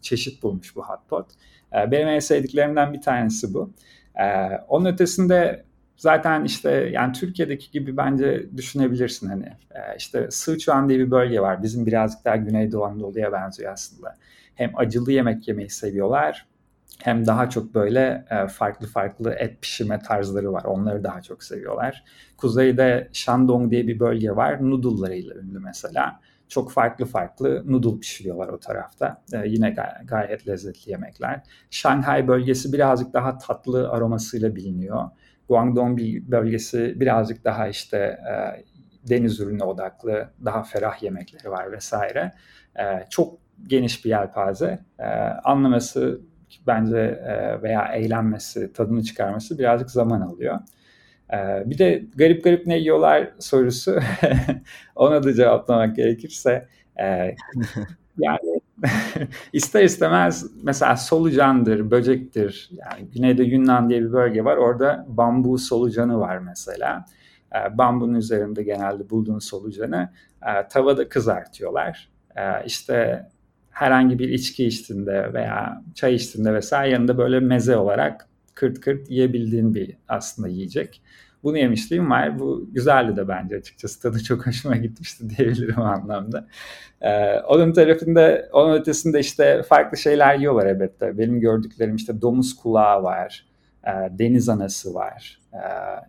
çeşit 0.00 0.42
bulmuş 0.42 0.76
bu 0.76 0.84
hot 0.84 1.08
pot. 1.08 1.26
E, 1.72 1.90
benim 1.90 2.08
en 2.08 2.18
sevdiklerimden 2.18 2.92
bir 2.92 3.00
tanesi 3.00 3.54
bu. 3.54 3.72
E, 4.14 4.48
onun 4.68 4.84
ötesinde 4.84 5.64
zaten 5.96 6.44
işte 6.44 6.70
yani 6.70 7.12
Türkiye'deki 7.12 7.70
gibi 7.70 7.96
bence 7.96 8.46
düşünebilirsin 8.56 9.28
hani 9.28 9.46
e, 9.46 9.96
işte 9.98 10.30
Sığçuan 10.30 10.88
diye 10.88 10.98
bir 10.98 11.10
bölge 11.10 11.40
var. 11.40 11.62
Bizim 11.62 11.86
birazcık 11.86 12.24
daha 12.24 12.36
Güneydoğu 12.36 12.84
Anadolu'ya 12.84 13.32
benziyor 13.32 13.72
aslında. 13.72 14.14
Hem 14.54 14.70
acılı 14.76 15.12
yemek 15.12 15.48
yemeyi 15.48 15.70
seviyorlar 15.70 16.49
hem 16.98 17.26
daha 17.26 17.50
çok 17.50 17.74
böyle 17.74 18.24
e, 18.30 18.46
farklı 18.46 18.86
farklı 18.86 19.32
et 19.32 19.62
pişirme 19.62 19.98
tarzları 19.98 20.52
var. 20.52 20.64
Onları 20.64 21.04
daha 21.04 21.22
çok 21.22 21.44
seviyorlar. 21.44 22.04
Kuzeyde 22.36 23.08
Shandong 23.12 23.70
diye 23.70 23.86
bir 23.86 24.00
bölge 24.00 24.30
var. 24.36 24.70
Noodle'larıyla 24.70 25.34
ünlü 25.34 25.58
mesela. 25.58 26.20
Çok 26.48 26.72
farklı 26.72 27.04
farklı 27.04 27.62
noodle 27.66 28.00
pişiriyorlar 28.00 28.48
o 28.48 28.60
tarafta. 28.60 29.22
E, 29.32 29.48
yine 29.48 29.70
gay- 29.70 30.06
gayet 30.06 30.48
lezzetli 30.48 30.90
yemekler. 30.90 31.40
Şanghay 31.70 32.28
bölgesi 32.28 32.72
birazcık 32.72 33.12
daha 33.14 33.38
tatlı 33.38 33.90
aromasıyla 33.90 34.56
biliniyor. 34.56 35.04
Guangdong 35.48 36.00
bölgesi 36.22 37.00
birazcık 37.00 37.44
daha 37.44 37.68
işte 37.68 37.96
e, 37.98 38.64
deniz 39.08 39.40
ürünü 39.40 39.62
odaklı, 39.62 40.30
daha 40.44 40.62
ferah 40.62 41.02
yemekleri 41.02 41.50
var 41.50 41.72
vesaire. 41.72 42.32
Çok 43.10 43.38
geniş 43.66 44.04
bir 44.04 44.10
yelpaze. 44.10 44.78
Anlaması 45.44 46.20
bence 46.66 46.96
e, 46.98 47.62
veya 47.62 47.84
eğlenmesi, 47.86 48.72
tadını 48.72 49.02
çıkarması 49.02 49.58
birazcık 49.58 49.90
zaman 49.90 50.20
alıyor. 50.20 50.58
E, 51.32 51.70
bir 51.70 51.78
de 51.78 52.04
garip 52.14 52.44
garip 52.44 52.66
ne 52.66 52.78
yiyorlar 52.78 53.30
sorusu 53.38 53.98
ona 54.96 55.22
da 55.22 55.34
cevaplamak 55.34 55.96
gerekirse 55.96 56.68
e, 57.00 57.04
yani 58.18 58.60
ister 59.52 59.84
istemez 59.84 60.46
mesela 60.62 60.96
solucandır, 60.96 61.90
böcektir. 61.90 62.70
Yani 62.72 63.10
güneyde 63.10 63.42
Yunan 63.42 63.88
diye 63.88 64.00
bir 64.00 64.12
bölge 64.12 64.44
var. 64.44 64.56
Orada 64.56 65.06
bambu 65.08 65.58
solucanı 65.58 66.20
var 66.20 66.38
mesela. 66.38 67.04
E, 67.54 67.78
bambunun 67.78 68.14
üzerinde 68.14 68.62
genelde 68.62 69.10
bulduğun 69.10 69.38
solucanı 69.38 70.12
e, 70.46 70.68
tavada 70.68 71.08
kızartıyorlar. 71.08 72.08
E, 72.36 72.42
işte 72.66 73.26
herhangi 73.80 74.18
bir 74.18 74.28
içki 74.28 74.66
içtiğinde 74.66 75.32
veya 75.34 75.82
çay 75.94 76.14
içtiğinde 76.14 76.54
vesaire 76.54 76.92
yanında 76.92 77.18
böyle 77.18 77.40
meze 77.40 77.76
olarak 77.76 78.28
kırt 78.54 78.80
kırt 78.80 79.10
yiyebildiğin 79.10 79.74
bir 79.74 79.96
aslında 80.08 80.48
yiyecek. 80.48 81.02
Bunu 81.42 81.58
yemişliğim 81.58 82.10
var. 82.10 82.38
Bu 82.38 82.68
güzeldi 82.72 83.16
de 83.16 83.28
bence 83.28 83.56
açıkçası. 83.56 84.02
Tadı 84.02 84.22
çok 84.22 84.46
hoşuma 84.46 84.76
gitmişti 84.76 85.30
diyebilirim 85.30 85.82
anlamda. 85.82 86.46
Ee, 87.00 87.40
onun 87.40 87.72
tarafında, 87.72 88.48
onun 88.52 88.74
ötesinde 88.74 89.20
işte 89.20 89.62
farklı 89.62 89.98
şeyler 89.98 90.34
yiyorlar 90.38 90.66
elbette. 90.66 91.18
Benim 91.18 91.40
gördüklerim 91.40 91.96
işte 91.96 92.20
domuz 92.22 92.56
kulağı 92.56 93.02
var, 93.02 93.46
e, 93.86 93.90
deniz 94.18 94.48
anası 94.48 94.94
var, 94.94 95.40
e, 95.52 95.62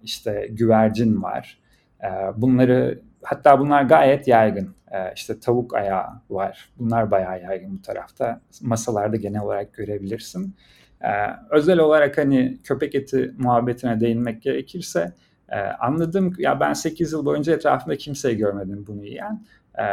işte 0.03 0.47
güvercin 0.51 1.23
var. 1.23 1.59
E, 2.03 2.07
bunları 2.37 2.99
hatta 3.23 3.59
bunlar 3.59 3.83
gayet 3.83 4.27
yaygın. 4.27 4.75
E, 4.91 5.13
işte 5.15 5.39
tavuk 5.39 5.75
ayağı 5.75 6.21
var. 6.29 6.69
Bunlar 6.79 7.11
bayağı 7.11 7.41
yaygın 7.41 7.77
bu 7.77 7.81
tarafta. 7.81 8.41
Masalarda 8.61 9.15
genel 9.17 9.41
olarak 9.41 9.73
görebilirsin. 9.73 10.55
Ee, 11.03 11.07
özel 11.49 11.79
olarak 11.79 12.17
hani 12.17 12.57
köpek 12.63 12.95
eti 12.95 13.33
muhabbetine 13.37 13.99
değinmek 13.99 14.41
gerekirse 14.41 15.13
e, 15.49 15.59
anladım 15.59 16.33
ya 16.37 16.59
ben 16.59 16.73
8 16.73 17.11
yıl 17.11 17.25
boyunca 17.25 17.53
etrafımda 17.53 17.97
kimseyi 17.97 18.37
görmedim 18.37 18.85
bunu 18.87 19.05
yiyen. 19.05 19.45
E, 19.79 19.85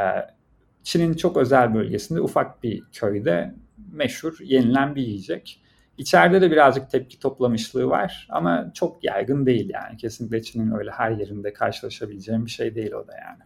Çin'in 0.83 1.15
çok 1.15 1.37
özel 1.37 1.75
bölgesinde 1.75 2.21
ufak 2.21 2.63
bir 2.63 2.83
köyde 2.93 3.55
meşhur 3.93 4.39
yenilen 4.41 4.95
bir 4.95 5.03
yiyecek. 5.03 5.63
İçeride 5.99 6.41
de 6.41 6.51
birazcık 6.51 6.91
tepki 6.91 7.19
toplamışlığı 7.19 7.89
var 7.89 8.29
ama 8.31 8.71
çok 8.75 9.05
yaygın 9.05 9.47
değil 9.47 9.71
yani. 9.75 9.97
Kesinlikle 9.97 10.43
Çin'in 10.43 10.73
öyle 10.73 10.91
her 10.91 11.11
yerinde 11.11 11.53
karşılaşabileceğim 11.53 12.47
bir 12.47 12.51
şey 12.51 12.75
değil 12.75 12.93
o 12.93 13.07
da 13.07 13.13
yani. 13.17 13.43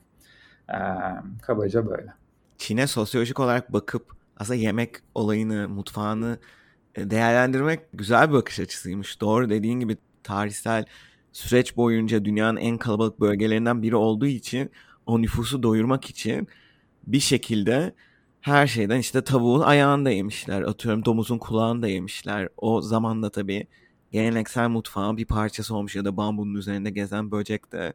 Ee, 0.70 0.82
kabaca 1.42 1.86
böyle. 1.86 2.12
Çin'e 2.58 2.86
sosyolojik 2.86 3.40
olarak 3.40 3.72
bakıp 3.72 4.12
aslında 4.36 4.58
yemek 4.58 4.96
olayını, 5.14 5.68
mutfağını 5.68 6.38
e, 6.94 7.10
değerlendirmek 7.10 7.80
güzel 7.92 8.28
bir 8.28 8.34
bakış 8.34 8.60
açısıymış. 8.60 9.20
Doğru 9.20 9.50
dediğin 9.50 9.80
gibi 9.80 9.96
tarihsel 10.22 10.84
süreç 11.32 11.76
boyunca 11.76 12.24
dünyanın 12.24 12.56
en 12.56 12.78
kalabalık 12.78 13.20
bölgelerinden 13.20 13.82
biri 13.82 13.96
olduğu 13.96 14.26
için 14.26 14.70
o 15.06 15.22
nüfusu 15.22 15.62
doyurmak 15.62 16.10
için 16.10 16.48
bir 17.06 17.20
şekilde 17.20 17.94
her 18.42 18.66
şeyden 18.66 18.98
işte 18.98 19.24
tavuğun 19.24 19.60
ayağını 19.60 20.04
da 20.04 20.10
yemişler. 20.10 20.62
Atıyorum 20.62 21.04
domuzun 21.04 21.38
kulağını 21.38 21.82
da 21.82 21.88
yemişler. 21.88 22.48
O 22.56 22.80
zamanla 22.80 23.30
tabii 23.30 23.66
geleneksel 24.12 24.68
mutfağın 24.68 25.16
bir 25.16 25.24
parçası 25.24 25.76
olmuş 25.76 25.96
ya 25.96 26.04
da 26.04 26.16
bambunun 26.16 26.54
üzerinde 26.54 26.90
gezen 26.90 27.30
böcek 27.30 27.72
de. 27.72 27.92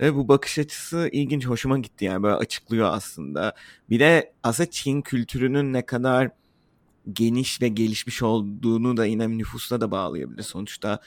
Ve 0.00 0.14
bu 0.14 0.28
bakış 0.28 0.58
açısı 0.58 1.08
ilginç, 1.12 1.46
hoşuma 1.46 1.78
gitti 1.78 2.04
yani 2.04 2.22
böyle 2.22 2.34
açıklıyor 2.34 2.88
aslında. 2.94 3.54
Bir 3.90 4.00
de 4.00 4.32
aslında 4.42 4.70
Çin 4.70 5.02
kültürünün 5.02 5.72
ne 5.72 5.86
kadar 5.86 6.30
geniş 7.12 7.62
ve 7.62 7.68
gelişmiş 7.68 8.22
olduğunu 8.22 8.96
da 8.96 9.06
yine 9.06 9.38
nüfusla 9.38 9.80
da 9.80 9.90
bağlayabilir. 9.90 10.42
Sonuçta 10.42 11.00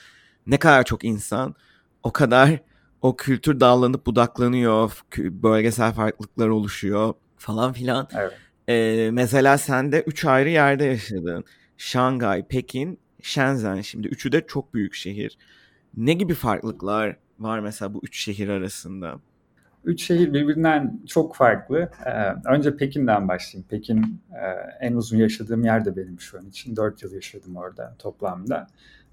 ne 0.46 0.58
kadar 0.58 0.84
çok 0.84 1.04
insan 1.04 1.54
o 2.02 2.12
kadar 2.12 2.60
o 3.02 3.16
kültür 3.16 3.60
dallanıp 3.60 4.06
budaklanıyor, 4.06 5.04
bölgesel 5.16 5.92
farklılıklar 5.92 6.48
oluşuyor 6.48 7.14
falan 7.36 7.72
filan. 7.72 8.08
Evet. 8.14 8.32
Ee, 8.68 9.10
mesela 9.12 9.58
sen 9.58 9.92
de 9.92 10.02
üç 10.06 10.24
ayrı 10.24 10.48
yerde 10.48 10.84
yaşadın. 10.84 11.44
Şangay, 11.76 12.46
Pekin, 12.46 12.98
Shenzhen 13.22 13.80
şimdi 13.80 14.08
üçü 14.08 14.32
de 14.32 14.46
çok 14.46 14.74
büyük 14.74 14.94
şehir. 14.94 15.38
Ne 15.96 16.12
gibi 16.12 16.34
farklılıklar 16.34 17.16
var 17.38 17.58
mesela 17.58 17.94
bu 17.94 18.00
üç 18.02 18.18
şehir 18.18 18.48
arasında? 18.48 19.20
Üç 19.84 20.04
şehir 20.04 20.32
birbirinden 20.32 21.00
çok 21.06 21.36
farklı. 21.36 21.90
Ee, 22.06 22.10
önce 22.54 22.76
Pekin'den 22.76 23.28
başlayayım. 23.28 23.68
Pekin 23.68 24.20
e, 24.32 24.46
en 24.80 24.92
uzun 24.92 25.18
yaşadığım 25.18 25.64
yer 25.64 25.84
de 25.84 25.96
benim 25.96 26.20
şu 26.20 26.38
an 26.38 26.46
için. 26.46 26.76
Dört 26.76 27.02
yıl 27.02 27.12
yaşadım 27.12 27.56
orada 27.56 27.94
toplamda. 27.98 28.66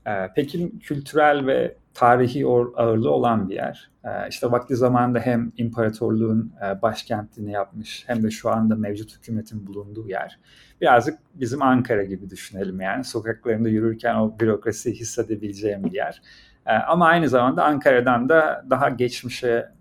Ee, 0.07 0.33
Pekin 0.35 0.79
kültürel 0.79 1.45
ve 1.45 1.75
tarihi 1.93 2.45
ağırlığı 2.45 3.11
olan 3.11 3.49
bir 3.49 3.55
yer. 3.55 3.91
Ee, 4.03 4.09
işte 4.29 4.51
vakti 4.51 4.75
zamanında 4.75 5.19
hem 5.19 5.51
imparatorluğun 5.57 6.53
e, 6.65 6.81
başkentini 6.81 7.51
yapmış 7.51 8.03
hem 8.07 8.23
de 8.23 8.31
şu 8.31 8.49
anda 8.49 8.75
mevcut 8.75 9.17
hükümetin 9.17 9.67
bulunduğu 9.67 10.07
yer. 10.07 10.39
Birazcık 10.81 11.19
bizim 11.33 11.61
Ankara 11.61 12.03
gibi 12.03 12.29
düşünelim 12.29 12.81
yani. 12.81 13.03
Sokaklarında 13.03 13.69
yürürken 13.69 14.15
o 14.15 14.39
bürokrasiyi 14.39 14.95
hissedebileceğim 14.95 15.83
bir 15.83 15.93
yer. 15.93 16.21
Ama 16.87 17.07
aynı 17.07 17.29
zamanda 17.29 17.65
Ankara'dan 17.65 18.29
da 18.29 18.65
daha 18.69 18.89
geçmişe 18.89 19.71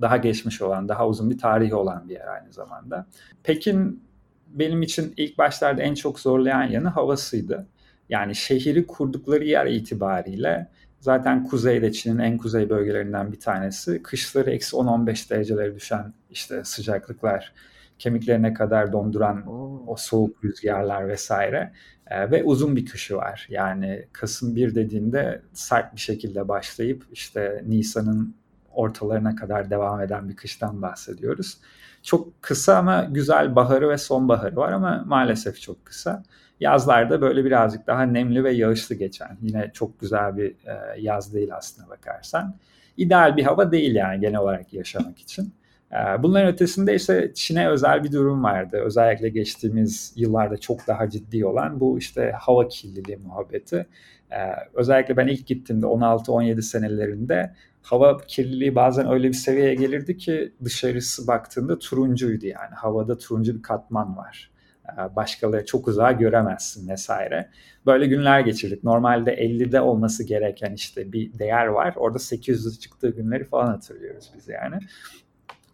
daha 0.00 0.16
geçmiş 0.16 0.62
olan, 0.62 0.88
daha 0.88 1.08
uzun 1.08 1.30
bir 1.30 1.38
tarihi 1.38 1.74
olan 1.74 2.08
bir 2.08 2.14
yer 2.14 2.26
aynı 2.26 2.52
zamanda. 2.52 3.06
Pekin 3.42 4.02
benim 4.46 4.82
için 4.82 5.14
ilk 5.16 5.38
başlarda 5.38 5.82
en 5.82 5.94
çok 5.94 6.20
zorlayan 6.20 6.62
yanı 6.62 6.88
havasıydı. 6.88 7.66
Yani 8.10 8.34
şehri 8.34 8.86
kurdukları 8.86 9.44
yer 9.44 9.66
itibariyle 9.66 10.68
zaten 11.00 11.44
kuzeyde 11.44 11.92
Çin'in 11.92 12.18
en 12.18 12.38
kuzey 12.38 12.70
bölgelerinden 12.70 13.32
bir 13.32 13.40
tanesi. 13.40 14.02
Kışları 14.02 14.50
eksi 14.50 14.76
10-15 14.76 15.30
derecelere 15.30 15.74
düşen 15.74 16.14
işte 16.30 16.64
sıcaklıklar, 16.64 17.52
kemiklerine 17.98 18.54
kadar 18.54 18.92
donduran 18.92 19.44
o 19.88 19.96
soğuk 19.98 20.44
rüzgarlar 20.44 21.08
vesaire 21.08 21.72
ee, 22.10 22.30
ve 22.30 22.44
uzun 22.44 22.76
bir 22.76 22.86
kışı 22.86 23.16
var. 23.16 23.46
Yani 23.50 24.06
Kasım 24.12 24.56
1 24.56 24.74
dediğinde 24.74 25.42
sert 25.52 25.94
bir 25.94 26.00
şekilde 26.00 26.48
başlayıp 26.48 27.06
işte 27.12 27.64
Nisan'ın 27.66 28.34
ortalarına 28.72 29.36
kadar 29.36 29.70
devam 29.70 30.00
eden 30.00 30.28
bir 30.28 30.36
kıştan 30.36 30.82
bahsediyoruz. 30.82 31.58
Çok 32.02 32.42
kısa 32.42 32.76
ama 32.76 33.04
güzel 33.10 33.56
baharı 33.56 33.88
ve 33.88 33.98
sonbaharı 33.98 34.56
var 34.56 34.72
ama 34.72 35.04
maalesef 35.06 35.60
çok 35.60 35.84
kısa. 35.84 36.22
Yazlarda 36.60 37.20
böyle 37.20 37.44
birazcık 37.44 37.86
daha 37.86 38.02
nemli 38.02 38.44
ve 38.44 38.52
yağışlı 38.52 38.94
geçen. 38.94 39.38
Yine 39.42 39.70
çok 39.74 40.00
güzel 40.00 40.36
bir 40.36 40.50
e, 40.50 41.00
yaz 41.00 41.34
değil 41.34 41.54
aslına 41.54 41.88
bakarsan. 41.88 42.54
İdeal 42.96 43.36
bir 43.36 43.42
hava 43.42 43.72
değil 43.72 43.94
yani 43.94 44.20
genel 44.20 44.38
olarak 44.38 44.72
yaşamak 44.72 45.18
için. 45.18 45.54
E, 45.92 46.22
bunların 46.22 46.52
ötesinde 46.52 46.94
ise 46.94 47.32
Çin'e 47.34 47.68
özel 47.68 48.04
bir 48.04 48.12
durum 48.12 48.44
vardı. 48.44 48.76
Özellikle 48.84 49.28
geçtiğimiz 49.28 50.12
yıllarda 50.16 50.56
çok 50.56 50.86
daha 50.86 51.10
ciddi 51.10 51.46
olan 51.46 51.80
bu 51.80 51.98
işte 51.98 52.32
hava 52.40 52.68
kirliliği 52.68 53.16
muhabbeti. 53.16 53.86
E, 54.30 54.38
özellikle 54.74 55.16
ben 55.16 55.26
ilk 55.26 55.46
gittiğimde 55.46 55.86
16-17 55.86 56.62
senelerinde 56.62 57.54
hava 57.82 58.18
kirliliği 58.18 58.74
bazen 58.74 59.10
öyle 59.10 59.28
bir 59.28 59.32
seviyeye 59.32 59.74
gelirdi 59.74 60.16
ki 60.16 60.52
dışarısı 60.64 61.26
baktığında 61.26 61.78
turuncuydu 61.78 62.46
yani. 62.46 62.74
Havada 62.74 63.18
turuncu 63.18 63.56
bir 63.56 63.62
katman 63.62 64.16
var. 64.16 64.50
Ee, 64.88 65.16
başkaları 65.16 65.66
çok 65.66 65.88
uzağa 65.88 66.12
göremezsin 66.12 66.88
vesaire. 66.88 67.50
Böyle 67.86 68.06
günler 68.06 68.40
geçirdik. 68.40 68.84
Normalde 68.84 69.34
50'de 69.34 69.80
olması 69.80 70.24
gereken 70.24 70.72
işte 70.72 71.12
bir 71.12 71.38
değer 71.38 71.66
var. 71.66 71.94
Orada 71.96 72.18
800'e 72.18 72.78
çıktığı 72.78 73.10
günleri 73.10 73.44
falan 73.44 73.66
hatırlıyoruz 73.66 74.30
biz 74.36 74.48
yani. 74.48 74.76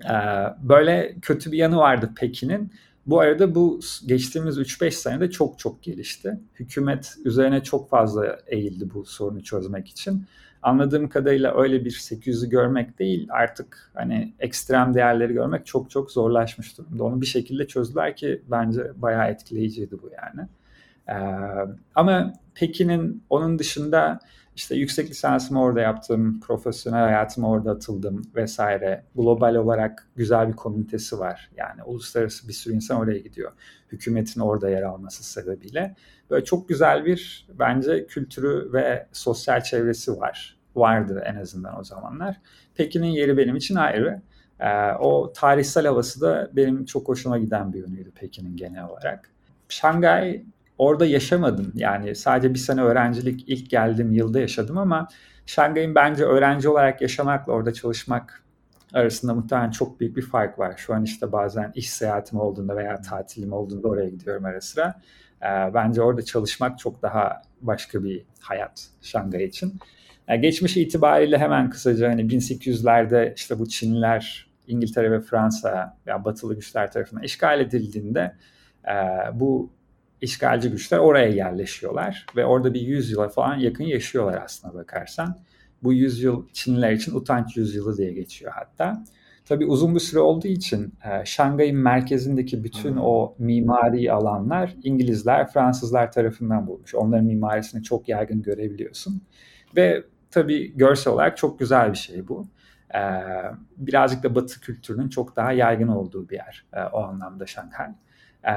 Ee, 0.04 0.14
böyle 0.68 1.16
kötü 1.22 1.52
bir 1.52 1.58
yanı 1.58 1.76
vardı 1.76 2.10
Pekin'in. 2.20 2.72
Bu 3.06 3.20
arada 3.20 3.54
bu 3.54 3.80
geçtiğimiz 4.06 4.58
3-5 4.58 4.90
senede 4.90 5.30
çok 5.30 5.58
çok 5.58 5.82
gelişti. 5.82 6.40
Hükümet 6.54 7.14
üzerine 7.24 7.62
çok 7.62 7.90
fazla 7.90 8.38
eğildi 8.46 8.94
bu 8.94 9.04
sorunu 9.04 9.42
çözmek 9.42 9.88
için 9.88 10.26
anladığım 10.66 11.08
kadarıyla 11.08 11.62
öyle 11.62 11.84
bir 11.84 11.90
800'ü 11.90 12.48
görmek 12.48 12.98
değil 12.98 13.28
artık 13.30 13.90
hani 13.94 14.34
ekstrem 14.38 14.94
değerleri 14.94 15.32
görmek 15.32 15.66
çok 15.66 15.90
çok 15.90 16.10
zorlaşmış 16.10 16.78
durumda. 16.78 17.04
Onu 17.04 17.20
bir 17.20 17.26
şekilde 17.26 17.66
çözdüler 17.66 18.16
ki 18.16 18.42
bence 18.50 18.92
bayağı 18.96 19.28
etkileyiciydi 19.28 20.02
bu 20.02 20.10
yani. 20.22 20.48
Ee, 21.08 21.14
ama 21.94 22.32
Pekin'in 22.54 23.24
onun 23.30 23.58
dışında 23.58 24.20
işte 24.56 24.74
yüksek 24.74 25.10
lisansımı 25.10 25.62
orada 25.62 25.80
yaptım, 25.80 26.40
profesyonel 26.40 27.04
hayatıma 27.04 27.50
orada 27.50 27.70
atıldım 27.70 28.22
vesaire. 28.34 29.04
Global 29.16 29.54
olarak 29.54 30.08
güzel 30.16 30.48
bir 30.48 30.56
komünitesi 30.56 31.18
var. 31.18 31.50
Yani 31.56 31.82
uluslararası 31.82 32.48
bir 32.48 32.52
sürü 32.52 32.74
insan 32.74 32.98
oraya 32.98 33.18
gidiyor. 33.18 33.52
Hükümetin 33.92 34.40
orada 34.40 34.70
yer 34.70 34.82
alması 34.82 35.24
sebebiyle. 35.24 35.96
Böyle 36.30 36.44
çok 36.44 36.68
güzel 36.68 37.04
bir 37.04 37.48
bence 37.58 38.06
kültürü 38.06 38.72
ve 38.72 39.06
sosyal 39.12 39.60
çevresi 39.60 40.16
var. 40.16 40.55
Vardı 40.76 41.22
en 41.26 41.36
azından 41.36 41.78
o 41.80 41.84
zamanlar. 41.84 42.40
Pekin'in 42.74 43.06
yeri 43.06 43.36
benim 43.36 43.56
için 43.56 43.74
ayrı. 43.74 44.22
Ee, 44.60 44.92
o 44.92 45.32
tarihsel 45.32 45.86
havası 45.86 46.20
da 46.20 46.50
benim 46.52 46.84
çok 46.84 47.08
hoşuma 47.08 47.38
giden 47.38 47.72
bir 47.72 47.78
yönüydü 47.78 48.10
Pekin'in 48.10 48.56
genel 48.56 48.84
olarak. 48.84 49.30
Şangay 49.68 50.42
orada 50.78 51.06
yaşamadım. 51.06 51.72
Yani 51.74 52.14
sadece 52.14 52.54
bir 52.54 52.58
sene 52.58 52.82
öğrencilik 52.82 53.48
ilk 53.48 53.70
geldiğim 53.70 54.12
yılda 54.12 54.40
yaşadım 54.40 54.78
ama 54.78 55.08
Şangay'ın 55.46 55.94
bence 55.94 56.24
öğrenci 56.24 56.68
olarak 56.68 57.02
yaşamakla 57.02 57.52
orada 57.52 57.72
çalışmak 57.72 58.42
arasında 58.94 59.34
muhtemelen 59.34 59.70
çok 59.70 60.00
büyük 60.00 60.16
bir 60.16 60.22
fark 60.22 60.58
var. 60.58 60.74
Şu 60.76 60.94
an 60.94 61.04
işte 61.04 61.32
bazen 61.32 61.72
iş 61.74 61.90
seyahatim 61.90 62.40
olduğunda 62.40 62.76
veya 62.76 63.00
tatilim 63.00 63.52
olduğunda 63.52 63.88
oraya 63.88 64.08
gidiyorum 64.08 64.44
ara 64.44 64.60
sıra. 64.60 65.00
Ee, 65.42 65.74
bence 65.74 66.02
orada 66.02 66.22
çalışmak 66.22 66.78
çok 66.78 67.02
daha 67.02 67.42
başka 67.66 68.04
bir 68.04 68.22
hayat 68.40 68.88
Şangay 69.02 69.44
için. 69.44 69.74
Yani 70.28 70.40
geçmiş 70.40 70.76
itibariyle 70.76 71.38
hemen 71.38 71.70
kısaca 71.70 72.10
hani 72.10 72.22
1800'lerde 72.22 73.34
işte 73.34 73.58
bu 73.58 73.68
Çinliler 73.68 74.46
İngiltere 74.66 75.10
ve 75.10 75.20
Fransa 75.20 75.98
veya 76.06 76.24
batılı 76.24 76.54
güçler 76.54 76.92
tarafından 76.92 77.22
işgal 77.22 77.60
edildiğinde 77.60 78.36
e, 78.84 78.94
bu 79.40 79.70
işgalci 80.20 80.70
güçler 80.70 80.98
oraya 80.98 81.28
yerleşiyorlar 81.28 82.26
ve 82.36 82.44
orada 82.44 82.74
bir 82.74 82.80
100 82.80 83.10
yıla 83.10 83.28
falan 83.28 83.56
yakın 83.56 83.84
yaşıyorlar 83.84 84.42
aslına 84.42 84.74
bakarsan. 84.74 85.38
Bu 85.82 85.92
yüzyıl 85.92 86.48
Çinliler 86.52 86.92
için 86.92 87.14
utanç 87.14 87.56
yüzyılı 87.56 87.96
diye 87.96 88.12
geçiyor 88.12 88.52
hatta. 88.54 89.04
Tabii 89.46 89.66
uzun 89.66 89.94
bir 89.94 90.00
süre 90.00 90.20
olduğu 90.20 90.48
için 90.48 90.94
e, 91.04 91.24
Şangay'ın 91.24 91.76
merkezindeki 91.76 92.64
bütün 92.64 92.92
hmm. 92.92 93.00
o 93.02 93.34
mimari 93.38 94.12
alanlar 94.12 94.74
İngilizler, 94.82 95.48
Fransızlar 95.52 96.12
tarafından 96.12 96.66
bulmuş. 96.66 96.94
Onların 96.94 97.24
mimarisini 97.24 97.82
çok 97.82 98.08
yaygın 98.08 98.42
görebiliyorsun. 98.42 99.22
Ve 99.76 100.04
tabii 100.30 100.76
görsel 100.76 101.12
olarak 101.12 101.36
çok 101.36 101.58
güzel 101.58 101.92
bir 101.92 101.98
şey 101.98 102.28
bu. 102.28 102.46
E, 102.94 103.00
birazcık 103.76 104.22
da 104.22 104.34
Batı 104.34 104.60
kültürünün 104.60 105.08
çok 105.08 105.36
daha 105.36 105.52
yaygın 105.52 105.88
olduğu 105.88 106.28
bir 106.28 106.34
yer 106.34 106.66
e, 106.72 106.82
o 106.82 107.02
anlamda 107.02 107.46
Şanghay. 107.46 107.90
E, 108.44 108.54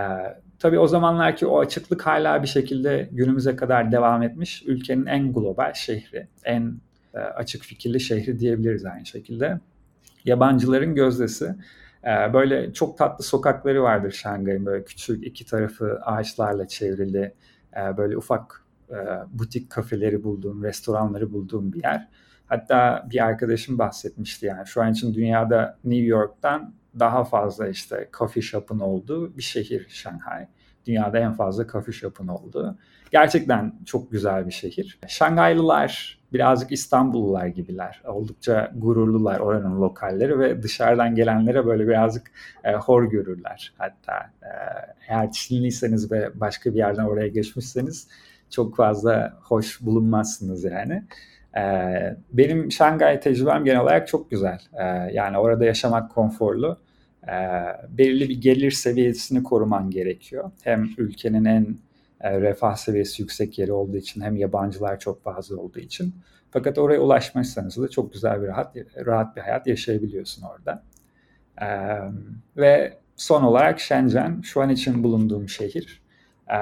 tabii 0.60 0.80
o 0.80 0.88
zamanlarki 0.88 1.46
o 1.46 1.60
açıklık 1.60 2.08
hala 2.08 2.44
bir 2.44 2.48
şekilde 2.48 3.10
günümüze 3.12 3.56
kadar 3.56 3.92
devam 3.92 4.24
etmiş. 4.24 4.64
Ülkenin 4.66 5.06
en 5.06 5.34
global 5.34 5.74
şehri, 5.74 6.28
en 6.44 6.74
e, 7.14 7.20
açık 7.20 7.64
fikirli 7.64 8.00
şehri 8.00 8.40
diyebiliriz 8.40 8.86
aynı 8.86 9.06
şekilde 9.06 9.60
yabancıların 10.30 10.96
gözdesi. 10.96 11.56
Ee, 12.04 12.34
böyle 12.34 12.74
çok 12.74 12.98
tatlı 12.98 13.24
sokakları 13.24 13.84
vardır 13.84 14.12
Şangay'ın. 14.12 14.66
Böyle 14.66 14.84
küçük 14.84 15.28
iki 15.28 15.46
tarafı 15.46 16.00
ağaçlarla 16.04 16.68
çevrili 16.68 17.34
e, 17.78 17.98
böyle 17.98 18.18
ufak 18.18 18.66
e, 18.90 18.96
butik 19.40 19.70
kafeleri 19.70 20.24
bulduğum, 20.24 20.64
restoranları 20.64 21.34
bulduğum 21.34 21.74
bir 21.74 21.84
yer. 21.84 22.08
Hatta 22.46 23.08
bir 23.12 23.26
arkadaşım 23.26 23.78
bahsetmişti 23.80 24.46
yani 24.46 24.68
şu 24.68 24.82
an 24.82 24.92
için 24.92 25.14
dünyada 25.14 25.78
New 25.84 26.06
York'tan 26.06 26.74
daha 27.00 27.24
fazla 27.24 27.68
işte 27.68 28.10
coffee 28.18 28.42
shop'ın 28.42 28.80
olduğu 28.80 29.38
bir 29.38 29.42
şehir 29.42 29.86
Şanghay. 29.90 30.48
Dünyada 30.86 31.20
en 31.20 31.34
fazla 31.34 31.68
coffee 31.68 31.94
shop'ın 31.94 32.28
olduğu. 32.28 32.78
Gerçekten 33.12 33.74
çok 33.86 34.12
güzel 34.12 34.48
bir 34.48 34.52
şehir. 34.52 35.00
Şangaylılar 35.08 36.20
birazcık 36.34 36.72
İstanbullular 36.72 37.48
gibiler. 37.48 38.02
Oldukça 38.08 38.72
gururlular 38.76 39.40
oranın 39.40 39.82
lokalleri 39.82 40.40
ve 40.40 40.64
dışarıdan 40.64 41.16
gelenlere 41.16 41.66
böyle 41.66 41.88
birazcık 41.88 42.32
e, 42.64 42.74
hor 42.74 43.04
görürler. 43.04 43.74
Hatta 43.78 44.32
e, 44.44 44.50
eğer 45.08 45.32
Çinliyseniz 45.32 46.12
ve 46.12 46.30
başka 46.36 46.74
bir 46.74 46.78
yerden 46.78 47.04
oraya 47.04 47.28
geçmişseniz 47.28 48.08
çok 48.50 48.76
fazla 48.76 49.38
hoş 49.42 49.82
bulunmazsınız 49.82 50.64
yani. 50.64 51.04
E, 51.58 51.64
benim 52.34 52.72
Şangay 52.72 53.20
tecrübem 53.20 53.66
genel 53.66 53.82
olarak 53.82 54.08
çok 54.08 54.32
güzel. 54.32 54.60
E, 54.74 54.84
yani 55.14 55.38
orada 55.38 55.66
yaşamak 55.66 56.12
konforlu. 56.12 56.78
E, 57.28 57.34
belirli 57.90 58.30
bir 58.30 58.42
gelir 58.42 58.72
seviyesini 58.72 59.44
koruman 59.44 59.90
gerekiyor. 59.90 60.52
Hem 60.64 60.90
ülkenin 60.98 61.46
en 61.46 61.78
e, 62.22 62.42
refah 62.42 62.76
seviyesi 62.76 63.22
yüksek 63.22 63.60
yeri 63.60 63.72
olduğu 63.72 63.98
için 63.98 64.22
hem 64.22 64.36
yabancılar 64.36 65.00
çok 65.00 65.24
fazla 65.24 65.58
olduğu 65.58 65.80
için. 65.80 66.16
Fakat 66.52 66.78
oraya 66.78 67.00
ulaşmışsanız 67.00 67.78
da 67.78 67.88
çok 67.88 68.14
güzel 68.14 68.42
bir 68.42 68.48
rahat 68.48 68.76
rahat 69.06 69.36
bir 69.36 69.42
hayat 69.42 69.68
yaşayabiliyorsun 69.68 70.44
orada. 70.44 70.84
E, 71.62 71.68
ve 72.58 72.98
son 73.16 73.44
olarak 73.44 73.80
Shenzhen 73.80 74.42
şu 74.42 74.62
an 74.62 74.70
için 74.70 75.04
bulunduğum 75.04 75.50
şehir. 75.50 76.02
E, 76.52 76.58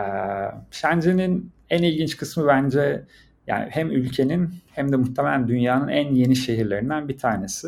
Shenzhen'in 0.71 1.51
en 1.69 1.83
ilginç 1.83 2.17
kısmı 2.17 2.47
bence 2.47 3.03
yani 3.47 3.67
hem 3.69 3.91
ülkenin 3.91 4.49
hem 4.71 4.91
de 4.91 4.95
muhtemelen 4.95 5.47
dünyanın 5.47 5.87
en 5.87 6.15
yeni 6.15 6.35
şehirlerinden 6.35 7.07
bir 7.07 7.17
tanesi. 7.17 7.67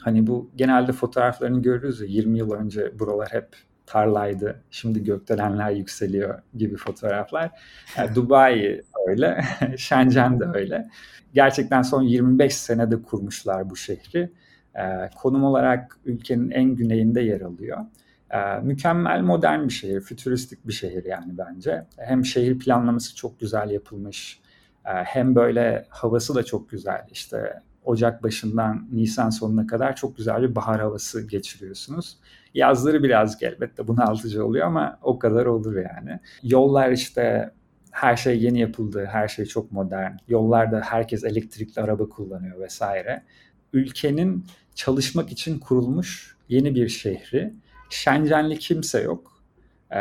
Hani 0.00 0.26
bu 0.26 0.50
genelde 0.56 0.92
fotoğraflarını 0.92 1.62
görürüz 1.62 2.00
ya 2.00 2.06
20 2.06 2.38
yıl 2.38 2.52
önce 2.52 2.98
buralar 2.98 3.28
hep 3.32 3.48
tarlaydı. 3.86 4.60
Şimdi 4.70 5.04
gökdelenler 5.04 5.70
yükseliyor 5.70 6.42
gibi 6.56 6.76
fotoğraflar. 6.76 7.50
Yani 7.96 8.14
Dubai 8.14 8.82
öyle, 9.08 9.44
Shenzhen 9.76 10.40
de 10.40 10.44
öyle. 10.54 10.88
Gerçekten 11.34 11.82
son 11.82 12.02
25 12.02 12.56
senede 12.56 13.02
kurmuşlar 13.02 13.70
bu 13.70 13.76
şehri. 13.76 14.32
Ee, 14.76 15.10
konum 15.16 15.44
olarak 15.44 15.98
ülkenin 16.04 16.50
en 16.50 16.64
güneyinde 16.76 17.20
yer 17.20 17.40
alıyor. 17.40 17.78
Ee, 18.30 18.60
mükemmel 18.62 19.20
modern 19.20 19.64
bir 19.64 19.72
şehir, 19.72 20.00
fütüristik 20.00 20.68
bir 20.68 20.72
şehir 20.72 21.04
yani 21.04 21.38
bence. 21.38 21.84
Hem 21.96 22.24
şehir 22.24 22.58
planlaması 22.58 23.16
çok 23.16 23.40
güzel 23.40 23.70
yapılmış, 23.70 24.40
ee, 24.86 24.90
hem 24.90 25.34
böyle 25.34 25.86
havası 25.88 26.34
da 26.34 26.42
çok 26.42 26.70
güzel. 26.70 27.06
İşte 27.10 27.60
Ocak 27.84 28.22
başından 28.22 28.88
Nisan 28.92 29.30
sonuna 29.30 29.66
kadar 29.66 29.96
çok 29.96 30.16
güzel 30.16 30.42
bir 30.42 30.54
bahar 30.54 30.80
havası 30.80 31.26
geçiriyorsunuz. 31.26 32.16
Yazları 32.54 33.02
birazcık 33.02 33.42
elbette 33.42 33.88
bunaltıcı 33.88 34.46
oluyor 34.46 34.66
ama 34.66 34.98
o 35.02 35.18
kadar 35.18 35.46
olur 35.46 35.76
yani. 35.76 36.20
Yollar 36.42 36.90
işte 36.90 37.50
her 37.90 38.16
şey 38.16 38.42
yeni 38.42 38.60
yapıldı, 38.60 39.08
her 39.12 39.28
şey 39.28 39.44
çok 39.44 39.72
modern. 39.72 40.12
Yollarda 40.28 40.80
herkes 40.80 41.24
elektrikli 41.24 41.80
araba 41.80 42.08
kullanıyor 42.08 42.60
vesaire. 42.60 43.22
Ülkenin 43.72 44.46
çalışmak 44.74 45.32
için 45.32 45.58
kurulmuş 45.58 46.36
yeni 46.48 46.74
bir 46.74 46.88
şehri. 46.88 47.54
Şencenli 47.90 48.58
kimse 48.58 49.00
yok. 49.00 49.42
Ee, 49.94 49.98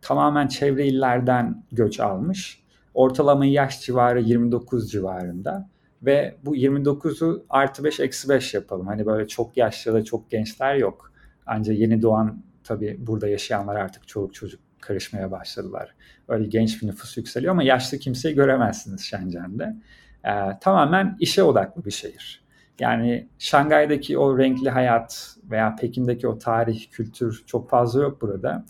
tamamen 0.00 0.48
çevre 0.48 0.86
illerden 0.86 1.64
göç 1.72 2.00
almış. 2.00 2.62
Ortalama 2.94 3.46
yaş 3.46 3.80
civarı 3.80 4.20
29 4.20 4.90
civarında. 4.90 5.68
Ve 6.02 6.36
bu 6.44 6.56
29'u 6.56 7.44
artı 7.48 7.84
5 7.84 8.00
eksi 8.00 8.28
5 8.28 8.54
yapalım. 8.54 8.86
Hani 8.86 9.06
böyle 9.06 9.28
çok 9.28 9.56
yaşlı 9.56 9.92
da 9.92 10.04
çok 10.04 10.30
gençler 10.30 10.74
yok. 10.74 11.11
Ancak 11.54 11.78
yeni 11.78 12.02
doğan 12.02 12.42
tabii 12.64 12.96
burada 12.98 13.28
yaşayanlar 13.28 13.76
artık 13.76 14.08
çoluk 14.08 14.34
çocuk 14.34 14.60
karışmaya 14.80 15.30
başladılar. 15.30 15.94
Öyle 16.28 16.46
genç 16.46 16.82
bir 16.82 16.86
nüfus 16.86 17.16
yükseliyor 17.16 17.52
ama 17.52 17.62
yaşlı 17.62 17.98
kimseyi 17.98 18.34
göremezsiniz 18.34 19.00
Shenzhen'de. 19.00 19.76
Ee, 20.24 20.30
tamamen 20.60 21.16
işe 21.20 21.42
odaklı 21.42 21.84
bir 21.84 21.90
şehir. 21.90 22.44
Yani 22.80 23.28
Şangay'daki 23.38 24.18
o 24.18 24.38
renkli 24.38 24.70
hayat 24.70 25.36
veya 25.50 25.76
Pekin'deki 25.76 26.28
o 26.28 26.38
tarih, 26.38 26.90
kültür 26.90 27.42
çok 27.46 27.70
fazla 27.70 28.02
yok 28.02 28.20
burada. 28.20 28.64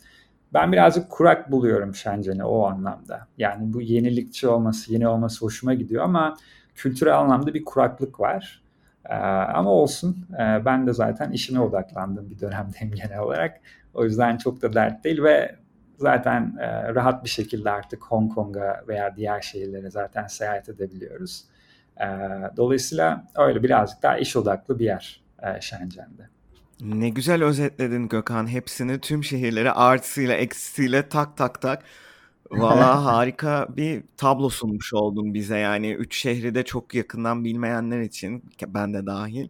Ben 0.52 0.72
birazcık 0.72 1.10
kurak 1.10 1.52
buluyorum 1.52 1.94
Shenzhen'i 1.94 2.44
o 2.44 2.66
anlamda. 2.66 3.28
Yani 3.38 3.72
bu 3.72 3.82
yenilikçi 3.82 4.48
olması, 4.48 4.92
yeni 4.92 5.08
olması 5.08 5.44
hoşuma 5.44 5.74
gidiyor 5.74 6.04
ama 6.04 6.36
kültürel 6.74 7.18
anlamda 7.18 7.54
bir 7.54 7.64
kuraklık 7.64 8.20
var. 8.20 8.61
Ee, 9.08 9.14
ama 9.54 9.70
olsun 9.70 10.26
ee, 10.34 10.64
ben 10.64 10.86
de 10.86 10.92
zaten 10.92 11.30
işime 11.30 11.60
odaklandım 11.60 12.30
bir 12.30 12.40
dönemdeyim 12.40 12.94
genel 13.02 13.18
olarak. 13.18 13.60
O 13.94 14.04
yüzden 14.04 14.36
çok 14.36 14.62
da 14.62 14.74
dert 14.74 15.04
değil 15.04 15.22
ve 15.22 15.56
zaten 15.98 16.56
e, 16.60 16.94
rahat 16.94 17.24
bir 17.24 17.28
şekilde 17.28 17.70
artık 17.70 18.02
Hong 18.02 18.34
Kong'a 18.34 18.84
veya 18.88 19.16
diğer 19.16 19.40
şehirlere 19.40 19.90
zaten 19.90 20.26
seyahat 20.26 20.68
edebiliyoruz. 20.68 21.44
Ee, 22.00 22.04
dolayısıyla 22.56 23.24
öyle 23.36 23.62
birazcık 23.62 24.02
daha 24.02 24.18
iş 24.18 24.36
odaklı 24.36 24.78
bir 24.78 24.84
yer 24.84 25.22
e, 25.42 25.60
Shenzhen'de. 25.60 26.28
Ne 26.80 27.08
güzel 27.08 27.44
özetledin 27.44 28.08
Gökhan. 28.08 28.46
Hepsini 28.46 29.00
tüm 29.00 29.24
şehirleri 29.24 29.72
artısıyla 29.72 30.34
eksisiyle 30.34 31.08
tak 31.08 31.36
tak 31.36 31.62
tak 31.62 31.82
Valla 32.52 33.04
harika 33.04 33.66
bir 33.76 34.02
tablo 34.16 34.48
sunmuş 34.48 34.94
oldun 34.94 35.34
bize 35.34 35.58
yani 35.58 35.92
üç 35.92 36.16
şehri 36.16 36.54
de 36.54 36.64
çok 36.64 36.94
yakından 36.94 37.44
bilmeyenler 37.44 38.00
için 38.00 38.44
ben 38.66 38.94
de 38.94 39.06
dahil 39.06 39.48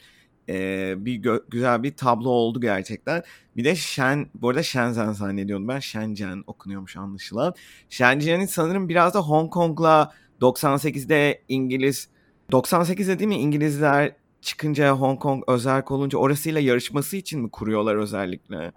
e, 0.48 0.94
bir 1.04 1.22
gö- 1.22 1.42
güzel 1.50 1.82
bir 1.82 1.96
tablo 1.96 2.28
oldu 2.28 2.60
gerçekten. 2.60 3.22
Bir 3.56 3.64
de 3.64 3.76
Shen, 3.76 4.26
bu 4.34 4.48
arada 4.48 4.62
Shenzhen 4.62 5.12
zannediyordum 5.12 5.68
ben 5.68 5.78
Shenzhen 5.78 6.44
okunuyormuş 6.46 6.96
anlaşılan. 6.96 7.54
Shenzhen'in 7.90 8.46
sanırım 8.46 8.88
biraz 8.88 9.14
da 9.14 9.20
Hong 9.20 9.50
Kong'la 9.52 10.12
98'de 10.40 11.42
İngiliz 11.48 12.08
98'de 12.52 13.18
değil 13.18 13.28
mi 13.28 13.38
İngilizler 13.38 14.12
çıkınca 14.40 14.92
Hong 14.92 15.20
Kong 15.20 15.44
özel 15.48 15.82
olunca 15.90 16.18
orasıyla 16.18 16.60
yarışması 16.60 17.16
için 17.16 17.40
mi 17.40 17.50
kuruyorlar 17.50 17.96
özellikle? 17.96 18.72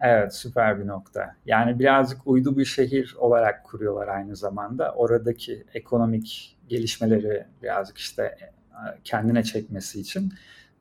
Evet, 0.00 0.34
süper 0.34 0.80
bir 0.80 0.86
nokta. 0.86 1.36
Yani 1.46 1.78
birazcık 1.78 2.26
uydu 2.26 2.58
bir 2.58 2.64
şehir 2.64 3.14
olarak 3.18 3.64
kuruyorlar 3.64 4.08
aynı 4.08 4.36
zamanda. 4.36 4.92
Oradaki 4.92 5.64
ekonomik 5.74 6.58
gelişmeleri 6.68 7.46
birazcık 7.62 7.98
işte 7.98 8.22
e, 8.22 8.46
kendine 9.04 9.42
çekmesi 9.42 10.00
için 10.00 10.32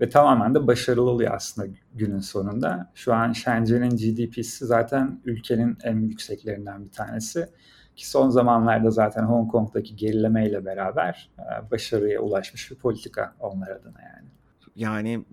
ve 0.02 0.10
tamamen 0.10 0.56
de 0.56 0.68
başarılı 0.68 1.10
oluyor 1.10 1.34
aslında 1.34 1.68
günün 1.94 2.20
sonunda. 2.20 2.92
Şu 2.96 3.14
an 3.14 3.34
Shenzhen'in 3.34 3.90
GDP'si 3.90 4.66
zaten 4.66 5.22
ülkenin 5.26 5.78
en 5.84 6.00
yükseklerinden 6.00 6.86
bir 6.86 6.92
tanesi. 6.92 7.50
Ki 7.96 8.10
son 8.10 8.30
zamanlarda 8.30 8.92
zaten 8.92 9.24
Hong 9.24 9.52
Kong'daki 9.52 9.96
gerilemeyle 9.96 10.66
beraber 10.66 11.30
e, 11.40 11.72
başarıya 11.72 12.22
ulaşmış 12.22 12.72
bir 12.72 12.76
politika 12.76 13.36
onlar 13.40 13.70
adına 13.70 14.02
yani. 14.02 14.28
Yani 14.76 15.26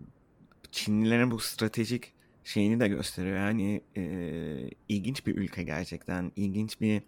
Çinlilerin 0.70 1.30
bu 1.30 1.38
stratejik 1.38 2.14
şeyini 2.44 2.80
de 2.80 2.88
gösteriyor. 2.88 3.36
Yani 3.36 3.80
e, 3.96 4.02
ilginç 4.88 5.26
bir 5.26 5.36
ülke 5.36 5.62
gerçekten. 5.62 6.32
İlginç 6.36 6.80
bir 6.80 7.02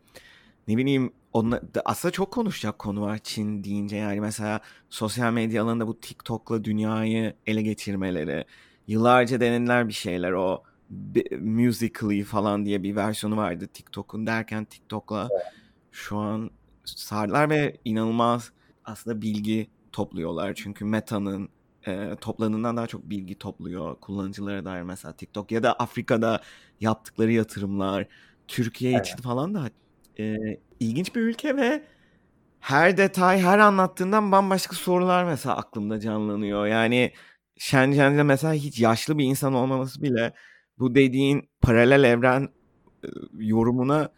ne 0.69 0.77
bileyim 0.77 1.13
onunla, 1.33 1.61
aslında 1.85 2.13
çok 2.13 2.31
konuşacak 2.33 2.79
konu 2.79 3.01
var 3.01 3.19
Çin 3.19 3.65
deyince 3.65 3.97
yani 3.97 4.21
mesela 4.21 4.61
sosyal 4.91 5.33
medya 5.33 5.63
alanında 5.63 5.87
bu 5.87 6.01
TikTok'la 6.01 6.65
dünyayı 6.65 7.35
ele 7.47 7.63
geçirmeleri 7.63 8.45
yıllarca 8.87 9.41
denediler 9.41 9.89
bir 9.89 9.93
şeyler 9.93 10.33
o 10.33 10.63
Musically 11.41 12.25
falan 12.25 12.67
diye 12.67 12.83
bir 12.83 12.97
versiyonu 12.97 13.37
vardı 13.37 13.69
TikTok'un 13.73 14.27
derken 14.27 14.65
TikTok'la 14.65 15.29
şu 15.93 16.19
an 16.19 16.51
sardılar 16.85 17.51
ve 17.51 17.77
inanılmaz 17.85 18.53
aslında 18.85 19.23
bilgi 19.23 19.67
topluyorlar. 19.93 20.55
Çünkü 20.55 20.85
Meta'nın 20.85 21.49
e, 21.87 22.17
topladığından 22.21 22.77
daha 22.77 22.87
çok 22.87 23.11
bilgi 23.11 23.39
topluyor 23.39 24.01
kullanıcılara 24.01 24.65
dair 24.65 24.83
mesela 24.83 25.13
TikTok 25.13 25.53
ya 25.53 25.63
da 25.63 25.73
Afrika'da 25.73 26.41
yaptıkları 26.81 27.33
yatırımlar, 27.33 28.07
Türkiye 28.49 28.93
evet. 28.93 29.07
için 29.07 29.17
falan 29.17 29.55
da 29.55 29.71
e, 30.19 30.37
ilginç 30.81 31.15
bir 31.15 31.21
ülke 31.21 31.57
ve 31.57 31.83
her 32.61 32.97
detay, 32.97 33.41
her 33.41 33.59
anlattığından 33.59 34.33
bambaşka 34.33 34.77
sorular 34.77 35.25
mesela 35.25 35.57
aklımda 35.57 36.01
canlanıyor. 36.01 36.67
Yani 36.67 37.13
Shenzhen'de 37.59 38.23
mesela 38.23 38.53
hiç 38.53 38.81
yaşlı 38.81 39.19
bir 39.19 39.25
insan 39.25 39.55
olmaması 39.55 40.03
bile 40.03 40.33
bu 40.79 40.95
dediğin 40.95 41.49
paralel 41.61 42.05
evren 42.05 42.49
e, 43.05 43.09
yorumuna 43.39 44.09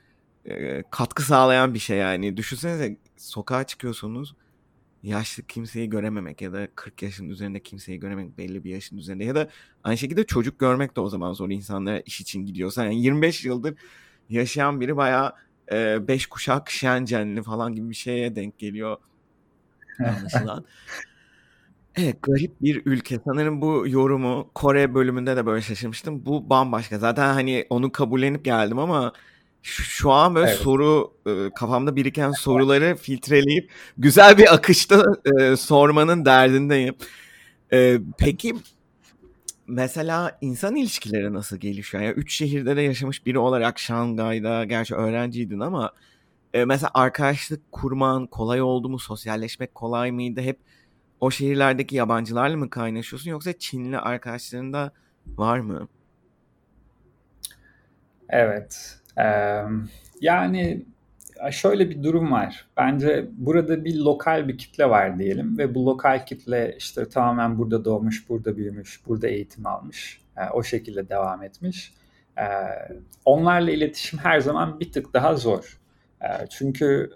e, 0.45 0.83
katkı 0.91 1.23
sağlayan 1.23 1.75
bir 1.75 1.79
şey 1.79 1.99
yani. 1.99 2.37
Düşünsenize 2.37 2.97
sokağa 3.17 3.65
çıkıyorsunuz 3.65 4.35
yaşlı 5.07 5.43
kimseyi 5.43 5.91
görememek 5.91 6.43
ya 6.43 6.53
da 6.53 6.69
40 6.75 7.03
yaşın 7.03 7.29
üzerinde 7.29 7.61
kimseyi 7.61 8.01
görememek 8.01 8.39
belli 8.39 8.65
bir 8.65 8.71
yaşın 8.71 8.97
üzerinde 8.97 9.25
ya 9.25 9.35
da 9.35 9.49
aynı 9.85 9.99
şekilde 9.99 10.27
çocuk 10.27 10.59
görmek 10.59 10.97
de 10.97 11.01
o 11.01 11.09
zaman 11.09 11.33
zor 11.33 11.51
insanlara 11.51 12.01
iş 12.01 12.21
için 12.21 12.47
gidiyorsa 12.47 12.85
yani 12.85 13.03
25 13.03 13.45
yıldır 13.45 13.75
yaşayan 14.29 14.81
biri 14.81 14.97
bayağı 14.97 15.33
5 15.73 16.25
e, 16.25 16.29
kuşak 16.29 16.71
Shenzhenli 16.71 17.43
falan 17.43 17.75
gibi 17.75 17.91
bir 17.91 17.95
şeye 17.95 18.37
denk 18.37 18.59
geliyor 18.59 18.97
anlaşılan. 19.99 20.65
Evet 21.97 22.23
garip 22.23 22.63
bir 22.63 22.83
ülke. 22.85 23.19
Sanırım 23.25 23.61
bu 23.61 23.85
yorumu 23.89 24.51
Kore 24.55 24.95
bölümünde 24.95 25.37
de 25.37 25.47
böyle 25.47 25.63
şaşırmıştım. 25.63 26.27
Bu 26.27 26.51
bambaşka. 26.51 26.99
Zaten 26.99 27.35
hani 27.35 27.67
onu 27.71 27.93
kabullenip 27.93 28.45
geldim 28.45 28.79
ama 28.79 29.13
şu 29.69 30.11
an 30.13 30.35
böyle 30.35 30.49
evet. 30.49 30.59
soru 30.59 31.13
kafamda 31.55 31.97
biriken 31.97 32.31
soruları 32.31 32.97
filtreleyip 32.97 33.71
güzel 33.99 34.39
bir 34.39 34.55
akışta 34.55 35.05
sormanın 35.57 36.25
derdindeyim. 36.25 36.95
Peki 38.19 38.55
mesela 39.67 40.39
insan 40.41 40.77
ilişkileri 40.77 41.35
nasıl 41.35 41.57
gelişiyor? 41.57 42.05
Yani 42.05 42.15
üç 42.15 42.35
şehirde 42.35 42.77
de 42.77 42.81
yaşamış 42.81 43.27
biri 43.27 43.39
olarak 43.39 43.79
Şangay'da 43.79 44.65
gerçi 44.65 44.95
öğrenciydin 44.95 45.61
ama 45.61 45.93
mesela 46.55 46.91
arkadaşlık 46.95 47.73
kurman 47.73 48.27
kolay 48.27 48.63
oldu 48.63 48.89
mu? 48.89 48.99
Sosyalleşmek 48.99 49.75
kolay 49.75 50.13
mıydı? 50.13 50.41
Hep 50.41 50.59
o 51.21 51.31
şehirlerdeki 51.31 51.97
yabancılarla 51.97 52.57
mı 52.57 52.71
kaynaşıyorsun 52.71 53.31
yoksa 53.31 53.53
Çinli 53.59 53.99
arkadaşların 53.99 54.73
da 54.73 54.93
var 55.27 55.59
mı? 55.59 55.89
Evet 58.29 58.99
yani 60.21 60.87
şöyle 61.51 61.91
bir 61.91 62.03
durum 62.03 62.33
var. 62.33 62.67
Bence 62.77 63.27
burada 63.33 63.85
bir 63.85 63.97
lokal 63.97 64.49
bir 64.49 64.59
kitle 64.59 64.91
var 64.91 65.19
diyelim 65.19 65.59
ve 65.59 65.75
bu 65.75 65.87
lokal 65.87 66.27
kitle 66.27 66.75
işte 66.79 67.09
tamamen 67.09 67.59
burada 67.59 67.85
doğmuş, 67.85 68.29
burada 68.29 68.57
büyümüş, 68.57 69.07
burada 69.07 69.29
eğitim 69.29 69.67
almış. 69.67 70.21
o 70.53 70.63
şekilde 70.63 71.09
devam 71.09 71.43
etmiş. 71.43 71.95
onlarla 73.25 73.71
iletişim 73.71 74.19
her 74.19 74.41
zaman 74.41 74.81
bir 74.81 74.93
tık 74.93 75.15
daha 75.15 75.35
zor. 75.37 75.81
çünkü 76.51 77.11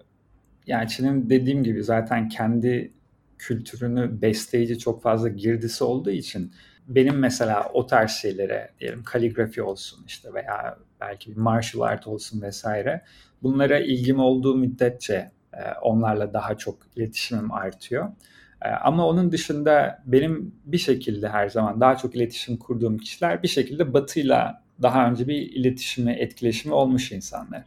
yani 0.67 0.89
Çin'in 0.89 1.31
dediğim 1.31 1.65
gibi 1.65 1.85
zaten 1.85 2.29
kendi 2.29 2.93
kültürünü 3.39 4.23
besleyici 4.23 4.79
çok 4.79 5.03
fazla 5.03 5.29
girdisi 5.29 5.85
olduğu 5.85 6.11
için 6.11 6.53
benim 6.89 7.19
mesela 7.19 7.71
o 7.73 7.87
tarz 7.87 8.11
şeylere 8.11 8.71
diyelim 8.81 9.03
kaligrafi 9.03 9.63
olsun 9.63 10.05
işte 10.07 10.35
veya 10.35 10.79
belki 11.01 11.31
bir 11.31 11.37
martial 11.37 11.83
art 11.83 12.07
olsun 12.07 12.43
vesaire 12.43 13.03
bunlara 13.43 13.79
ilgim 13.79 14.19
olduğu 14.19 14.57
müddetçe 14.57 15.31
e, 15.53 15.73
onlarla 15.83 16.33
daha 16.33 16.59
çok 16.59 16.77
iletişimim 16.97 17.53
artıyor. 17.53 18.09
E, 18.63 18.69
ama 18.69 19.07
onun 19.07 19.33
dışında 19.33 20.03
benim 20.07 20.55
bir 20.65 20.79
şekilde 20.79 21.29
her 21.29 21.49
zaman 21.49 21.81
daha 21.81 21.97
çok 21.97 22.15
iletişim 22.15 22.57
kurduğum 22.57 22.99
kişiler 22.99 23.43
bir 23.43 23.49
şekilde 23.49 23.93
batıyla 23.93 24.63
daha 24.83 25.11
önce 25.11 25.29
bir 25.29 25.53
iletişimi, 25.53 26.13
etkileşimi 26.13 26.75
olmuş 26.75 27.13
insanlar. 27.13 27.63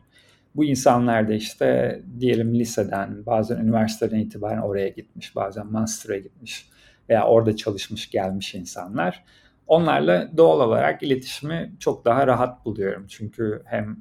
Bu 0.56 0.66
insanlar 0.66 1.28
da 1.28 1.34
işte 1.34 2.02
diyelim 2.20 2.56
liseden, 2.56 3.26
bazen 3.26 3.58
üniversiteden 3.58 4.20
itibaren 4.20 4.62
oraya 4.62 4.88
gitmiş, 4.88 5.36
bazen 5.36 5.68
master'a 5.68 6.18
gitmiş 6.18 6.70
veya 7.10 7.28
orada 7.28 7.56
çalışmış 7.56 8.10
gelmiş 8.10 8.56
insanlar. 8.56 9.24
Onlarla 9.68 10.38
doğal 10.38 10.60
olarak 10.60 11.04
iletişimi 11.04 11.74
çok 11.80 12.06
daha 12.06 12.28
rahat 12.28 12.66
buluyorum. 12.66 13.06
Çünkü 13.08 13.62
hem 13.66 13.98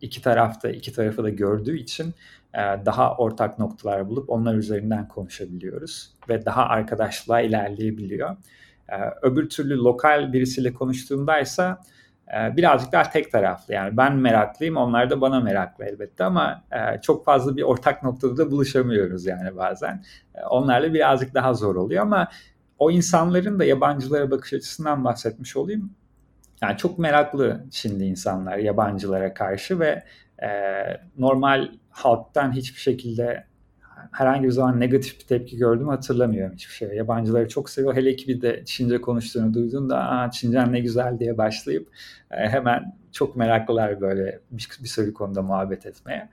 iki 0.00 0.22
tarafta 0.22 0.70
iki 0.70 0.92
tarafı 0.92 1.24
da 1.24 1.30
gördüğü 1.30 1.76
için 1.76 2.14
e, 2.54 2.58
daha 2.86 3.16
ortak 3.16 3.58
noktalar 3.58 4.08
bulup 4.08 4.30
onlar 4.30 4.54
üzerinden 4.54 5.08
konuşabiliyoruz 5.08 6.14
ve 6.28 6.44
daha 6.44 6.64
arkadaşlığa 6.64 7.40
ilerleyebiliyor. 7.40 8.36
E, 8.88 8.96
öbür 9.22 9.48
türlü 9.48 9.76
lokal 9.76 10.32
birisiyle 10.32 10.72
konuştuğumdaysa 10.72 11.80
e, 12.36 12.56
birazcık 12.56 12.92
daha 12.92 13.10
tek 13.10 13.32
taraflı. 13.32 13.74
Yani 13.74 13.96
ben 13.96 14.16
meraklıyım, 14.16 14.76
onlar 14.76 15.10
da 15.10 15.20
bana 15.20 15.40
meraklı 15.40 15.84
elbette 15.84 16.24
ama 16.24 16.64
çok 17.02 17.24
fazla 17.24 17.56
bir 17.56 17.62
ortak 17.62 18.02
noktada 18.02 18.36
da 18.36 18.50
buluşamıyoruz 18.50 19.26
yani 19.26 19.56
bazen. 19.56 20.04
Onlarla 20.50 20.94
birazcık 20.94 21.34
daha 21.34 21.54
zor 21.54 21.76
oluyor 21.76 22.02
ama 22.02 22.28
o 22.80 22.90
insanların 22.90 23.58
da 23.58 23.64
yabancılara 23.64 24.30
bakış 24.30 24.52
açısından 24.52 25.04
bahsetmiş 25.04 25.56
olayım. 25.56 25.94
Yani 26.62 26.76
çok 26.76 26.98
meraklı 26.98 27.64
şimdi 27.70 28.04
insanlar 28.04 28.58
yabancılara 28.58 29.34
karşı 29.34 29.80
ve 29.80 30.04
e, 30.42 30.48
normal 31.18 31.68
halktan 31.90 32.52
hiçbir 32.52 32.80
şekilde 32.80 33.44
herhangi 34.12 34.44
bir 34.44 34.50
zaman 34.50 34.80
negatif 34.80 35.20
bir 35.20 35.26
tepki 35.26 35.56
gördüm 35.56 35.88
hatırlamıyorum 35.88 36.54
hiçbir 36.54 36.72
şey. 36.72 36.88
Yabancıları 36.88 37.48
çok 37.48 37.70
seviyor. 37.70 37.96
Hele 37.96 38.16
ki 38.16 38.28
bir 38.28 38.42
de 38.42 38.62
Çince 38.64 39.00
konuştuğunu 39.00 39.54
duyduğunda 39.54 39.98
Aa, 39.98 40.30
Çincen 40.30 40.72
ne 40.72 40.80
güzel 40.80 41.18
diye 41.18 41.38
başlayıp 41.38 41.88
e, 42.30 42.48
hemen 42.48 42.96
çok 43.12 43.36
meraklılar 43.36 44.00
böyle 44.00 44.40
bir, 44.50 44.68
bir 44.82 44.88
sürü 44.88 45.14
konuda 45.14 45.42
muhabbet 45.42 45.86
etmeye. 45.86 46.28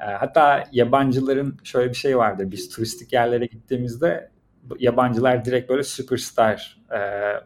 E, 0.00 0.04
hatta 0.04 0.64
yabancıların 0.72 1.56
şöyle 1.64 1.88
bir 1.88 1.94
şey 1.94 2.18
vardır. 2.18 2.50
Biz 2.50 2.68
turistik 2.68 3.12
yerlere 3.12 3.46
gittiğimizde 3.46 4.30
yabancılar 4.78 5.44
direkt 5.44 5.70
böyle 5.70 5.82
süperstar 5.82 6.78
e, 6.92 6.98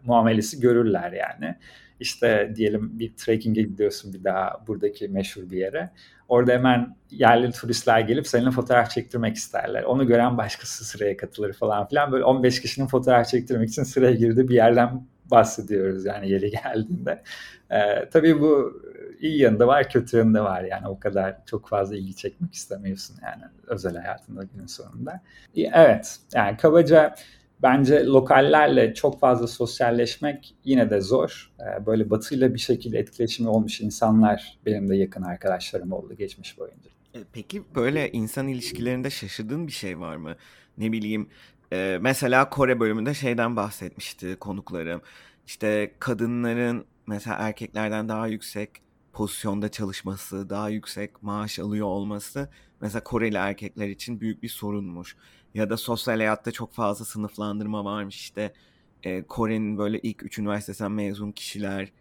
muamelesi 0.04 0.60
görürler 0.60 1.12
yani. 1.12 1.54
İşte 2.00 2.52
diyelim 2.56 2.98
bir 2.98 3.16
trekking'e 3.16 3.62
gidiyorsun 3.62 4.14
bir 4.14 4.24
daha 4.24 4.64
buradaki 4.66 5.08
meşhur 5.08 5.50
bir 5.50 5.56
yere. 5.56 5.90
Orada 6.28 6.52
hemen 6.52 6.96
yerli 7.10 7.52
turistler 7.52 8.00
gelip 8.00 8.26
seninle 8.26 8.50
fotoğraf 8.50 8.90
çektirmek 8.90 9.36
isterler. 9.36 9.82
Onu 9.82 10.06
gören 10.06 10.38
başkası 10.38 10.84
sıraya 10.84 11.16
katılır 11.16 11.52
falan 11.52 11.88
filan. 11.88 12.12
Böyle 12.12 12.24
15 12.24 12.60
kişinin 12.60 12.86
fotoğraf 12.86 13.28
çektirmek 13.28 13.68
için 13.68 13.82
sıraya 13.82 14.12
girdi 14.12 14.48
bir 14.48 14.54
yerden 14.54 15.06
bahsediyoruz 15.30 16.04
yani 16.04 16.30
yeri 16.30 16.50
geldiğinde. 16.50 17.22
Ee, 17.70 18.08
tabii 18.12 18.40
bu 18.40 18.82
iyi 19.24 19.40
yanında 19.42 19.66
var, 19.66 19.90
kötü 19.90 20.16
yanında 20.16 20.44
var. 20.44 20.64
Yani 20.64 20.88
o 20.88 20.98
kadar 20.98 21.46
çok 21.46 21.68
fazla 21.68 21.96
ilgi 21.96 22.16
çekmek 22.16 22.54
istemiyorsun 22.54 23.16
yani 23.22 23.42
özel 23.66 23.96
hayatında 23.96 24.44
günün 24.54 24.66
sonunda. 24.66 25.22
Evet, 25.56 26.18
yani 26.34 26.56
kabaca 26.56 27.14
bence 27.62 28.04
lokallerle 28.04 28.94
çok 28.94 29.20
fazla 29.20 29.46
sosyalleşmek 29.46 30.54
yine 30.64 30.90
de 30.90 31.00
zor. 31.00 31.52
Ee, 31.60 31.86
böyle 31.86 32.10
batıyla 32.10 32.54
bir 32.54 32.58
şekilde 32.58 32.98
etkileşimi 32.98 33.48
olmuş 33.48 33.80
insanlar 33.80 34.58
benim 34.66 34.88
de 34.88 34.96
yakın 34.96 35.22
arkadaşlarım 35.22 35.92
oldu 35.92 36.14
geçmiş 36.14 36.58
boyunca. 36.58 36.90
E, 37.14 37.18
peki 37.32 37.62
böyle 37.74 38.12
insan 38.12 38.48
ilişkilerinde 38.48 39.10
şaşırdığın 39.10 39.66
bir 39.66 39.72
şey 39.72 40.00
var 40.00 40.16
mı? 40.16 40.36
Ne 40.78 40.92
bileyim 40.92 41.28
e, 41.72 41.98
mesela 42.00 42.50
Kore 42.50 42.80
bölümünde 42.80 43.14
şeyden 43.14 43.56
bahsetmişti 43.56 44.36
konuklarım. 44.36 45.00
İşte 45.46 45.92
kadınların 45.98 46.84
mesela 47.06 47.36
erkeklerden 47.38 48.08
daha 48.08 48.26
yüksek 48.26 48.70
pozisyonda 49.14 49.70
çalışması, 49.70 50.50
daha 50.50 50.68
yüksek 50.68 51.22
maaş 51.22 51.58
alıyor 51.58 51.86
olması 51.86 52.48
mesela 52.80 53.04
Koreli 53.04 53.36
erkekler 53.36 53.88
için 53.88 54.20
büyük 54.20 54.42
bir 54.42 54.48
sorunmuş. 54.48 55.16
Ya 55.54 55.70
da 55.70 55.76
sosyal 55.76 56.16
hayatta 56.16 56.52
çok 56.52 56.74
fazla 56.74 57.04
sınıflandırma 57.04 57.84
varmış 57.84 58.16
işte 58.16 58.54
e, 59.02 59.22
Kore'nin 59.22 59.78
böyle 59.78 60.00
ilk 60.00 60.22
üç 60.24 60.38
üniversitesinden 60.38 60.92
mezun 60.92 61.32
kişiler 61.32 61.92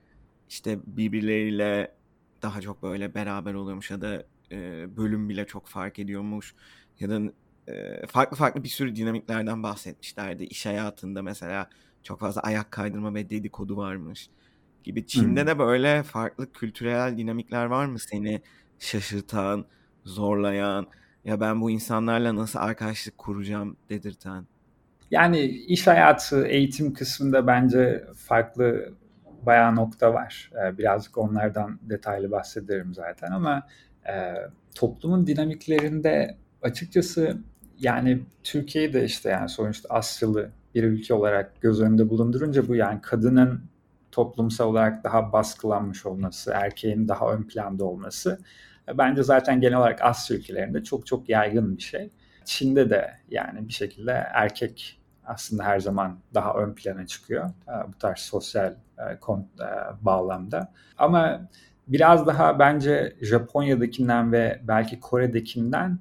işte 0.49 0.79
birbirleriyle 0.85 1.95
daha 2.41 2.61
çok 2.61 2.83
böyle 2.83 3.15
beraber 3.15 3.53
oluyormuş 3.53 3.91
ya 3.91 4.01
da 4.01 4.25
e, 4.51 4.87
bölüm 4.97 5.29
bile 5.29 5.45
çok 5.47 5.67
fark 5.67 5.99
ediyormuş 5.99 6.55
ya 6.99 7.09
da 7.09 7.21
e, 7.67 8.07
farklı 8.07 8.37
farklı 8.37 8.63
bir 8.63 8.69
sürü 8.69 8.95
dinamiklerden 8.95 9.63
bahsetmişlerdi. 9.63 10.43
İş 10.43 10.65
hayatında 10.65 11.21
mesela 11.21 11.69
çok 12.03 12.19
fazla 12.19 12.41
ayak 12.41 12.71
kaydırma 12.71 13.13
ve 13.13 13.29
dedikodu 13.29 13.77
varmış 13.77 14.29
gibi. 14.83 15.07
Çin'de 15.07 15.41
hmm. 15.41 15.47
de 15.47 15.59
böyle 15.59 16.03
farklı 16.03 16.51
kültürel 16.51 17.17
dinamikler 17.17 17.65
var 17.65 17.85
mı 17.85 17.99
seni 17.99 18.41
şaşırtan, 18.79 19.65
zorlayan 20.05 20.87
ya 21.25 21.39
ben 21.39 21.61
bu 21.61 21.71
insanlarla 21.71 22.35
nasıl 22.35 22.59
arkadaşlık 22.59 23.17
kuracağım 23.17 23.77
dedirten? 23.89 24.45
Yani 25.11 25.41
iş 25.45 25.87
hayatı, 25.87 26.47
eğitim 26.47 26.93
kısmında 26.93 27.47
bence 27.47 28.07
farklı 28.15 28.93
bayağı 29.41 29.75
nokta 29.75 30.13
var. 30.13 30.51
Birazcık 30.77 31.17
onlardan 31.17 31.79
detaylı 31.81 32.31
bahsederim 32.31 32.93
zaten 32.93 33.31
ama 33.31 33.67
e, 34.09 34.33
toplumun 34.75 35.27
dinamiklerinde 35.27 36.37
açıkçası 36.61 37.37
yani 37.79 38.19
Türkiye'de 38.43 39.05
işte 39.05 39.29
yani 39.29 39.49
sonuçta 39.49 39.89
Asyalı 39.89 40.51
bir 40.75 40.83
ülke 40.83 41.13
olarak 41.13 41.61
göz 41.61 41.81
önünde 41.81 42.09
bulundurunca 42.09 42.67
bu 42.67 42.75
yani 42.75 43.01
kadının 43.01 43.61
toplumsal 44.13 44.67
olarak 44.69 45.03
daha 45.03 45.33
baskılanmış 45.33 46.05
olması, 46.05 46.51
erkeğin 46.55 47.07
daha 47.07 47.33
ön 47.33 47.43
planda 47.43 47.85
olması 47.85 48.39
e, 48.89 48.97
bence 48.97 49.23
zaten 49.23 49.61
genel 49.61 49.77
olarak 49.77 50.01
Asya 50.01 50.37
ülkelerinde 50.37 50.83
çok 50.83 51.07
çok 51.07 51.29
yaygın 51.29 51.77
bir 51.77 51.81
şey. 51.81 52.09
Çin'de 52.45 52.89
de 52.89 53.11
yani 53.29 53.67
bir 53.67 53.73
şekilde 53.73 54.11
erkek 54.11 54.99
aslında 55.25 55.63
her 55.63 55.79
zaman 55.79 56.19
daha 56.33 56.53
ön 56.53 56.73
plana 56.73 57.07
çıkıyor 57.07 57.49
e, 57.49 57.93
bu 57.93 57.97
tarz 57.97 58.19
sosyal 58.19 58.75
e, 58.99 59.19
bağlamda. 60.01 60.71
Ama 60.97 61.49
biraz 61.87 62.27
daha 62.27 62.59
bence 62.59 63.15
Japonya'dakinden 63.21 64.31
ve 64.31 64.61
belki 64.63 64.99
Kore'dekinden 64.99 65.99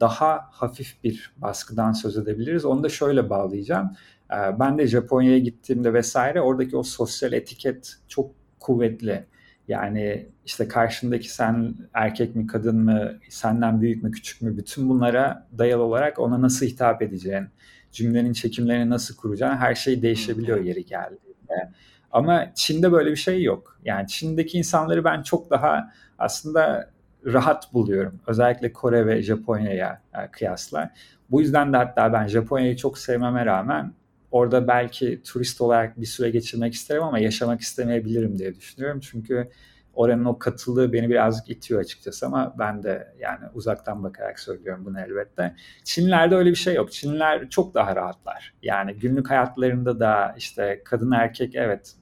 daha 0.00 0.48
hafif 0.50 1.04
bir 1.04 1.32
baskıdan 1.36 1.92
söz 1.92 2.16
edebiliriz. 2.16 2.64
Onu 2.64 2.82
da 2.82 2.88
şöyle 2.88 3.30
bağlayacağım. 3.30 3.96
Ben 4.30 4.78
de 4.78 4.86
Japonya'ya 4.86 5.38
gittiğimde 5.38 5.94
vesaire 5.94 6.40
oradaki 6.40 6.76
o 6.76 6.82
sosyal 6.82 7.32
etiket 7.32 7.96
çok 8.08 8.30
kuvvetli. 8.60 9.26
Yani 9.68 10.26
işte 10.44 10.68
karşındaki 10.68 11.32
sen 11.32 11.74
erkek 11.94 12.36
mi 12.36 12.46
kadın 12.46 12.76
mı, 12.76 13.18
senden 13.28 13.80
büyük 13.80 14.02
mü 14.02 14.10
küçük 14.10 14.42
mü 14.42 14.56
bütün 14.56 14.88
bunlara 14.88 15.48
dayalı 15.58 15.82
olarak 15.82 16.18
ona 16.18 16.42
nasıl 16.42 16.66
hitap 16.66 17.02
edeceğin, 17.02 17.46
cümlenin 17.92 18.32
çekimlerini 18.32 18.90
nasıl 18.90 19.16
kuracağın 19.16 19.56
her 19.56 19.74
şey 19.74 20.02
değişebiliyor 20.02 20.60
yeri 20.60 20.84
geldiğinde. 20.84 21.72
Ama 22.12 22.54
Çin'de 22.54 22.92
böyle 22.92 23.10
bir 23.10 23.16
şey 23.16 23.42
yok. 23.42 23.78
Yani 23.84 24.08
Çin'deki 24.08 24.58
insanları 24.58 25.04
ben 25.04 25.22
çok 25.22 25.50
daha 25.50 25.92
aslında 26.18 26.90
rahat 27.26 27.72
buluyorum. 27.74 28.20
Özellikle 28.26 28.72
Kore 28.72 29.06
ve 29.06 29.22
Japonya'ya 29.22 30.02
e, 30.14 30.30
kıyasla. 30.30 30.90
Bu 31.30 31.40
yüzden 31.40 31.72
de 31.72 31.76
hatta 31.76 32.12
ben 32.12 32.26
Japonya'yı 32.26 32.76
çok 32.76 32.98
sevmeme 32.98 33.46
rağmen 33.46 33.92
orada 34.34 34.68
belki 34.68 35.22
turist 35.22 35.60
olarak 35.60 36.00
bir 36.00 36.06
süre 36.06 36.30
geçirmek 36.30 36.74
isterim 36.74 37.02
ama 37.02 37.18
yaşamak 37.18 37.60
istemeyebilirim 37.60 38.38
diye 38.38 38.54
düşünüyorum. 38.54 39.00
Çünkü 39.00 39.50
oranın 39.94 40.24
o 40.24 40.38
katılığı 40.38 40.92
beni 40.92 41.10
birazcık 41.10 41.50
itiyor 41.50 41.80
açıkçası 41.80 42.26
ama 42.26 42.54
ben 42.58 42.82
de 42.82 43.14
yani 43.18 43.44
uzaktan 43.54 44.02
bakarak 44.02 44.40
söylüyorum 44.40 44.84
bunu 44.84 45.00
elbette. 45.00 45.54
Çinlerde 45.84 46.34
öyle 46.34 46.50
bir 46.50 46.54
şey 46.56 46.74
yok. 46.74 46.92
Çinliler 46.92 47.50
çok 47.50 47.74
daha 47.74 47.96
rahatlar. 47.96 48.54
Yani 48.62 48.94
günlük 48.94 49.30
hayatlarında 49.30 50.00
da 50.00 50.34
işte 50.38 50.82
kadın 50.84 51.12
erkek 51.12 51.54
evet 51.54 51.94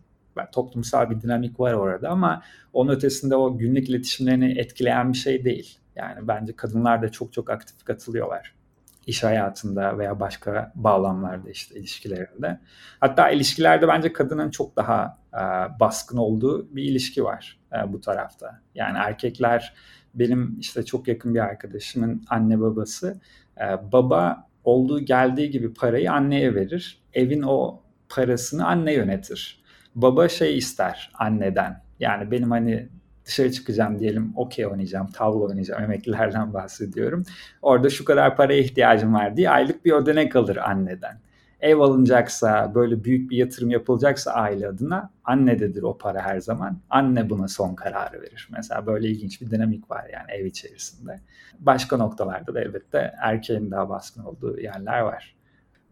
toplumsal 0.53 1.11
bir 1.11 1.21
dinamik 1.21 1.61
var 1.61 1.73
orada 1.73 2.09
ama 2.09 2.43
onun 2.73 2.93
ötesinde 2.93 3.37
o 3.37 3.59
günlük 3.59 3.89
iletişimlerini 3.89 4.59
etkileyen 4.59 5.13
bir 5.13 5.19
şey 5.19 5.45
değil. 5.45 5.79
Yani 5.97 6.29
bence 6.29 6.57
kadınlar 6.57 7.03
da 7.03 7.09
çok 7.09 7.33
çok 7.33 7.51
aktif 7.51 7.85
katılıyorlar 7.85 8.62
iş 9.07 9.25
hayatında 9.25 9.99
veya 9.99 10.21
başka 10.21 10.73
bağlamlarda 10.75 11.51
işte 11.51 11.79
ilişkilerinde. 11.79 12.61
Hatta 13.01 13.31
ilişkilerde 13.31 13.89
bence 13.89 14.13
kadının 14.13 14.51
çok 14.51 14.77
daha 14.77 15.19
e, 15.35 15.41
baskın 15.81 16.17
olduğu 16.17 16.77
bir 16.77 16.83
ilişki 16.83 17.25
var 17.25 17.61
e, 17.73 17.93
bu 17.93 18.01
tarafta. 18.01 18.61
Yani 18.75 18.99
erkekler 18.99 19.75
benim 20.15 20.59
işte 20.61 20.85
çok 20.85 21.09
yakın 21.09 21.35
bir 21.35 21.41
arkadaşımın 21.41 22.25
anne 22.29 22.61
babası 22.61 23.21
e, 23.61 23.93
baba 23.93 24.49
olduğu 24.65 25.01
geldiği 25.01 25.51
gibi 25.51 25.75
parayı 25.75 26.13
anneye 26.13 26.55
verir. 26.55 27.03
Evin 27.13 27.43
o 27.43 27.83
parasını 28.09 28.67
anne 28.67 28.95
yönetir. 28.95 29.63
Baba 29.95 30.29
şey 30.29 30.59
ister 30.59 31.13
anneden. 31.15 31.83
Yani 32.01 32.31
benim 32.31 32.51
hani 32.51 32.89
dışarı 33.27 33.53
çıkacağım 33.53 33.99
diyelim 33.99 34.33
okey 34.37 34.67
oynayacağım, 34.67 35.07
tavla 35.07 35.45
oynayacağım 35.45 35.83
emeklilerden 35.83 36.55
bahsediyorum. 36.55 37.25
Orada 37.63 37.91
şu 37.91 38.05
kadar 38.05 38.37
paraya 38.37 38.61
ihtiyacım 38.61 39.15
var 39.15 39.37
diye 39.37 39.51
aylık 39.51 39.85
bir 39.85 39.93
ödenek 39.93 40.37
alır 40.37 40.57
anneden. 40.57 41.19
Ev 41.61 41.79
alınacaksa, 41.79 42.75
böyle 42.75 43.05
büyük 43.05 43.31
bir 43.31 43.37
yatırım 43.37 43.71
yapılacaksa 43.71 44.33
aile 44.33 44.69
adına 44.69 45.11
annededir 45.25 45.83
o 45.83 45.99
para 45.99 46.23
her 46.23 46.41
zaman. 46.41 46.79
Anne 46.91 47.31
buna 47.31 47.49
son 47.49 47.75
kararı 47.75 48.23
verir. 48.23 48.49
Mesela 48.57 48.87
böyle 48.87 49.09
ilginç 49.09 49.41
bir 49.41 49.51
dinamik 49.51 49.91
var 49.91 50.05
yani 50.13 50.31
ev 50.33 50.45
içerisinde. 50.45 51.21
Başka 51.59 51.97
noktalarda 51.97 52.55
da 52.55 52.61
elbette 52.61 53.15
erkeğin 53.23 53.71
daha 53.71 53.89
baskın 53.89 54.25
olduğu 54.25 54.61
yerler 54.61 55.01
var. 55.01 55.37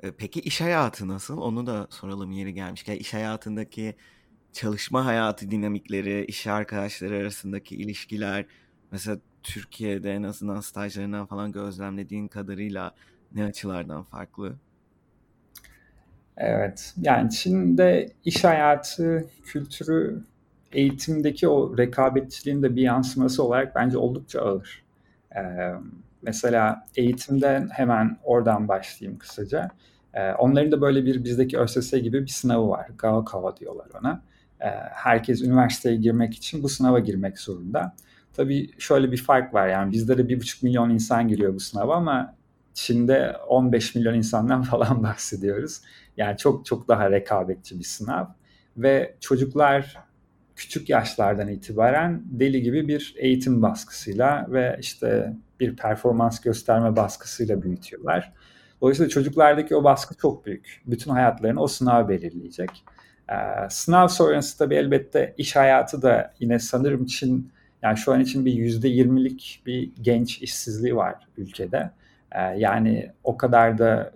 E, 0.02 0.10
peki 0.10 0.40
iş 0.40 0.60
hayatı 0.60 1.08
nasıl? 1.08 1.40
Onu 1.40 1.66
da 1.66 1.86
soralım 1.90 2.32
yeri 2.32 2.54
gelmişken. 2.54 2.96
İş 2.96 3.14
hayatındaki 3.14 3.94
çalışma 4.52 5.06
hayatı 5.06 5.50
dinamikleri, 5.50 6.24
iş 6.24 6.46
arkadaşları 6.46 7.16
arasındaki 7.16 7.76
ilişkiler, 7.76 8.44
mesela 8.92 9.18
Türkiye'de 9.42 10.12
en 10.12 10.22
azından 10.22 10.60
stajlarından 10.60 11.26
falan 11.26 11.52
gözlemlediğin 11.52 12.28
kadarıyla 12.28 12.94
ne 13.34 13.44
açılardan 13.44 14.02
farklı? 14.02 14.54
Evet, 16.36 16.94
yani 17.00 17.30
Çin'de 17.30 18.12
iş 18.24 18.44
hayatı 18.44 19.26
kültürü 19.44 20.24
eğitimdeki 20.72 21.48
o 21.48 21.78
rekabetçiliğin 21.78 22.62
de 22.62 22.76
bir 22.76 22.82
yansıması 22.82 23.42
olarak 23.42 23.74
bence 23.74 23.98
oldukça 23.98 24.40
ağır. 24.40 24.82
Ee, 25.36 25.40
mesela 26.22 26.86
eğitimden 26.96 27.68
hemen 27.72 28.18
oradan 28.24 28.68
başlayayım 28.68 29.18
kısaca. 29.18 29.70
Ee, 30.14 30.32
onların 30.32 30.72
da 30.72 30.80
böyle 30.80 31.04
bir 31.04 31.24
bizdeki 31.24 31.58
ÖSS 31.58 31.92
gibi 31.92 32.22
bir 32.22 32.28
sınavı 32.28 32.68
var. 32.68 32.88
Gaokao 32.98 33.56
diyorlar 33.56 33.86
ona. 34.00 34.22
Ee, 34.60 34.66
herkes 34.92 35.42
üniversiteye 35.42 35.96
girmek 35.96 36.34
için 36.34 36.62
bu 36.62 36.68
sınava 36.68 36.98
girmek 36.98 37.38
zorunda. 37.38 37.94
Tabii 38.32 38.70
şöyle 38.78 39.12
bir 39.12 39.16
fark 39.16 39.54
var 39.54 39.68
yani 39.68 39.92
bizde 39.92 40.18
de 40.18 40.28
bir 40.28 40.40
buçuk 40.40 40.62
milyon 40.62 40.90
insan 40.90 41.28
giriyor 41.28 41.54
bu 41.54 41.60
sınava 41.60 41.96
ama 41.96 42.36
Çin'de 42.74 43.36
15 43.48 43.94
milyon 43.94 44.14
insandan 44.14 44.62
falan 44.72 45.02
bahsediyoruz. 45.02 45.80
Yani 46.16 46.36
çok 46.36 46.66
çok 46.66 46.88
daha 46.88 47.10
rekabetçi 47.10 47.78
bir 47.78 47.84
sınav 47.84 48.26
ve 48.76 49.16
çocuklar 49.20 49.96
küçük 50.56 50.88
yaşlardan 50.88 51.48
itibaren 51.48 52.22
deli 52.24 52.62
gibi 52.62 52.88
bir 52.88 53.14
eğitim 53.16 53.62
baskısıyla 53.62 54.46
ve 54.50 54.76
işte 54.80 55.36
bir 55.60 55.76
performans 55.76 56.40
gösterme 56.40 56.96
baskısıyla 56.96 57.62
büyütüyorlar. 57.62 58.32
Dolayısıyla 58.80 59.08
çocuklardaki 59.08 59.76
o 59.76 59.84
baskı 59.84 60.14
çok 60.16 60.46
büyük. 60.46 60.82
Bütün 60.86 61.10
hayatlarını 61.10 61.62
o 61.62 61.66
sınav 61.66 62.08
belirleyecek. 62.08 62.84
Ee, 63.30 63.34
sınav 63.70 64.08
sonrası 64.08 64.58
tabii 64.58 64.74
elbette 64.74 65.34
iş 65.38 65.56
hayatı 65.56 66.02
da 66.02 66.34
yine 66.40 66.58
sanırım 66.58 67.06
Çin 67.06 67.52
yani 67.82 67.96
şu 67.96 68.12
an 68.12 68.20
için 68.20 68.44
bir 68.44 68.52
yüzde 68.52 68.88
yirmilik 68.88 69.62
bir 69.66 69.90
genç 70.00 70.42
işsizliği 70.42 70.96
var 70.96 71.14
ülkede. 71.36 71.90
Ee, 72.32 72.40
yani 72.40 73.12
o 73.24 73.36
kadar 73.36 73.78
da 73.78 74.12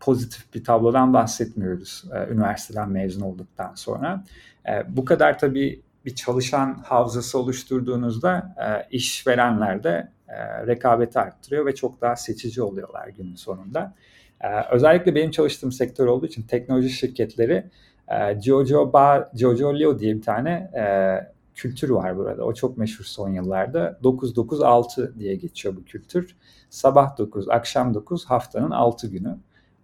pozitif 0.00 0.54
bir 0.54 0.64
tablodan 0.64 1.14
bahsetmiyoruz 1.14 2.04
e, 2.14 2.32
üniversiteden 2.32 2.90
mezun 2.90 3.20
olduktan 3.20 3.74
sonra. 3.74 4.24
E, 4.68 4.96
bu 4.96 5.04
kadar 5.04 5.38
tabii 5.38 5.82
bir 6.04 6.14
çalışan 6.14 6.82
havzası 6.84 7.38
oluşturduğunuzda 7.38 8.54
e, 8.58 8.96
işverenler 8.96 9.84
de 9.84 10.08
e, 10.28 10.66
rekabeti 10.66 11.18
arttırıyor 11.18 11.66
ve 11.66 11.74
çok 11.74 12.00
daha 12.00 12.16
seçici 12.16 12.62
oluyorlar 12.62 13.08
günün 13.08 13.34
sonunda. 13.34 13.94
Özellikle 14.70 15.14
benim 15.14 15.30
çalıştığım 15.30 15.72
sektör 15.72 16.06
olduğu 16.06 16.26
için 16.26 16.42
teknoloji 16.42 16.90
şirketleri 16.90 17.64
e, 18.10 18.40
Jojo, 18.40 18.92
ba, 18.92 19.30
Jojo 19.34 19.78
Leo 19.78 19.98
diye 19.98 20.16
bir 20.16 20.22
tane 20.22 20.50
e, 20.50 20.84
kültür 21.54 21.90
var 21.90 22.16
burada. 22.16 22.44
O 22.44 22.54
çok 22.54 22.78
meşhur 22.78 23.04
son 23.04 23.28
yıllarda. 23.28 23.98
9-9-6 24.02 25.18
diye 25.18 25.34
geçiyor 25.36 25.76
bu 25.76 25.84
kültür. 25.84 26.36
Sabah 26.70 27.18
9, 27.18 27.48
akşam 27.48 27.94
9, 27.94 28.24
haftanın 28.24 28.70
6 28.70 29.08
günü. 29.08 29.36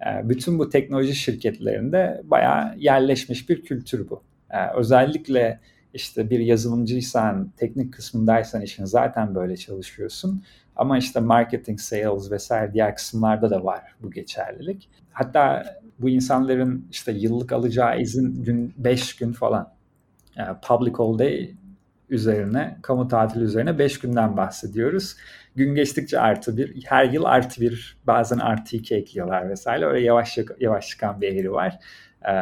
E, 0.06 0.28
bütün 0.28 0.58
bu 0.58 0.70
teknoloji 0.70 1.14
şirketlerinde 1.14 2.22
bayağı 2.24 2.78
yerleşmiş 2.78 3.48
bir 3.48 3.62
kültür 3.62 4.10
bu. 4.10 4.22
E, 4.50 4.70
özellikle 4.76 5.60
işte 5.94 6.30
bir 6.30 6.40
yazılımcıysan, 6.40 7.52
teknik 7.56 7.94
kısmındaysan 7.94 8.62
işin 8.62 8.84
zaten 8.84 9.34
böyle 9.34 9.56
çalışıyorsun. 9.56 10.42
Ama 10.76 10.98
işte 10.98 11.20
marketing, 11.20 11.80
sales 11.80 12.30
vesaire 12.30 12.72
diğer 12.72 12.96
kısımlarda 12.96 13.50
da 13.50 13.64
var 13.64 13.82
bu 14.02 14.10
geçerlilik. 14.10 14.88
Hatta 15.12 15.64
bu 15.98 16.08
insanların 16.08 16.88
işte 16.90 17.12
yıllık 17.12 17.52
alacağı 17.52 18.00
izin 18.00 18.42
gün 18.42 18.74
5 18.76 19.16
gün 19.16 19.32
falan. 19.32 19.72
Yani 20.36 20.56
public 20.68 20.92
holiday 20.92 21.54
üzerine, 22.10 22.78
kamu 22.82 23.08
tatili 23.08 23.44
üzerine 23.44 23.78
5 23.78 23.98
günden 23.98 24.36
bahsediyoruz. 24.36 25.16
Gün 25.56 25.74
geçtikçe 25.74 26.20
artı 26.20 26.56
bir, 26.56 26.84
her 26.84 27.04
yıl 27.04 27.24
artı 27.24 27.60
bir, 27.60 27.98
bazen 28.06 28.38
artı 28.38 28.76
iki 28.76 28.94
ekliyorlar 28.94 29.50
vesaire. 29.50 29.86
Öyle 29.86 30.00
yavaş 30.00 30.38
yavaş 30.60 30.88
çıkan 30.88 31.20
bir 31.20 31.28
eğri 31.28 31.52
var. 31.52 31.78
Ee, 32.28 32.32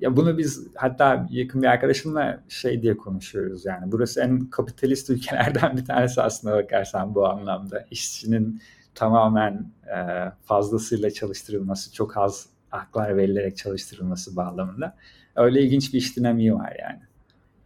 ya 0.00 0.16
bunu 0.16 0.38
biz 0.38 0.66
hatta 0.74 1.26
yakın 1.30 1.62
bir 1.62 1.66
arkadaşımla 1.66 2.40
şey 2.48 2.82
diye 2.82 2.96
konuşuyoruz 2.96 3.64
yani. 3.64 3.92
Burası 3.92 4.20
en 4.20 4.40
kapitalist 4.40 5.10
ülkelerden 5.10 5.76
bir 5.76 5.84
tanesi 5.84 6.22
aslında 6.22 6.56
bakarsan 6.56 7.14
bu 7.14 7.28
anlamda. 7.28 7.86
işçinin 7.90 8.62
tamamen 8.94 9.72
e, 9.86 9.96
fazlasıyla 10.44 11.10
çalıştırılması, 11.10 11.92
çok 11.92 12.16
az 12.16 12.46
haklar 12.70 13.16
verilerek 13.16 13.56
çalıştırılması 13.56 14.36
bağlamında. 14.36 14.96
Öyle 15.36 15.62
ilginç 15.62 15.92
bir 15.94 15.98
iş 15.98 16.16
dinamiği 16.16 16.54
var 16.54 16.76
yani. 16.82 17.00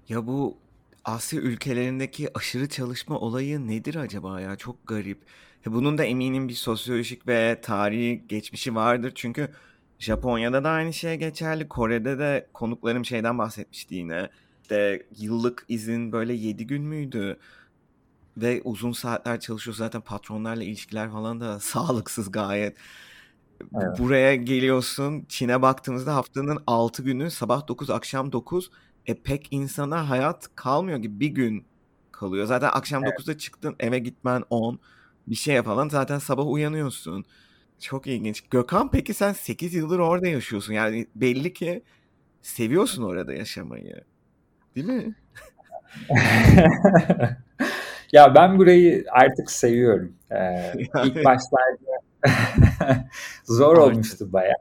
Ya 0.08 0.26
bu 0.26 0.56
Asya 1.04 1.40
ülkelerindeki 1.40 2.38
aşırı 2.38 2.68
çalışma 2.68 3.18
olayı 3.18 3.68
nedir 3.68 3.94
acaba 3.94 4.40
ya? 4.40 4.56
Çok 4.56 4.86
garip. 4.86 5.22
Bunun 5.66 5.98
da 5.98 6.04
eminim 6.04 6.48
bir 6.48 6.54
sosyolojik 6.54 7.28
ve 7.28 7.60
tarihi 7.62 8.24
geçmişi 8.28 8.74
vardır. 8.74 9.12
Çünkü 9.14 9.48
Japonya'da 9.98 10.64
da 10.64 10.70
aynı 10.70 10.92
şey 10.92 11.16
geçerli. 11.16 11.68
Kore'de 11.68 12.18
de 12.18 12.48
konuklarım 12.54 13.04
şeyden 13.04 13.38
bahsetmişti 13.38 13.94
yine. 13.94 14.30
De 14.70 15.06
yıllık 15.18 15.64
izin 15.68 16.12
böyle 16.12 16.32
7 16.32 16.66
gün 16.66 16.82
müydü? 16.82 17.38
Ve 18.36 18.60
uzun 18.64 18.92
saatler 18.92 19.40
çalışıyor 19.40 19.76
zaten 19.76 20.00
patronlarla 20.00 20.64
ilişkiler 20.64 21.10
falan 21.10 21.40
da 21.40 21.60
sağlıksız 21.60 22.32
gayet. 22.32 22.76
Evet. 23.74 23.98
Buraya 23.98 24.34
geliyorsun 24.34 25.24
Çin'e 25.28 25.62
baktığımızda 25.62 26.14
haftanın 26.14 26.62
6 26.66 27.02
günü 27.02 27.30
sabah 27.30 27.68
9 27.68 27.90
akşam 27.90 28.32
9 28.32 28.70
e 29.06 29.14
pek 29.14 29.48
insana 29.50 30.10
hayat 30.10 30.48
kalmıyor 30.54 30.98
gibi 30.98 31.20
bir 31.20 31.28
gün 31.28 31.64
kalıyor. 32.12 32.46
Zaten 32.46 32.70
akşam 32.72 33.04
evet. 33.04 33.18
9'da 33.20 33.38
çıktın 33.38 33.76
eve 33.80 33.98
gitmen 33.98 34.42
10 34.50 34.80
bir 35.26 35.34
şey 35.34 35.62
falan 35.62 35.88
zaten 35.88 36.18
sabah 36.18 36.46
uyanıyorsun. 36.46 37.24
Çok 37.80 38.06
ilginç. 38.06 38.40
Gökhan 38.40 38.90
peki 38.90 39.14
sen 39.14 39.32
8 39.32 39.74
yıldır 39.74 39.98
orada 39.98 40.28
yaşıyorsun. 40.28 40.72
Yani 40.72 41.06
belli 41.14 41.52
ki 41.52 41.82
seviyorsun 42.42 43.02
orada 43.02 43.32
yaşamayı. 43.32 44.04
Değil 44.76 44.86
mi? 44.86 45.14
ya 48.12 48.34
ben 48.34 48.58
burayı 48.58 49.04
artık 49.10 49.50
seviyorum. 49.50 50.12
Ee, 50.30 50.36
yani... 50.36 50.74
İlk 51.04 51.24
başlarda 51.24 52.02
zor 53.44 53.76
Artık. 53.78 53.92
olmuştu 53.92 54.32
baya. 54.32 54.54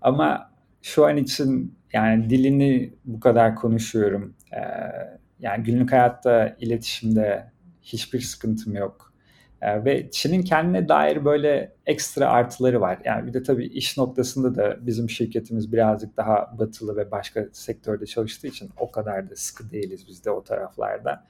Ama 0.00 0.52
şu 0.82 1.06
an 1.06 1.16
için 1.16 1.78
yani 1.92 2.30
dilini 2.30 2.94
bu 3.04 3.20
kadar 3.20 3.54
konuşuyorum. 3.54 4.34
Ee, 4.52 4.58
yani 5.40 5.64
günlük 5.64 5.92
hayatta 5.92 6.56
iletişimde 6.60 7.52
hiçbir 7.82 8.20
sıkıntım 8.20 8.74
yok. 8.74 9.12
Ee, 9.62 9.84
ve 9.84 10.10
Çin'in 10.10 10.42
kendine 10.42 10.88
dair 10.88 11.24
böyle 11.24 11.72
ekstra 11.86 12.28
artıları 12.28 12.80
var. 12.80 12.98
Yani 13.04 13.26
bir 13.26 13.32
de 13.34 13.42
tabii 13.42 13.66
iş 13.66 13.98
noktasında 13.98 14.54
da 14.54 14.86
bizim 14.86 15.10
şirketimiz 15.10 15.72
birazcık 15.72 16.16
daha 16.16 16.58
batılı 16.58 16.96
ve 16.96 17.10
başka 17.10 17.46
sektörde 17.52 18.06
çalıştığı 18.06 18.46
için 18.46 18.70
o 18.78 18.90
kadar 18.90 19.30
da 19.30 19.36
sıkı 19.36 19.70
değiliz 19.70 20.04
biz 20.08 20.24
de 20.24 20.30
o 20.30 20.44
taraflarda. 20.44 21.24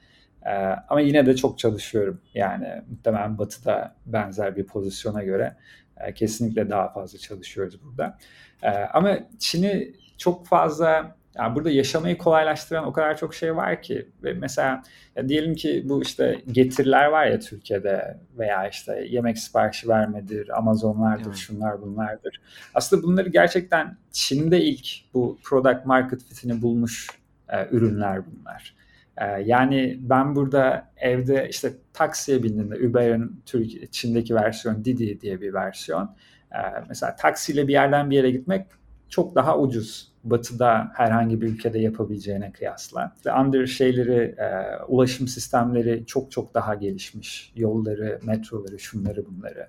Ee, 0.45 0.49
ama 0.89 1.01
yine 1.01 1.25
de 1.25 1.35
çok 1.35 1.59
çalışıyorum. 1.59 2.21
Yani 2.33 2.67
muhtemelen 2.89 3.37
batıda 3.37 3.95
benzer 4.05 4.55
bir 4.55 4.65
pozisyona 4.65 5.23
göre 5.23 5.55
e, 5.97 6.13
kesinlikle 6.13 6.69
daha 6.69 6.89
fazla 6.89 7.19
çalışıyoruz 7.19 7.83
burada. 7.83 8.17
E, 8.61 8.69
ama 8.69 9.19
Çin'i 9.39 9.93
çok 10.17 10.47
fazla 10.47 11.15
yani 11.35 11.55
burada 11.55 11.69
yaşamayı 11.69 12.17
kolaylaştıran 12.17 12.85
o 12.85 12.93
kadar 12.93 13.17
çok 13.17 13.35
şey 13.35 13.55
var 13.55 13.81
ki 13.81 14.09
ve 14.23 14.33
mesela 14.33 14.83
diyelim 15.27 15.55
ki 15.55 15.83
bu 15.89 16.01
işte 16.01 16.41
getiriler 16.51 17.05
var 17.05 17.25
ya 17.25 17.39
Türkiye'de 17.39 18.17
veya 18.37 18.67
işte 18.67 19.05
yemek 19.09 19.37
siparişi 19.37 19.87
vermedir, 19.87 20.57
Amazonlardır, 20.57 21.25
evet. 21.25 21.35
şunlar 21.35 21.81
bunlardır. 21.81 22.41
Aslında 22.73 23.03
bunları 23.03 23.29
gerçekten 23.29 23.97
Çin'de 24.11 24.61
ilk 24.61 24.87
bu 25.13 25.39
product 25.43 25.85
market 25.85 26.23
fitini 26.23 26.61
bulmuş 26.61 27.07
e, 27.49 27.67
ürünler 27.71 28.21
bunlar. 28.25 28.75
E, 29.17 29.25
yani 29.25 29.97
ben 30.01 30.35
burada 30.35 30.91
evde 30.97 31.47
işte 31.49 31.73
taksiye 31.93 32.43
bindiğimde 32.43 32.87
Uber'in 32.87 33.41
Türkiye 33.45 33.87
Çin'deki 33.87 34.35
versiyon 34.35 34.85
Didi 34.85 35.21
diye 35.21 35.41
bir 35.41 35.53
versiyon. 35.53 36.15
E, 36.51 36.59
mesela 36.89 37.15
taksiyle 37.15 37.67
bir 37.67 37.73
yerden 37.73 38.09
bir 38.09 38.15
yere 38.15 38.31
gitmek 38.31 38.65
çok 39.09 39.35
daha 39.35 39.59
ucuz 39.59 40.13
batıda 40.23 40.91
herhangi 40.95 41.41
bir 41.41 41.47
ülkede 41.47 41.79
yapabileceğine 41.79 42.51
kıyasla. 42.51 43.15
Ve 43.25 43.33
under 43.33 43.65
şeyleri, 43.65 44.35
e, 44.37 44.47
ulaşım 44.87 45.27
sistemleri 45.27 46.03
çok 46.05 46.31
çok 46.31 46.53
daha 46.53 46.75
gelişmiş. 46.75 47.53
Yolları, 47.55 48.19
metroları, 48.23 48.79
şunları 48.79 49.25
bunları. 49.25 49.67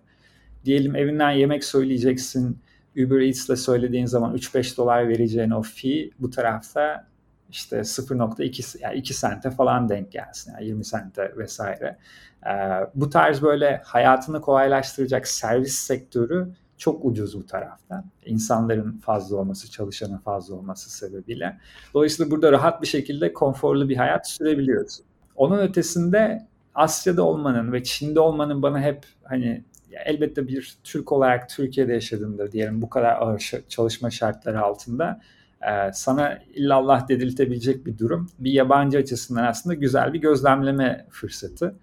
Diyelim 0.65 0.97
evinden 0.97 1.31
yemek 1.31 1.65
söyleyeceksin. 1.65 2.59
Uber 2.97 3.21
Eats'le 3.21 3.57
söylediğin 3.57 4.07
zaman 4.07 4.35
3-5 4.35 4.77
dolar 4.77 5.09
vereceğin 5.09 5.51
o 5.51 5.63
fee 5.63 6.11
bu 6.19 6.31
tarafta 6.31 7.07
işte 7.55 7.77
0.2 7.77 8.83
yani 8.83 8.97
2 8.97 9.15
sente 9.15 9.51
falan 9.51 9.89
denk 9.89 10.13
gelsin. 10.13 10.53
Yani 10.53 10.67
20 10.67 10.85
sente 10.85 11.33
vesaire. 11.37 11.97
Ee, 12.47 12.51
bu 12.95 13.11
tarz 13.11 13.43
böyle 13.43 13.83
hayatını 13.85 14.41
kolaylaştıracak 14.41 15.29
servis 15.29 15.75
sektörü 15.75 16.49
çok 16.79 17.05
ucuz 17.05 17.39
bu 17.39 17.47
taraftan. 17.47 18.05
İnsanların 18.27 18.99
fazla 18.99 19.37
olması, 19.37 19.71
çalışanın 19.71 20.19
fazla 20.19 20.55
olması 20.55 20.91
sebebiyle. 20.91 21.59
Dolayısıyla 21.95 22.31
burada 22.31 22.53
rahat 22.53 22.83
bir 22.83 22.87
şekilde 22.87 23.33
konforlu 23.33 23.89
bir 23.89 23.97
hayat 23.97 24.29
sürebiliyoruz. 24.29 25.01
Onun 25.37 25.59
ötesinde 25.59 26.47
Asya'da 26.75 27.23
olmanın 27.23 27.73
ve 27.73 27.83
Çin'de 27.83 28.21
olmanın 28.21 28.63
bana 28.63 28.81
hep 28.81 29.05
hani 29.25 29.65
elbette 30.05 30.49
bir 30.49 30.77
Türk 30.85 31.13
olarak 31.13 31.49
Türkiye'de 31.49 31.93
yaşadığımda 31.93 32.53
diyelim 32.53 32.83
bu 32.83 32.91
kadar 32.91 33.21
ağır 33.21 33.51
çalışma 33.69 34.11
şartları 34.11 34.63
altında 34.63 35.21
e, 35.71 35.93
sana 35.93 36.39
illallah 36.55 37.09
dediltebilecek 37.09 37.87
bir 37.87 37.99
durum. 37.99 38.31
Bir 38.39 38.53
yabancı 38.53 38.99
açısından 38.99 39.45
aslında 39.45 39.75
güzel 39.75 40.13
bir 40.13 40.21
gözlemleme 40.21 41.07
fırsatı. 41.11 41.75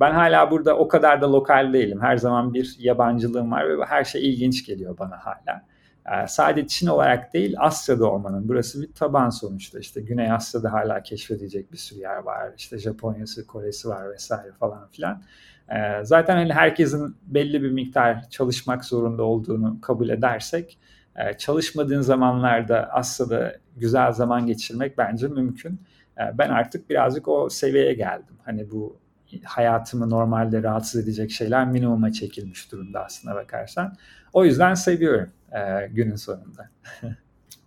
Ben 0.00 0.12
hala 0.12 0.50
burada 0.50 0.76
o 0.76 0.88
kadar 0.88 1.20
da 1.20 1.32
lokal 1.32 1.72
değilim. 1.72 2.00
Her 2.00 2.16
zaman 2.16 2.54
bir 2.54 2.76
yabancılığım 2.78 3.52
var 3.52 3.78
ve 3.78 3.84
her 3.84 4.04
şey 4.04 4.30
ilginç 4.30 4.66
geliyor 4.66 4.98
bana 4.98 5.16
hala. 5.16 5.62
Ee, 6.06 6.26
sadece 6.26 6.66
Çin 6.66 6.86
olarak 6.86 7.34
değil 7.34 7.54
Asya'da 7.58 8.10
olmanın. 8.10 8.48
Burası 8.48 8.82
bir 8.82 8.92
taban 8.92 9.30
sonuçta. 9.30 9.78
İşte 9.78 10.00
Güney 10.00 10.32
Asya'da 10.32 10.72
hala 10.72 11.02
keşfedilecek 11.02 11.72
bir 11.72 11.76
sürü 11.76 12.00
yer 12.00 12.16
var. 12.16 12.52
İşte 12.56 12.78
Japonya'sı, 12.78 13.46
Kore'si 13.46 13.88
var 13.88 14.12
vesaire 14.12 14.52
falan 14.52 14.88
filan. 14.92 15.22
Ee, 15.68 16.04
zaten 16.04 16.36
hani 16.36 16.52
herkesin 16.52 17.16
belli 17.22 17.62
bir 17.62 17.70
miktar 17.70 18.30
çalışmak 18.30 18.84
zorunda 18.84 19.22
olduğunu 19.22 19.80
kabul 19.80 20.08
edersek 20.08 20.78
e, 21.16 21.38
çalışmadığın 21.38 22.00
zamanlarda 22.00 22.92
Asya'da 22.92 23.56
güzel 23.76 24.12
zaman 24.12 24.46
geçirmek 24.46 24.98
bence 24.98 25.28
mümkün. 25.28 25.80
E, 26.18 26.38
ben 26.38 26.48
artık 26.48 26.90
birazcık 26.90 27.28
o 27.28 27.50
seviyeye 27.50 27.94
geldim. 27.94 28.36
Hani 28.44 28.70
bu 28.70 28.96
hayatımı 29.44 30.10
normalde 30.10 30.62
rahatsız 30.62 31.02
edecek 31.02 31.30
şeyler 31.30 31.66
minimuma 31.66 32.12
çekilmiş 32.12 32.72
durumda 32.72 33.04
aslında 33.04 33.34
bakarsan. 33.34 33.96
O 34.32 34.44
yüzden 34.44 34.74
seviyorum 34.74 35.30
e, 35.52 35.86
günün 35.86 36.16
sonunda. 36.16 36.70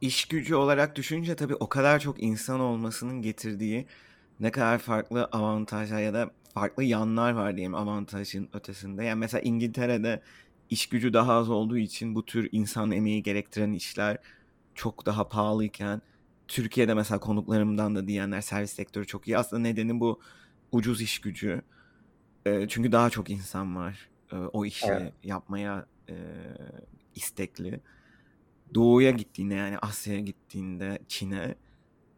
İş 0.01 0.25
gücü 0.25 0.55
olarak 0.55 0.95
düşününce 0.95 1.35
tabii 1.35 1.55
o 1.55 1.69
kadar 1.69 1.99
çok 1.99 2.23
insan 2.23 2.59
olmasının 2.59 3.21
getirdiği 3.21 3.87
ne 4.39 4.51
kadar 4.51 4.77
farklı 4.77 5.25
avantajlar 5.31 5.99
ya 5.99 6.13
da 6.13 6.29
farklı 6.53 6.83
yanlar 6.83 7.31
var 7.31 7.55
diyeyim 7.55 7.75
avantajın 7.75 8.49
ötesinde. 8.53 9.03
Yani 9.03 9.19
mesela 9.19 9.41
İngiltere'de 9.41 10.21
iş 10.69 10.89
gücü 10.89 11.13
daha 11.13 11.33
az 11.33 11.49
olduğu 11.49 11.77
için 11.77 12.15
bu 12.15 12.25
tür 12.25 12.49
insan 12.51 12.91
emeği 12.91 13.23
gerektiren 13.23 13.73
işler 13.73 14.17
çok 14.75 15.05
daha 15.05 15.29
pahalıyken 15.29 16.01
Türkiye'de 16.47 16.93
mesela 16.93 17.19
konuklarımdan 17.19 17.95
da 17.95 18.07
diyenler 18.07 18.41
servis 18.41 18.71
sektörü 18.71 19.07
çok 19.07 19.27
iyi. 19.27 19.37
Aslında 19.37 19.61
nedeni 19.61 19.99
bu 19.99 20.19
ucuz 20.71 21.01
iş 21.01 21.19
gücü. 21.21 21.61
E, 22.45 22.67
çünkü 22.67 22.91
daha 22.91 23.09
çok 23.09 23.29
insan 23.29 23.75
var 23.75 24.09
e, 24.31 24.35
o 24.35 24.65
işi 24.65 24.87
evet. 24.87 25.13
yapmaya 25.23 25.85
e, 26.09 26.15
istekli. 27.15 27.79
Doğuya 28.73 29.11
gittiğinde 29.11 29.53
yani 29.53 29.77
Asya'ya 29.77 30.19
gittiğinde 30.19 30.99
Çin'e 31.07 31.55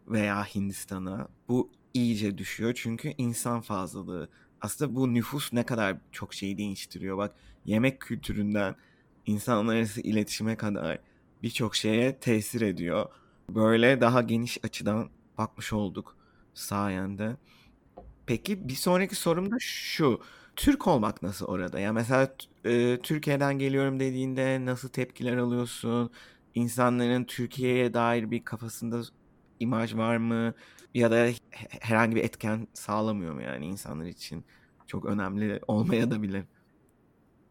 veya 0.07 0.43
Hindistan'a 0.43 1.27
bu 1.49 1.71
iyice 1.93 2.37
düşüyor. 2.37 2.73
Çünkü 2.75 3.13
insan 3.17 3.61
fazlalığı. 3.61 4.29
Aslında 4.61 4.95
bu 4.95 5.13
nüfus 5.13 5.53
ne 5.53 5.65
kadar 5.65 5.97
çok 6.11 6.33
şeyi 6.33 6.57
değiştiriyor. 6.57 7.17
Bak 7.17 7.35
yemek 7.65 7.99
kültüründen 8.01 8.75
insanlar 9.25 9.75
arası 9.75 10.01
iletişime 10.01 10.57
kadar 10.57 10.99
birçok 11.43 11.75
şeye 11.75 12.19
tesir 12.19 12.61
ediyor. 12.61 13.05
Böyle 13.49 14.01
daha 14.01 14.21
geniş 14.21 14.57
açıdan 14.65 15.09
bakmış 15.37 15.73
olduk 15.73 16.17
sayende. 16.53 17.37
Peki 18.25 18.69
bir 18.69 18.73
sonraki 18.75 19.15
sorum 19.15 19.51
da 19.51 19.55
şu. 19.59 20.21
Türk 20.55 20.87
olmak 20.87 21.23
nasıl 21.23 21.45
orada? 21.45 21.79
Ya 21.79 21.93
mesela 21.93 22.35
e, 22.65 22.99
Türkiye'den 23.03 23.59
geliyorum 23.59 23.99
dediğinde 23.99 24.65
nasıl 24.65 24.89
tepkiler 24.89 25.37
alıyorsun? 25.37 26.11
İnsanların 26.55 27.23
Türkiye'ye 27.25 27.93
dair 27.93 28.31
bir 28.31 28.43
kafasında 28.45 29.01
imaj 29.59 29.95
var 29.95 30.17
mı? 30.17 30.53
Ya 30.93 31.11
da 31.11 31.27
herhangi 31.69 32.15
bir 32.15 32.23
etken 32.23 32.67
sağlamıyor 32.73 33.33
mu 33.33 33.41
yani 33.41 33.65
insanlar 33.65 34.05
için? 34.05 34.45
Çok 34.87 35.05
önemli 35.05 35.61
olmaya 35.67 36.11
da 36.11 36.21
bilir. 36.21 36.45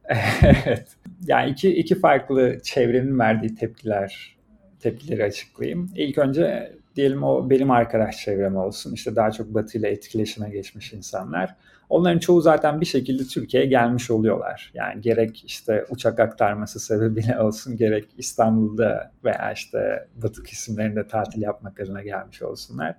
evet. 0.43 0.89
Yani 1.27 1.51
iki, 1.51 1.75
iki 1.77 1.95
farklı 2.01 2.59
çevrenin 2.63 3.19
verdiği 3.19 3.55
tepkiler 3.55 4.37
tepkileri 4.81 5.25
açıklayayım. 5.25 5.91
İlk 5.95 6.19
önce 6.19 6.73
diyelim 6.97 7.23
o 7.23 7.51
benim 7.51 7.71
arkadaş 7.71 8.25
çevrem 8.25 8.57
olsun. 8.57 8.93
İşte 8.93 9.17
daha 9.17 9.31
çok 9.31 9.55
Batı 9.55 9.79
ile 9.79 9.89
etkileşime 9.89 10.51
geçmiş 10.51 10.93
insanlar. 10.93 11.57
Onların 11.89 12.19
çoğu 12.19 12.41
zaten 12.41 12.81
bir 12.81 12.87
şekilde 12.87 13.25
Türkiye'ye 13.25 13.69
gelmiş 13.69 14.11
oluyorlar. 14.11 14.71
Yani 14.75 15.01
gerek 15.01 15.45
işte 15.45 15.85
uçak 15.91 16.21
aktarması 16.21 16.81
sebebiyle 16.81 17.41
olsun, 17.41 17.77
gerek 17.77 18.09
İstanbul'da 18.19 19.13
veya 19.25 19.53
işte 19.53 20.09
Batı 20.23 20.43
kesimlerinde 20.43 21.07
tatil 21.07 21.43
yapmak 21.43 21.81
adına 21.81 22.03
gelmiş 22.03 22.43
olsunlar. 22.43 22.97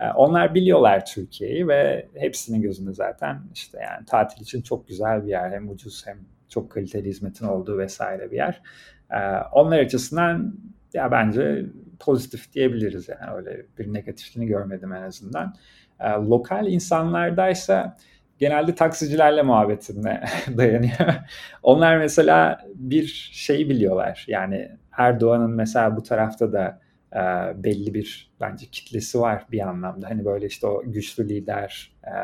Ee, 0.00 0.10
onlar 0.10 0.54
biliyorlar 0.54 1.06
Türkiye'yi 1.06 1.68
ve 1.68 2.08
hepsinin 2.14 2.62
gözünde 2.62 2.92
zaten 2.92 3.40
işte 3.54 3.78
yani 3.82 4.06
tatil 4.06 4.42
için 4.42 4.62
çok 4.62 4.88
güzel 4.88 5.24
bir 5.24 5.30
yer. 5.30 5.52
Hem 5.52 5.70
ucuz 5.70 6.06
hem 6.06 6.18
çok 6.48 6.70
kaliteli 6.70 7.08
hizmetin 7.08 7.46
olduğu 7.46 7.78
vesaire 7.78 8.30
bir 8.30 8.36
yer. 8.36 8.62
Ee, 9.10 9.16
onlar 9.52 9.78
açısından 9.78 10.54
ya 10.94 11.10
bence 11.10 11.66
pozitif 12.00 12.52
diyebiliriz 12.52 13.08
yani 13.08 13.36
öyle 13.36 13.66
bir 13.78 13.92
negatifliğini 13.92 14.48
görmedim 14.50 14.92
en 14.92 15.02
azından. 15.02 15.54
Ee, 16.00 16.08
lokal 16.10 16.66
insanlardaysa 16.66 17.96
genelde 18.38 18.74
taksicilerle 18.74 19.42
muhabbetine 19.42 20.24
dayanıyor. 20.56 21.14
Onlar 21.62 21.96
mesela 21.96 22.60
bir 22.74 23.30
şeyi 23.32 23.70
biliyorlar. 23.70 24.24
Yani 24.28 24.70
Erdoğan'ın 24.96 25.50
mesela 25.50 25.96
bu 25.96 26.02
tarafta 26.02 26.52
da 26.52 26.80
e, 27.12 27.18
belli 27.64 27.94
bir 27.94 28.32
bence 28.40 28.66
kitlesi 28.66 29.20
var 29.20 29.46
bir 29.52 29.68
anlamda. 29.68 30.10
Hani 30.10 30.24
böyle 30.24 30.46
işte 30.46 30.66
o 30.66 30.82
güçlü 30.86 31.28
lider, 31.28 31.92
e, 32.04 32.14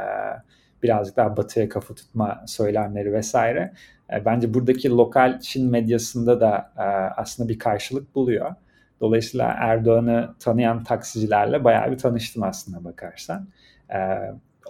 birazcık 0.83 1.17
daha 1.17 1.37
batıya 1.37 1.69
kafa 1.69 1.95
tutma 1.95 2.45
söylemleri 2.47 3.13
vesaire. 3.13 3.73
E, 4.17 4.25
bence 4.25 4.55
buradaki 4.55 4.91
lokal 4.91 5.41
Çin 5.41 5.71
medyasında 5.71 6.41
da 6.41 6.73
e, 6.79 6.83
aslında 7.17 7.49
bir 7.49 7.59
karşılık 7.59 8.15
buluyor. 8.15 8.55
Dolayısıyla 9.01 9.55
Erdoğan'ı 9.59 10.35
tanıyan 10.41 10.85
taksicilerle 10.85 11.65
bayağı 11.65 11.91
bir 11.91 11.99
tanıştım 11.99 12.43
aslında 12.43 12.85
bakarsan. 12.85 13.49
E, 13.95 13.99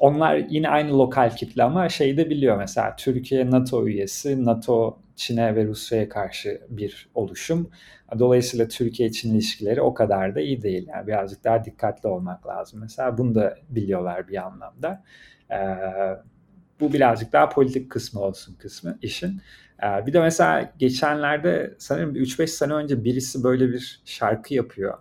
onlar 0.01 0.36
yine 0.36 0.68
aynı 0.68 0.99
lokal 0.99 1.30
kitle 1.30 1.62
ama 1.62 1.88
şey 1.88 2.16
de 2.16 2.30
biliyor 2.30 2.57
mesela 2.57 2.97
Türkiye 2.97 3.51
NATO 3.51 3.86
üyesi, 3.86 4.45
NATO 4.45 4.99
Çin'e 5.16 5.57
ve 5.57 5.64
Rusya'ya 5.64 6.09
karşı 6.09 6.61
bir 6.68 7.11
oluşum. 7.14 7.70
Dolayısıyla 8.18 8.68
Türkiye-Çin 8.68 9.34
ilişkileri 9.34 9.80
o 9.80 9.95
kadar 9.95 10.34
da 10.34 10.40
iyi 10.40 10.62
değil. 10.62 10.88
Yani 10.88 11.07
birazcık 11.07 11.45
daha 11.45 11.64
dikkatli 11.64 12.09
olmak 12.09 12.47
lazım. 12.47 12.80
Mesela 12.80 13.18
bunu 13.18 13.34
da 13.34 13.55
biliyorlar 13.68 14.28
bir 14.28 14.47
anlamda. 14.47 15.03
Bu 16.81 16.93
birazcık 16.93 17.33
daha 17.33 17.49
politik 17.49 17.91
kısmı 17.91 18.20
olsun 18.20 18.55
kısmı 18.55 18.99
işin. 19.03 19.41
Ee, 19.83 20.07
bir 20.07 20.12
de 20.12 20.20
mesela 20.20 20.73
geçenlerde 20.79 21.75
sanırım 21.79 22.16
3-5 22.16 22.47
sene 22.47 22.73
önce 22.73 23.05
birisi 23.05 23.45
böyle 23.45 23.68
bir 23.68 24.03
şarkı 24.05 24.55
yapıyor. 24.55 24.99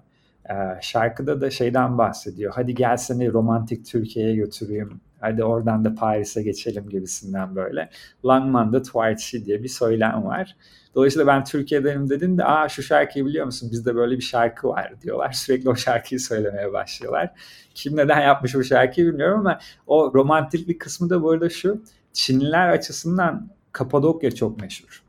Ee, 0.49 0.53
şarkıda 0.81 1.41
da 1.41 1.51
şeyden 1.51 1.97
bahsediyor. 1.97 2.53
Hadi 2.55 2.75
gel 2.75 2.97
seni 2.97 3.33
romantik 3.33 3.85
Türkiye'ye 3.85 4.35
götüreyim. 4.35 5.01
Hadi 5.21 5.43
oradan 5.43 5.85
da 5.85 5.95
Paris'e 5.95 6.43
geçelim 6.43 6.89
gibisinden 6.89 7.55
böyle. 7.55 7.89
Langman'da 8.25 8.81
Twartsi 8.81 9.45
diye 9.45 9.63
bir 9.63 9.67
söylem 9.67 10.25
var. 10.25 10.55
Dolayısıyla 10.95 11.27
ben 11.27 11.43
Türkiye'denim 11.43 12.09
dedim 12.09 12.37
de 12.37 12.45
aa 12.45 12.69
şu 12.69 12.83
şarkıyı 12.83 13.25
biliyor 13.25 13.45
musun 13.45 13.69
bizde 13.71 13.95
böyle 13.95 14.15
bir 14.15 14.21
şarkı 14.21 14.67
var 14.67 14.93
diyorlar. 15.01 15.31
Sürekli 15.33 15.69
o 15.69 15.75
şarkıyı 15.75 16.19
söylemeye 16.19 16.73
başlıyorlar. 16.73 17.31
Kim 17.75 17.97
neden 17.97 18.21
yapmış 18.21 18.55
bu 18.55 18.63
şarkıyı 18.63 19.07
bilmiyorum 19.07 19.39
ama 19.39 19.59
o 19.87 20.11
romantiklik 20.13 20.81
kısmı 20.81 21.09
da 21.09 21.23
bu 21.23 21.31
arada 21.31 21.49
şu. 21.49 21.83
Çinliler 22.13 22.69
açısından 22.69 23.49
Kapadokya 23.71 24.31
çok 24.31 24.61
meşhur. 24.61 25.03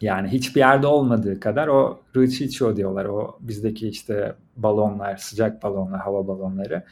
Yani 0.00 0.28
hiçbir 0.28 0.60
yerde 0.60 0.86
olmadığı 0.86 1.40
kadar 1.40 1.68
o 1.68 2.00
Rıçiço 2.16 2.76
diyorlar. 2.76 3.04
O 3.04 3.38
bizdeki 3.40 3.88
işte 3.88 4.34
balonlar, 4.56 5.16
sıcak 5.16 5.62
balonlar, 5.62 6.00
hava 6.00 6.26
balonları. 6.28 6.84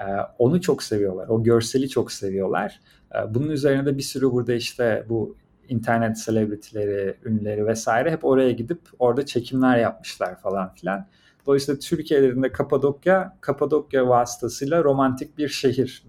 Ee, 0.00 0.04
onu 0.38 0.60
çok 0.60 0.82
seviyorlar. 0.82 1.28
O 1.28 1.42
görseli 1.42 1.88
çok 1.88 2.12
seviyorlar. 2.12 2.80
Ee, 3.14 3.34
bunun 3.34 3.50
üzerine 3.50 3.86
de 3.86 3.98
bir 3.98 4.02
sürü 4.02 4.32
burada 4.32 4.54
işte 4.54 5.06
bu 5.08 5.36
internet 5.68 6.24
celebrity'leri, 6.24 7.16
ünlüleri 7.24 7.66
vesaire 7.66 8.10
hep 8.10 8.24
oraya 8.24 8.52
gidip 8.52 8.80
orada 8.98 9.26
çekimler 9.26 9.78
yapmışlar 9.78 10.40
falan 10.40 10.74
filan. 10.74 11.06
Dolayısıyla 11.46 11.78
Türkiye'lerinde 11.78 12.52
Kapadokya, 12.52 13.36
Kapadokya 13.40 14.08
vasıtasıyla 14.08 14.84
romantik 14.84 15.38
bir 15.38 15.48
şehir, 15.48 16.04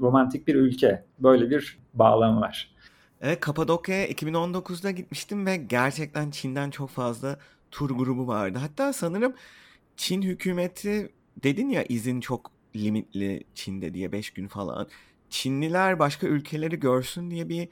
romantik 0.00 0.48
bir 0.48 0.54
ülke. 0.54 1.04
Böyle 1.18 1.50
bir 1.50 1.78
bağlam 1.94 2.40
var. 2.40 2.74
Evet, 3.20 3.40
Kapadokya'ya 3.40 4.06
2019'da 4.08 4.90
gitmiştim 4.90 5.46
ve 5.46 5.56
gerçekten 5.56 6.30
Çin'den 6.30 6.70
çok 6.70 6.90
fazla 6.90 7.38
tur 7.70 7.90
grubu 7.90 8.26
vardı. 8.26 8.58
Hatta 8.62 8.92
sanırım 8.92 9.32
Çin 9.96 10.22
hükümeti 10.22 11.12
dedin 11.42 11.68
ya 11.68 11.84
izin 11.88 12.20
çok 12.20 12.50
limitli 12.76 13.44
Çin'de 13.54 13.94
diye 13.94 14.12
5 14.12 14.30
gün 14.30 14.48
falan. 14.48 14.88
Çinliler 15.30 15.98
başka 15.98 16.26
ülkeleri 16.26 16.80
görsün 16.80 17.30
diye 17.30 17.48
bir 17.48 17.68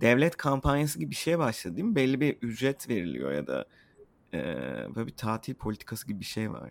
devlet 0.00 0.36
kampanyası 0.36 0.98
gibi 0.98 1.10
bir 1.10 1.16
şey 1.16 1.38
başladı 1.38 1.76
değil 1.76 1.88
mi? 1.88 1.96
Belli 1.96 2.20
bir 2.20 2.36
ücret 2.42 2.88
veriliyor 2.88 3.32
ya 3.32 3.46
da 3.46 3.64
e, 4.34 4.38
böyle 4.94 5.06
bir 5.06 5.16
tatil 5.16 5.54
politikası 5.54 6.06
gibi 6.06 6.20
bir 6.20 6.24
şey 6.24 6.52
var. 6.52 6.70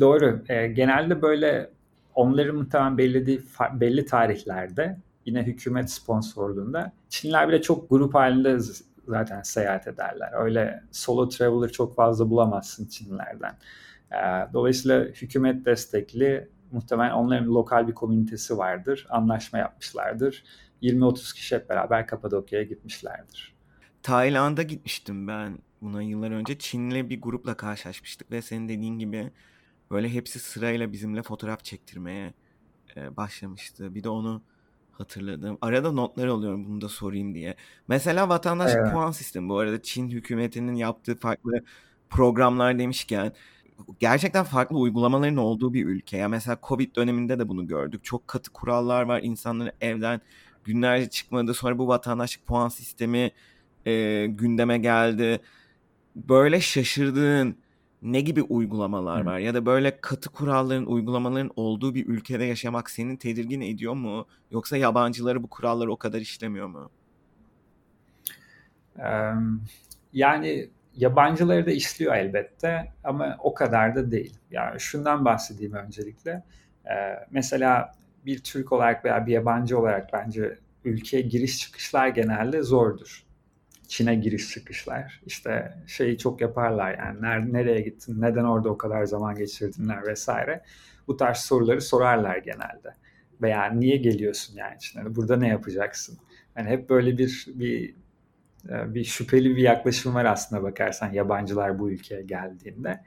Doğru. 0.00 0.42
E, 0.48 0.66
genelde 0.66 1.22
böyle 1.22 1.70
onların 2.14 2.56
muhtemelen 2.56 2.98
belli, 2.98 3.42
belli 3.72 4.06
tarihlerde 4.06 4.98
yine 5.24 5.42
hükümet 5.42 5.90
sponsorluğunda 5.90 6.92
Çinliler 7.08 7.48
bile 7.48 7.62
çok 7.62 7.90
grup 7.90 8.14
halinde 8.14 8.58
zaten 9.08 9.42
seyahat 9.42 9.86
ederler. 9.86 10.30
Öyle 10.32 10.82
solo 10.90 11.28
traveler 11.28 11.72
çok 11.72 11.96
fazla 11.96 12.30
bulamazsın 12.30 12.86
Çinlilerden. 12.86 13.54
E, 14.12 14.52
dolayısıyla 14.52 15.04
hükümet 15.04 15.66
destekli 15.66 16.48
muhtemelen 16.72 17.12
onların 17.12 17.54
lokal 17.54 17.88
bir 17.88 17.94
komünitesi 17.94 18.58
vardır. 18.58 19.06
Anlaşma 19.10 19.58
yapmışlardır 19.58 20.44
20-30 20.82 21.34
kişi 21.34 21.56
hep 21.56 21.68
beraber 21.68 22.06
Kapadokya'ya 22.06 22.64
gitmişlerdir. 22.64 23.54
Tayland'a 24.02 24.62
gitmiştim 24.62 25.28
ben 25.28 25.58
buna 25.82 26.02
yıllar 26.02 26.30
önce. 26.30 26.58
Çinli 26.58 27.10
bir 27.10 27.20
grupla 27.20 27.56
karşılaşmıştık 27.56 28.30
ve 28.30 28.42
senin 28.42 28.68
dediğin 28.68 28.98
gibi 28.98 29.30
böyle 29.90 30.08
hepsi 30.08 30.38
sırayla 30.38 30.92
bizimle 30.92 31.22
fotoğraf 31.22 31.64
çektirmeye 31.64 32.34
e, 32.96 33.16
başlamıştı. 33.16 33.94
Bir 33.94 34.04
de 34.04 34.08
onu 34.08 34.42
hatırladım. 34.92 35.58
Arada 35.60 35.92
notlar 35.92 36.26
alıyorum 36.26 36.66
bunu 36.66 36.80
da 36.80 36.88
sorayım 36.88 37.34
diye. 37.34 37.56
Mesela 37.88 38.28
vatandaşlık 38.28 38.80
evet. 38.80 38.92
puan 38.92 39.10
sistemi 39.10 39.48
bu 39.48 39.58
arada 39.58 39.82
Çin 39.82 40.08
hükümetinin 40.08 40.74
yaptığı 40.74 41.16
farklı 41.16 41.52
programlar 42.10 42.78
demişken 42.78 43.32
gerçekten 44.00 44.44
farklı 44.44 44.78
uygulamaların 44.78 45.36
olduğu 45.36 45.74
bir 45.74 45.86
ülke. 45.86 46.16
Ya 46.16 46.28
mesela 46.28 46.58
Covid 46.62 46.96
döneminde 46.96 47.38
de 47.38 47.48
bunu 47.48 47.66
gördük. 47.66 48.04
Çok 48.04 48.28
katı 48.28 48.52
kurallar 48.52 49.02
var. 49.02 49.20
İnsanların 49.22 49.72
evden 49.80 50.20
günlerce 50.64 51.10
çıkmadı. 51.10 51.54
Sonra 51.54 51.78
bu 51.78 51.88
vatandaşlık 51.88 52.46
puan 52.46 52.68
sistemi 52.68 53.30
e, 53.86 54.26
gündeme 54.26 54.78
geldi. 54.78 55.40
Böyle 56.16 56.60
şaşırdığın 56.60 57.56
ne 58.02 58.20
gibi 58.20 58.42
uygulamalar 58.42 59.20
var? 59.24 59.38
Ya 59.38 59.54
da 59.54 59.66
böyle 59.66 60.00
katı 60.00 60.30
kuralların, 60.30 60.86
uygulamaların 60.86 61.50
olduğu 61.56 61.94
bir 61.94 62.06
ülkede 62.06 62.44
yaşamak 62.44 62.90
seni 62.90 63.18
tedirgin 63.18 63.60
ediyor 63.60 63.94
mu? 63.94 64.26
Yoksa 64.50 64.76
yabancıları 64.76 65.42
bu 65.42 65.46
kuralları 65.46 65.92
o 65.92 65.96
kadar 65.96 66.20
işlemiyor 66.20 66.66
mu? 66.66 66.90
Yani 70.12 70.70
yabancıları 70.96 71.66
da 71.66 71.70
işliyor 71.70 72.14
elbette 72.14 72.92
ama 73.04 73.36
o 73.42 73.54
kadar 73.54 73.94
da 73.94 74.10
değil. 74.10 74.38
Yani 74.50 74.80
şundan 74.80 75.24
bahsedeyim 75.24 75.74
öncelikle. 75.74 76.42
Mesela 77.30 77.92
bir 78.26 78.38
Türk 78.38 78.72
olarak 78.72 79.04
veya 79.04 79.26
bir 79.26 79.32
yabancı 79.32 79.78
olarak 79.78 80.12
bence 80.12 80.58
ülkeye 80.84 81.22
giriş 81.22 81.58
çıkışlar 81.58 82.08
genelde 82.08 82.62
zordur. 82.62 83.26
Çin'e 83.88 84.14
giriş 84.14 84.50
çıkışlar. 84.50 85.20
İşte 85.26 85.74
şeyi 85.86 86.18
çok 86.18 86.40
yaparlar 86.40 86.98
yani 86.98 87.22
nerede, 87.22 87.52
nereye 87.52 87.80
gittin, 87.80 88.20
neden 88.20 88.44
orada 88.44 88.68
o 88.68 88.78
kadar 88.78 89.04
zaman 89.04 89.34
geçirdinler 89.34 90.06
vesaire. 90.06 90.62
Bu 91.08 91.16
tarz 91.16 91.36
soruları 91.36 91.80
sorarlar 91.80 92.36
genelde. 92.36 92.94
Veya 93.42 93.64
niye 93.64 93.96
geliyorsun 93.96 94.56
yani 94.56 94.78
Çin'e, 94.78 95.16
burada 95.16 95.36
ne 95.36 95.48
yapacaksın? 95.48 96.18
Yani 96.56 96.68
hep 96.70 96.90
böyle 96.90 97.18
bir 97.18 97.46
bir 97.54 97.90
e, 97.90 97.94
bir 98.94 99.04
şüpheli 99.04 99.56
bir 99.56 99.62
yaklaşım 99.62 100.14
var 100.14 100.24
aslında 100.24 100.62
bakarsan 100.62 101.12
yabancılar 101.12 101.78
bu 101.78 101.90
ülkeye 101.90 102.22
geldiğinde. 102.22 103.00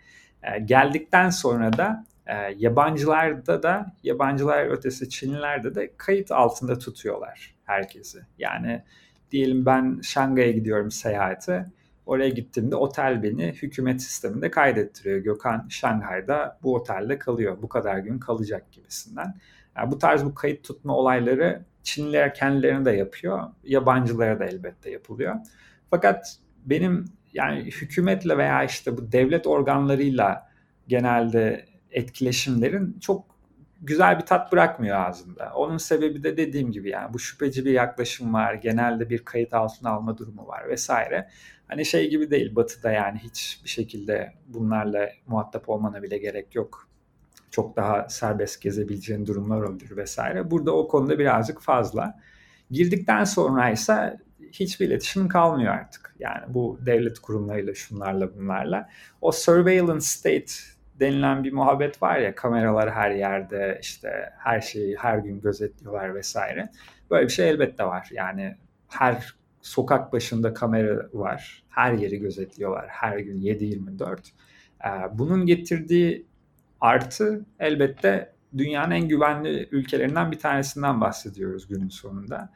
E, 0.44 0.60
geldikten 0.60 1.30
sonra 1.30 1.78
da 1.78 2.06
e, 2.28 2.36
yabancılarda 2.58 3.64
da 3.64 3.96
yabancılar 4.04 4.66
ötesi 4.66 5.10
Çinlilerde 5.10 5.76
de 5.76 5.94
kayıt 5.98 6.32
altında 6.32 6.80
tutuyorlar 6.80 7.56
herkesi. 7.64 8.20
Yani 8.38 8.84
diyelim 9.32 9.66
ben 9.66 10.00
Şangay'a 10.04 10.52
gidiyorum 10.52 10.92
seyahate. 10.92 11.66
Oraya 12.06 12.30
gittiğimde 12.30 12.76
otel 12.76 13.24
beni 13.24 13.48
hükümet 13.48 14.02
sisteminde 14.02 14.52
kaydettiriyor. 14.52 15.18
Gökhan 15.18 15.68
Şanghay'da 15.70 16.60
bu 16.64 16.76
otelde 16.76 17.20
kalıyor. 17.20 17.58
Bu 17.62 17.70
kadar 17.70 17.98
gün 17.98 18.20
kalacak 18.20 18.72
gibisinden. 18.72 19.36
Yani 19.78 19.92
bu 19.92 19.98
tarz 19.98 20.26
bu 20.26 20.34
kayıt 20.34 20.64
tutma 20.64 20.96
olayları 20.96 21.66
Çinliler 21.90 22.34
kendilerine 22.34 22.86
de 22.86 22.92
yapıyor. 22.92 23.44
Yabancılara 23.64 24.40
da 24.40 24.46
elbette 24.46 24.92
yapılıyor. 24.92 25.36
Fakat 25.90 26.38
benim 26.66 27.06
yani 27.34 27.66
hükümetle 27.66 28.38
veya 28.38 28.64
işte 28.64 28.98
bu 28.98 29.12
devlet 29.12 29.48
organlarıyla 29.48 30.50
genelde 30.88 31.66
etkileşimlerin 31.92 33.00
çok 33.00 33.26
güzel 33.82 34.20
bir 34.20 34.26
tat 34.26 34.52
bırakmıyor 34.52 34.98
ağzında. 34.98 35.52
Onun 35.56 35.78
sebebi 35.78 36.24
de 36.24 36.38
dediğim 36.38 36.72
gibi 36.72 36.90
yani 36.90 37.14
bu 37.14 37.20
şüpheci 37.20 37.66
bir 37.66 37.72
yaklaşım 37.72 38.34
var. 38.34 38.54
Genelde 38.54 39.10
bir 39.10 39.26
kayıt 39.26 39.54
altına 39.54 39.90
alma 39.90 40.18
durumu 40.18 40.48
var 40.48 40.70
vesaire. 40.70 41.30
Hani 41.68 41.86
şey 41.86 42.10
gibi 42.10 42.32
değil 42.32 42.56
batıda 42.56 42.92
yani 42.92 43.20
hiç 43.20 43.62
bir 43.64 43.70
şekilde 43.70 44.34
bunlarla 44.48 45.10
muhatap 45.28 45.70
olmana 45.70 46.04
bile 46.04 46.18
gerek 46.18 46.56
yok. 46.56 46.89
Çok 47.52 47.76
daha 47.76 48.10
serbest 48.10 48.62
gezebileceğin 48.62 49.26
durumlar 49.26 49.62
olabilir 49.62 49.98
vesaire. 49.98 50.52
Burada 50.52 50.76
o 50.76 50.88
konuda 50.88 51.20
birazcık 51.20 51.62
fazla. 51.62 52.20
Girdikten 52.72 53.24
sonra 53.24 53.70
ise 53.70 54.18
hiçbir 54.52 54.88
iletişim 54.88 55.28
kalmıyor 55.28 55.74
artık. 55.74 56.16
Yani 56.20 56.54
bu 56.54 56.80
devlet 56.86 57.20
kurumlarıyla 57.20 57.76
şunlarla 57.76 58.36
bunlarla. 58.36 58.90
O 59.22 59.32
surveillance 59.32 60.06
state 60.06 60.54
denilen 61.00 61.44
bir 61.44 61.54
muhabbet 61.54 62.02
var 62.02 62.20
ya 62.20 62.36
kameralar 62.36 62.92
her 62.92 63.12
yerde 63.12 63.80
işte 63.82 64.30
her 64.38 64.62
şeyi 64.62 64.96
her 64.98 65.18
gün 65.18 65.42
gözetliyorlar 65.42 66.16
vesaire. 66.16 66.70
Böyle 67.12 67.28
bir 67.28 67.32
şey 67.34 67.50
elbette 67.50 67.84
var. 67.84 68.10
Yani 68.12 68.56
her 68.88 69.36
sokak 69.62 70.14
başında 70.14 70.54
kamera 70.54 71.10
var. 71.14 71.64
Her 71.70 71.94
yeri 71.94 72.20
gözetliyorlar 72.20 72.88
her 72.88 73.20
gün 73.20 73.42
7-24. 73.42 74.18
Ee, 74.86 74.90
bunun 75.14 75.46
getirdiği 75.46 76.26
artı 76.82 77.46
elbette 77.60 78.34
dünyanın 78.58 78.92
en 78.92 79.08
güvenli 79.08 79.70
ülkelerinden 79.72 80.32
bir 80.32 80.40
tanesinden 80.40 81.02
bahsediyoruz 81.02 81.68
günün 81.68 81.90
sonunda. 81.90 82.50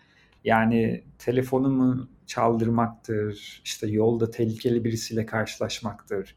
Yani 0.44 1.04
telefonumu 1.20 2.08
çaldırmaktır, 2.28 3.62
işte 3.64 3.88
yolda 3.88 4.32
tehlikeli 4.32 4.84
birisiyle 4.84 5.26
karşılaşmaktır, 5.26 6.36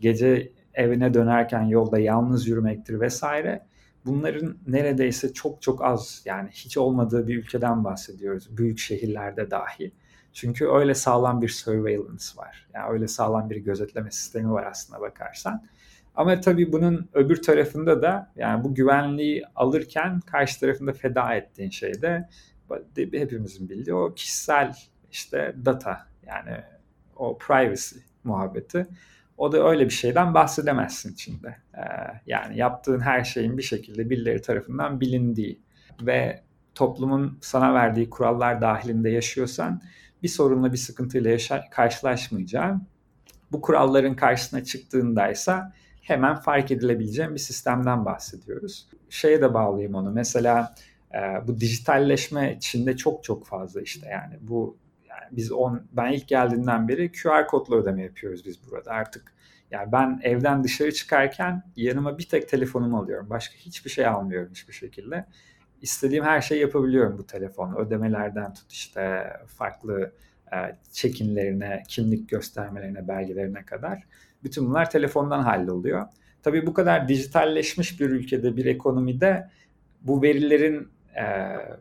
gece 0.00 0.52
evine 0.74 1.14
dönerken 1.14 1.62
yolda 1.62 1.98
yalnız 1.98 2.48
yürümektir 2.48 3.00
vesaire. 3.00 3.66
Bunların 4.06 4.58
neredeyse 4.66 5.32
çok 5.32 5.62
çok 5.62 5.84
az 5.84 6.22
yani 6.24 6.48
hiç 6.52 6.78
olmadığı 6.78 7.28
bir 7.28 7.38
ülkeden 7.38 7.84
bahsediyoruz. 7.84 8.56
Büyük 8.58 8.78
şehirlerde 8.78 9.50
dahi. 9.50 9.92
Çünkü 10.32 10.66
öyle 10.66 10.94
sağlam 10.94 11.42
bir 11.42 11.48
surveillance 11.48 12.24
var. 12.36 12.68
Yani 12.74 12.92
öyle 12.92 13.08
sağlam 13.08 13.50
bir 13.50 13.56
gözetleme 13.56 14.10
sistemi 14.10 14.52
var 14.52 14.66
aslında 14.66 15.00
bakarsan. 15.00 15.64
Ama 16.18 16.40
tabii 16.40 16.72
bunun 16.72 17.08
öbür 17.14 17.42
tarafında 17.42 18.02
da 18.02 18.32
yani 18.36 18.64
bu 18.64 18.74
güvenliği 18.74 19.44
alırken 19.54 20.20
karşı 20.20 20.60
tarafında 20.60 20.92
feda 20.92 21.34
ettiğin 21.34 21.70
şey 21.70 22.02
de 22.02 22.28
hepimizin 22.96 23.68
bildiği 23.68 23.94
o 23.94 24.14
kişisel 24.14 24.74
işte 25.10 25.54
data 25.64 26.06
yani 26.26 26.56
o 27.16 27.38
privacy 27.38 27.96
muhabbeti. 28.24 28.86
O 29.36 29.52
da 29.52 29.68
öyle 29.68 29.84
bir 29.84 29.90
şeyden 29.90 30.34
bahsedemezsin 30.34 31.12
içinde. 31.12 31.56
Ee, 31.74 31.80
yani 32.26 32.58
yaptığın 32.58 33.00
her 33.00 33.24
şeyin 33.24 33.58
bir 33.58 33.62
şekilde 33.62 34.10
birileri 34.10 34.42
tarafından 34.42 35.00
bilindiği 35.00 35.60
ve 36.02 36.42
toplumun 36.74 37.38
sana 37.40 37.74
verdiği 37.74 38.10
kurallar 38.10 38.60
dahilinde 38.60 39.10
yaşıyorsan 39.10 39.82
bir 40.22 40.28
sorunla 40.28 40.72
bir 40.72 40.78
sıkıntıyla 40.78 41.30
yaşa- 41.30 41.70
karşılaşmayacağın 41.70 42.86
bu 43.52 43.60
kuralların 43.60 44.16
karşısına 44.16 44.64
çıktığındaysa 44.64 45.72
hemen 46.08 46.36
fark 46.36 46.70
edilebileceğin 46.70 47.34
bir 47.34 47.38
sistemden 47.38 48.04
bahsediyoruz. 48.04 48.88
Şeye 49.10 49.42
de 49.42 49.54
bağlayayım 49.54 49.94
onu. 49.94 50.10
Mesela 50.10 50.74
e, 51.14 51.18
bu 51.46 51.60
dijitalleşme 51.60 52.54
içinde 52.56 52.96
çok 52.96 53.24
çok 53.24 53.46
fazla 53.46 53.80
işte 53.80 54.08
yani 54.08 54.34
bu 54.40 54.76
yani 55.08 55.28
biz 55.30 55.52
on 55.52 55.82
ben 55.92 56.12
ilk 56.12 56.28
geldiğinden 56.28 56.88
beri 56.88 57.12
QR 57.12 57.46
kodla 57.46 57.76
ödeme 57.76 58.02
yapıyoruz 58.02 58.44
biz 58.46 58.70
burada 58.70 58.90
artık. 58.90 59.32
Yani 59.70 59.92
ben 59.92 60.20
evden 60.22 60.64
dışarı 60.64 60.92
çıkarken 60.92 61.62
yanıma 61.76 62.18
bir 62.18 62.28
tek 62.28 62.48
telefonumu 62.48 62.98
alıyorum. 62.98 63.30
Başka 63.30 63.54
hiçbir 63.54 63.90
şey 63.90 64.06
almıyorum 64.06 64.50
hiçbir 64.50 64.72
şekilde. 64.72 65.26
İstediğim 65.82 66.24
her 66.24 66.40
şeyi 66.40 66.60
yapabiliyorum 66.60 67.18
bu 67.18 67.26
telefonla. 67.26 67.78
Ödemelerden 67.78 68.54
tut 68.54 68.72
işte 68.72 69.32
farklı 69.46 70.12
e, 70.52 70.56
check-inlerine, 70.92 71.82
kimlik 71.88 72.28
göstermelerine, 72.28 73.08
belgelerine 73.08 73.64
kadar. 73.64 74.02
Bütün 74.44 74.66
bunlar 74.66 74.90
telefondan 74.90 75.42
halloluyor. 75.42 76.06
Tabii 76.42 76.66
bu 76.66 76.74
kadar 76.74 77.08
dijitalleşmiş 77.08 78.00
bir 78.00 78.10
ülkede, 78.10 78.56
bir 78.56 78.64
ekonomide 78.64 79.50
bu 80.00 80.22
verilerin 80.22 80.88
e, 81.16 81.24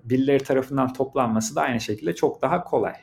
birileri 0.04 0.44
tarafından 0.44 0.94
toplanması 0.94 1.56
da 1.56 1.62
aynı 1.62 1.82
şekilde 1.82 2.16
çok 2.16 2.42
daha 2.42 2.64
kolay. 2.64 2.96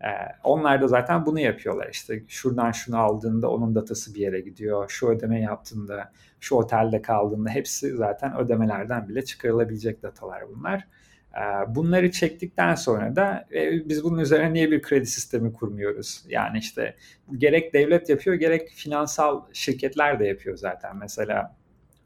E, 0.00 0.08
onlar 0.44 0.82
da 0.82 0.88
zaten 0.88 1.26
bunu 1.26 1.40
yapıyorlar. 1.40 1.88
İşte 1.92 2.22
şuradan 2.28 2.70
şunu 2.70 2.98
aldığında 2.98 3.50
onun 3.50 3.74
datası 3.74 4.14
bir 4.14 4.20
yere 4.20 4.40
gidiyor. 4.40 4.88
Şu 4.88 5.08
ödeme 5.08 5.40
yaptığında, 5.40 6.12
şu 6.40 6.54
otelde 6.54 7.02
kaldığında 7.02 7.50
hepsi 7.50 7.96
zaten 7.96 8.36
ödemelerden 8.36 9.08
bile 9.08 9.24
çıkarılabilecek 9.24 10.02
datalar 10.02 10.42
bunlar. 10.48 10.88
E, 11.34 11.74
bunları 11.74 12.10
çektikten 12.10 12.74
sonra 12.74 13.16
da 13.16 13.46
e, 13.54 13.88
biz 13.88 14.04
bunun 14.04 14.18
üzerine 14.18 14.52
niye 14.52 14.70
bir 14.70 14.82
kredi 14.82 15.06
sistemi 15.06 15.52
kurmuyoruz? 15.52 16.24
Yani 16.28 16.58
işte 16.58 16.96
gerek 17.38 17.74
devlet 17.74 18.08
yapıyor 18.08 18.36
gerek 18.36 18.68
finansal 18.68 19.42
şirketler 19.52 20.20
de 20.20 20.26
yapıyor 20.26 20.56
zaten. 20.56 20.96
Mesela 20.96 21.56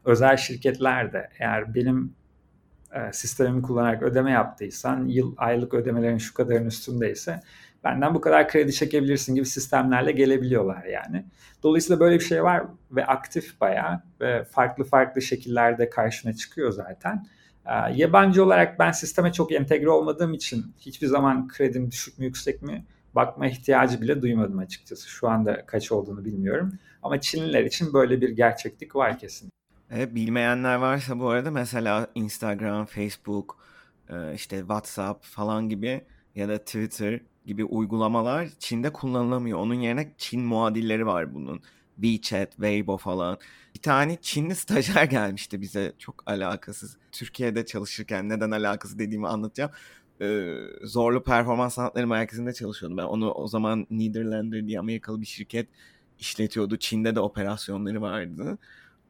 özel 0.05 0.37
şirketler 0.37 1.13
de 1.13 1.29
eğer 1.39 1.75
benim 1.75 2.15
e, 2.93 3.13
sistemimi 3.13 3.61
kullanarak 3.61 4.03
ödeme 4.03 4.31
yaptıysan 4.31 5.07
yıl 5.07 5.35
aylık 5.37 5.73
ödemelerin 5.73 6.17
şu 6.17 6.33
kadarın 6.33 6.65
üstündeyse 6.65 7.39
benden 7.83 8.13
bu 8.15 8.21
kadar 8.21 8.47
kredi 8.47 8.73
çekebilirsin 8.73 9.35
gibi 9.35 9.45
sistemlerle 9.45 10.11
gelebiliyorlar 10.11 10.83
yani. 10.83 11.25
Dolayısıyla 11.63 11.99
böyle 11.99 12.15
bir 12.15 12.23
şey 12.23 12.43
var 12.43 12.63
ve 12.91 13.05
aktif 13.05 13.61
bayağı 13.61 14.01
ve 14.21 14.43
farklı 14.43 14.83
farklı 14.83 15.21
şekillerde 15.21 15.89
karşına 15.89 16.33
çıkıyor 16.33 16.71
zaten. 16.71 17.25
E, 17.67 17.93
yabancı 17.95 18.43
olarak 18.43 18.79
ben 18.79 18.91
sisteme 18.91 19.31
çok 19.31 19.51
entegre 19.51 19.89
olmadığım 19.89 20.33
için 20.33 20.65
hiçbir 20.79 21.07
zaman 21.07 21.47
kredim 21.47 21.91
düşük 21.91 22.19
mü 22.19 22.25
yüksek 22.25 22.61
mi 22.61 22.85
bakma 23.15 23.47
ihtiyacı 23.47 24.01
bile 24.01 24.21
duymadım 24.21 24.59
açıkçası. 24.59 25.09
Şu 25.09 25.29
anda 25.29 25.65
kaç 25.65 25.91
olduğunu 25.91 26.25
bilmiyorum. 26.25 26.73
Ama 27.03 27.21
Çinliler 27.21 27.63
için 27.63 27.93
böyle 27.93 28.21
bir 28.21 28.29
gerçeklik 28.29 28.95
var 28.95 29.19
kesin. 29.19 29.49
Evet, 29.91 30.15
bilmeyenler 30.15 30.75
varsa 30.75 31.19
bu 31.19 31.29
arada 31.29 31.51
mesela 31.51 32.07
Instagram, 32.15 32.85
Facebook, 32.85 33.57
e, 34.09 34.33
işte 34.33 34.59
WhatsApp 34.59 35.25
falan 35.25 35.69
gibi 35.69 36.01
ya 36.35 36.49
da 36.49 36.57
Twitter 36.57 37.19
gibi 37.45 37.63
uygulamalar 37.65 38.47
Çin'de 38.59 38.93
kullanılamıyor. 38.93 39.59
Onun 39.59 39.73
yerine 39.73 40.11
Çin 40.17 40.41
muadilleri 40.41 41.05
var 41.05 41.33
bunun. 41.33 41.61
WeChat, 41.95 42.51
Weibo 42.51 42.97
falan. 42.97 43.37
Bir 43.77 43.81
tane 43.81 44.17
Çinli 44.21 44.55
stajyer 44.55 45.03
gelmişti 45.09 45.61
bize 45.61 45.93
çok 45.97 46.23
alakasız. 46.25 46.97
Türkiye'de 47.11 47.65
çalışırken 47.65 48.29
neden 48.29 48.51
alakası 48.51 48.99
dediğimi 48.99 49.27
anlatacağım. 49.27 49.71
Ee, 50.21 50.53
Zorlu 50.83 51.23
Performans 51.23 51.73
Sanatları 51.73 52.07
Merkezi'nde 52.07 52.53
çalışıyordum 52.53 52.97
ben. 52.97 53.03
Onu 53.03 53.31
o 53.31 53.47
zaman 53.47 53.87
Niederlander 53.91 54.67
diye 54.67 54.79
Amerikalı 54.79 55.21
bir 55.21 55.25
şirket 55.25 55.67
işletiyordu. 56.19 56.77
Çin'de 56.77 57.15
de 57.15 57.19
operasyonları 57.19 58.01
vardı. 58.01 58.57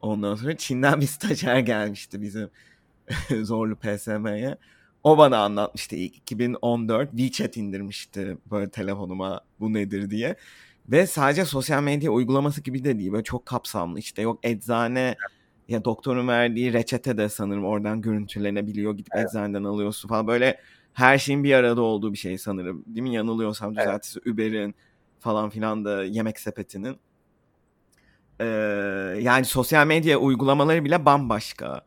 Ondan 0.00 0.34
sonra 0.34 0.56
Çin'den 0.56 1.00
bir 1.00 1.06
stajyer 1.16 1.58
gelmişti 1.58 2.22
bizim 2.22 2.50
zorlu 3.44 3.76
PSM'ye. 3.76 4.58
O 5.04 5.18
bana 5.18 5.38
anlatmıştı 5.38 5.96
ilk 5.96 6.16
2014 6.16 7.10
WeChat 7.10 7.56
indirmişti 7.56 8.38
böyle 8.50 8.70
telefonuma 8.70 9.40
bu 9.60 9.72
nedir 9.72 10.10
diye. 10.10 10.36
Ve 10.90 11.06
sadece 11.06 11.44
sosyal 11.44 11.82
medya 11.82 12.10
uygulaması 12.10 12.60
gibi 12.60 12.84
de 12.84 12.98
değil. 12.98 13.12
Böyle 13.12 13.24
çok 13.24 13.46
kapsamlı. 13.46 13.98
İşte 13.98 14.22
yok 14.22 14.40
eczane 14.42 15.16
ya 15.68 15.84
doktorun 15.84 16.28
verdiği 16.28 16.72
reçete 16.72 17.18
de 17.18 17.28
sanırım 17.28 17.64
oradan 17.64 18.00
görüntülenebiliyor. 18.00 18.96
Gidip 18.96 19.12
evet. 19.16 19.28
eczaneden 19.28 19.64
alıyorsun 19.64 20.08
falan. 20.08 20.26
Böyle 20.26 20.60
her 20.92 21.18
şeyin 21.18 21.44
bir 21.44 21.54
arada 21.54 21.80
olduğu 21.80 22.12
bir 22.12 22.18
şey 22.18 22.38
sanırım. 22.38 22.84
Değil 22.86 23.02
mi? 23.02 23.14
Yanılıyorsam 23.14 23.76
düzeltirse 23.76 24.20
evet. 24.24 24.34
Uber'in 24.34 24.74
falan 25.20 25.50
filan 25.50 25.84
da 25.84 26.04
yemek 26.04 26.40
sepetinin. 26.40 26.96
Ee, 28.40 28.44
yani 29.20 29.44
sosyal 29.44 29.86
medya 29.86 30.18
uygulamaları 30.18 30.84
bile 30.84 31.04
bambaşka. 31.04 31.84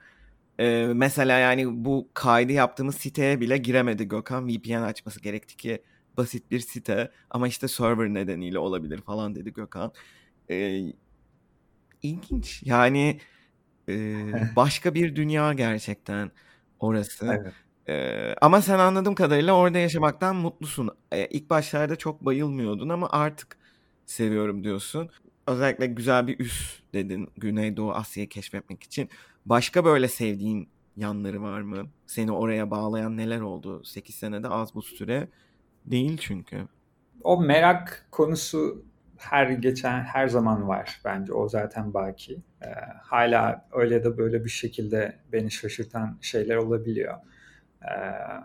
Ee, 0.59 0.87
mesela 0.93 1.37
yani 1.37 1.85
bu 1.85 2.07
kaydı 2.13 2.51
yaptığımız 2.51 2.95
siteye 2.95 3.39
bile 3.41 3.57
giremedi 3.57 4.07
Gökhan. 4.07 4.47
VPN 4.47 4.81
açması 4.81 5.21
gerekti 5.21 5.57
ki 5.57 5.81
basit 6.17 6.51
bir 6.51 6.59
site 6.59 7.11
ama 7.29 7.47
işte 7.47 7.67
server 7.67 8.09
nedeniyle 8.13 8.59
olabilir 8.59 9.01
falan 9.01 9.35
dedi 9.35 9.53
Gökhan. 9.53 9.91
Ee, 10.49 10.81
ilginç 12.03 12.63
yani 12.65 13.19
e, 13.89 14.15
başka 14.55 14.93
bir 14.93 15.15
dünya 15.15 15.53
gerçekten 15.53 16.31
orası. 16.79 17.39
Evet. 17.41 17.53
Ee, 17.89 18.35
ama 18.41 18.61
sen 18.61 18.79
anladığım 18.79 19.15
kadarıyla 19.15 19.53
orada 19.53 19.77
yaşamaktan 19.77 20.35
mutlusun. 20.35 20.89
Ee, 21.11 21.27
ilk 21.27 21.49
başlarda 21.49 21.95
çok 21.95 22.25
bayılmıyordun 22.25 22.89
ama 22.89 23.09
artık 23.09 23.57
seviyorum 24.05 24.63
diyorsun 24.63 25.09
özellikle 25.47 25.85
güzel 25.87 26.27
bir 26.27 26.39
üs 26.39 26.79
dedin 26.93 27.29
Güneydoğu 27.37 27.91
Asya'yı 27.91 28.29
keşfetmek 28.29 28.83
için. 28.83 29.09
Başka 29.45 29.85
böyle 29.85 30.07
sevdiğin 30.07 30.69
yanları 30.97 31.41
var 31.41 31.61
mı? 31.61 31.87
Seni 32.07 32.31
oraya 32.31 32.71
bağlayan 32.71 33.17
neler 33.17 33.41
oldu? 33.41 33.83
8 33.85 34.15
senede 34.15 34.47
az 34.47 34.75
bu 34.75 34.81
süre 34.81 35.27
değil 35.85 36.17
çünkü. 36.17 36.67
O 37.23 37.41
merak 37.41 38.05
konusu 38.11 38.85
her 39.17 39.49
geçen 39.49 40.01
her 40.01 40.27
zaman 40.27 40.67
var 40.67 41.01
bence 41.05 41.33
o 41.33 41.49
zaten 41.49 41.93
baki. 41.93 42.39
Ee, 42.61 42.67
hala 43.01 43.65
öyle 43.71 44.03
de 44.03 44.17
böyle 44.17 44.45
bir 44.45 44.49
şekilde 44.49 45.15
beni 45.33 45.51
şaşırtan 45.51 46.17
şeyler 46.21 46.55
olabiliyor. 46.55 47.17
Ee, 47.83 47.87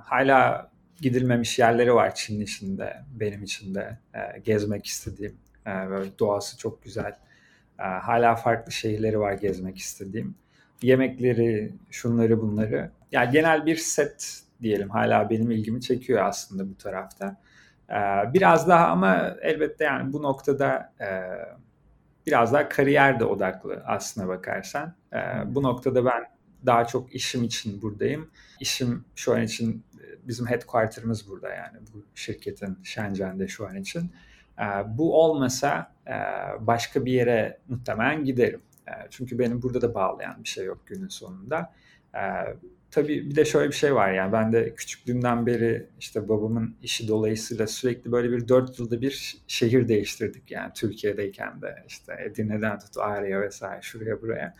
hala 0.04 0.70
gidilmemiş 1.00 1.58
yerleri 1.58 1.94
var 1.94 2.14
Çin'in 2.14 2.40
içinde, 2.40 2.96
benim 3.14 3.42
için 3.42 3.74
de 3.74 3.98
e, 4.14 4.38
gezmek 4.38 4.86
istediğim. 4.86 5.36
E, 5.66 5.70
böyle 5.70 6.18
doğası 6.18 6.58
çok 6.58 6.82
güzel. 6.82 7.16
E, 7.78 7.82
hala 7.82 8.36
farklı 8.36 8.72
şehirleri 8.72 9.20
var 9.20 9.32
gezmek 9.32 9.78
istediğim. 9.78 10.34
Yemekleri, 10.82 11.74
şunları 11.90 12.40
bunları. 12.40 12.90
Yani 13.12 13.32
genel 13.32 13.66
bir 13.66 13.76
set 13.76 14.45
diyelim 14.62 14.90
hala 14.90 15.30
benim 15.30 15.50
ilgimi 15.50 15.80
çekiyor 15.80 16.24
aslında 16.24 16.70
bu 16.70 16.76
tarafta. 16.76 17.36
E, 17.90 17.94
biraz 18.34 18.68
daha 18.68 18.86
ama 18.86 19.36
elbette 19.42 19.84
yani 19.84 20.12
bu 20.12 20.22
noktada 20.22 20.92
e, 21.00 21.08
biraz 22.26 22.52
daha 22.52 22.68
kariyer 22.68 23.20
de 23.20 23.24
odaklı 23.24 23.82
aslına 23.86 24.28
bakarsan. 24.28 24.94
E, 25.12 25.18
bu 25.46 25.62
noktada 25.62 26.04
ben 26.04 26.24
daha 26.66 26.84
çok 26.84 27.14
işim 27.14 27.44
için 27.44 27.82
buradayım. 27.82 28.30
İşim 28.60 29.04
şu 29.16 29.34
an 29.34 29.42
için 29.42 29.84
bizim 30.28 30.46
headquarter'ımız 30.46 31.28
burada 31.28 31.48
yani 31.48 31.78
bu 31.94 32.04
şirketin 32.14 32.78
Shenzhen'de 32.84 33.48
şu 33.48 33.68
an 33.68 33.76
için. 33.76 34.10
Ee, 34.58 34.64
bu 34.86 35.22
olmasa 35.22 35.92
e, 36.06 36.12
başka 36.60 37.04
bir 37.04 37.12
yere 37.12 37.58
muhtemelen 37.68 38.24
giderim. 38.24 38.62
E, 38.88 38.92
çünkü 39.10 39.38
benim 39.38 39.62
burada 39.62 39.82
da 39.82 39.94
bağlayan 39.94 40.44
bir 40.44 40.48
şey 40.48 40.64
yok 40.64 40.86
günün 40.86 41.08
sonunda. 41.08 41.72
Tabii 42.96 43.30
bir 43.30 43.36
de 43.36 43.44
şöyle 43.44 43.68
bir 43.68 43.74
şey 43.74 43.94
var 43.94 44.12
yani 44.12 44.32
ben 44.32 44.52
de 44.52 44.74
küçüklüğümden 44.74 45.46
beri 45.46 45.86
işte 46.00 46.28
babamın 46.28 46.76
işi 46.82 47.08
dolayısıyla 47.08 47.66
sürekli 47.66 48.12
böyle 48.12 48.30
bir 48.30 48.48
dört 48.48 48.78
yılda 48.78 49.00
bir 49.00 49.36
şehir 49.46 49.88
değiştirdik 49.88 50.50
yani 50.50 50.72
Türkiye'deyken 50.74 51.62
de 51.62 51.74
işte 51.88 52.14
Edirne'den 52.24 52.78
tut 52.78 52.96
Ağrı'ya 52.98 53.40
vesaire 53.40 53.82
şuraya 53.82 54.22
buraya. 54.22 54.54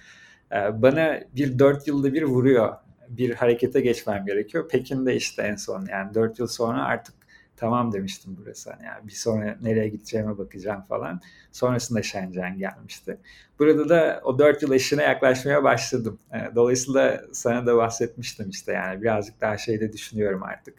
Bana 0.82 1.20
bir 1.37 1.59
dört 1.59 1.89
yılda 1.89 2.14
bir 2.14 2.22
vuruyor 2.22 2.74
bir 3.09 3.34
harekete 3.34 3.80
geçmem 3.80 4.26
gerekiyor. 4.26 4.68
Pekin'de 4.68 5.16
işte 5.16 5.43
en 5.43 5.57
son 5.57 5.87
yani 5.91 6.14
4 6.14 6.39
yıl 6.39 6.47
sonra 6.47 6.84
artık 6.84 7.14
tamam 7.57 7.93
demiştim 7.93 8.37
burası. 8.41 8.71
Hani 8.73 8.85
yani 8.85 9.07
bir 9.07 9.13
sonra 9.13 9.59
nereye 9.63 9.89
gideceğime 9.89 10.39
bakacağım 10.39 10.83
falan. 10.83 11.21
Sonrasında 11.53 12.03
Shenzhen 12.03 12.59
gelmişti. 12.59 13.19
Burada 13.59 13.89
da 13.89 14.21
o 14.25 14.39
4 14.39 14.63
yıl 14.63 14.73
eşine 14.73 15.03
yaklaşmaya 15.03 15.65
başladım. 15.65 16.19
Ee, 16.35 16.55
dolayısıyla 16.55 17.21
sana 17.33 17.67
da 17.67 17.77
bahsetmiştim 17.77 18.51
işte 18.51 18.73
yani 18.73 19.03
birazcık 19.03 19.41
daha 19.41 19.59
şeyde 19.59 19.93
düşünüyorum 19.93 20.43
artık. 20.43 20.75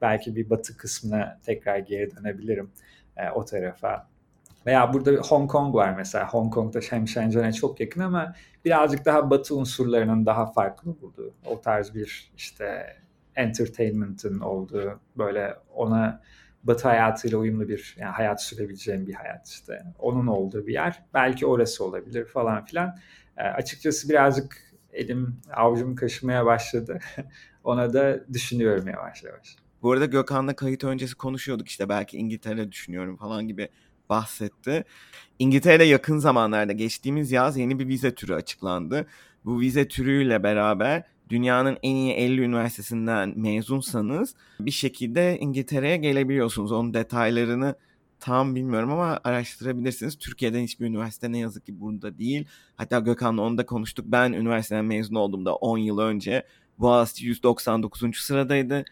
Belki 0.00 0.36
bir 0.36 0.50
batı 0.50 0.76
kısmına 0.76 1.40
tekrar 1.42 1.78
geri 1.78 2.16
dönebilirim 2.16 2.70
e, 3.16 3.30
o 3.30 3.44
tarafa. 3.44 4.08
Veya 4.66 4.92
burada 4.92 5.10
Hong 5.10 5.50
Kong 5.50 5.74
var 5.74 5.94
mesela. 5.96 6.28
Hong 6.28 6.54
Kong'da 6.54 6.80
hem 6.90 7.08
Shenzhen'e 7.08 7.52
çok 7.52 7.80
yakın 7.80 8.00
ama 8.00 8.34
birazcık 8.64 9.04
daha 9.04 9.30
batı 9.30 9.56
unsurlarının 9.56 10.26
daha 10.26 10.46
farklı 10.46 11.00
bulduğu. 11.00 11.34
O 11.46 11.60
tarz 11.60 11.94
bir 11.94 12.32
işte 12.36 12.96
entertainment'ın 13.36 14.40
olduğu 14.40 15.00
böyle 15.16 15.56
ona 15.74 16.22
batı 16.64 16.88
hayatıyla 16.88 17.38
uyumlu 17.38 17.68
bir 17.68 17.96
yani 17.98 18.10
hayat 18.10 18.42
sürebileceğim 18.42 19.06
bir 19.06 19.14
hayat 19.14 19.48
işte. 19.48 19.82
Onun 19.98 20.26
olduğu 20.26 20.66
bir 20.66 20.72
yer. 20.72 21.02
Belki 21.14 21.46
orası 21.46 21.84
olabilir 21.84 22.24
falan 22.24 22.64
filan. 22.64 22.98
E, 23.36 23.42
açıkçası 23.42 24.08
birazcık 24.08 24.72
elim 24.92 25.40
avucum 25.54 25.94
kaşımaya 25.94 26.46
başladı. 26.46 26.98
Ona 27.64 27.92
da 27.92 28.24
düşünüyorum 28.32 28.88
yavaş 28.88 29.24
yavaş. 29.24 29.56
Bu 29.82 29.92
arada 29.92 30.06
Gökhan'la 30.06 30.56
kayıt 30.56 30.84
öncesi 30.84 31.14
konuşuyorduk 31.14 31.68
işte 31.68 31.88
belki 31.88 32.16
İngiltere 32.16 32.72
düşünüyorum 32.72 33.16
falan 33.16 33.48
gibi 33.48 33.68
bahsetti. 34.08 34.84
İngiltere'de 35.38 35.84
yakın 35.84 36.18
zamanlarda 36.18 36.72
geçtiğimiz 36.72 37.32
yaz 37.32 37.56
yeni 37.56 37.78
bir 37.78 37.88
vize 37.88 38.14
türü 38.14 38.34
açıklandı. 38.34 39.06
Bu 39.44 39.60
vize 39.60 39.88
türüyle 39.88 40.42
beraber 40.42 41.04
dünyanın 41.28 41.78
en 41.82 41.94
iyi 41.94 42.12
50 42.12 42.40
üniversitesinden 42.40 43.32
mezunsanız 43.36 44.34
bir 44.60 44.70
şekilde 44.70 45.38
İngiltere'ye 45.38 45.96
gelebiliyorsunuz. 45.96 46.72
Onun 46.72 46.94
detaylarını 46.94 47.74
tam 48.20 48.54
bilmiyorum 48.54 48.92
ama 48.92 49.20
araştırabilirsiniz. 49.24 50.18
Türkiye'den 50.18 50.60
hiçbir 50.62 50.86
üniversite 50.86 51.32
ne 51.32 51.38
yazık 51.38 51.66
ki 51.66 51.80
burada 51.80 52.18
değil. 52.18 52.46
Hatta 52.76 52.98
Gökhan'la 52.98 53.42
onu 53.42 53.58
da 53.58 53.66
konuştuk. 53.66 54.06
Ben 54.08 54.32
üniversiteden 54.32 54.84
mezun 54.84 55.14
olduğumda 55.14 55.54
10 55.54 55.78
yıl 55.78 55.98
önce 55.98 56.46
Boğaziçi 56.78 57.26
199. 57.26 58.16
sıradaydı. 58.16 58.84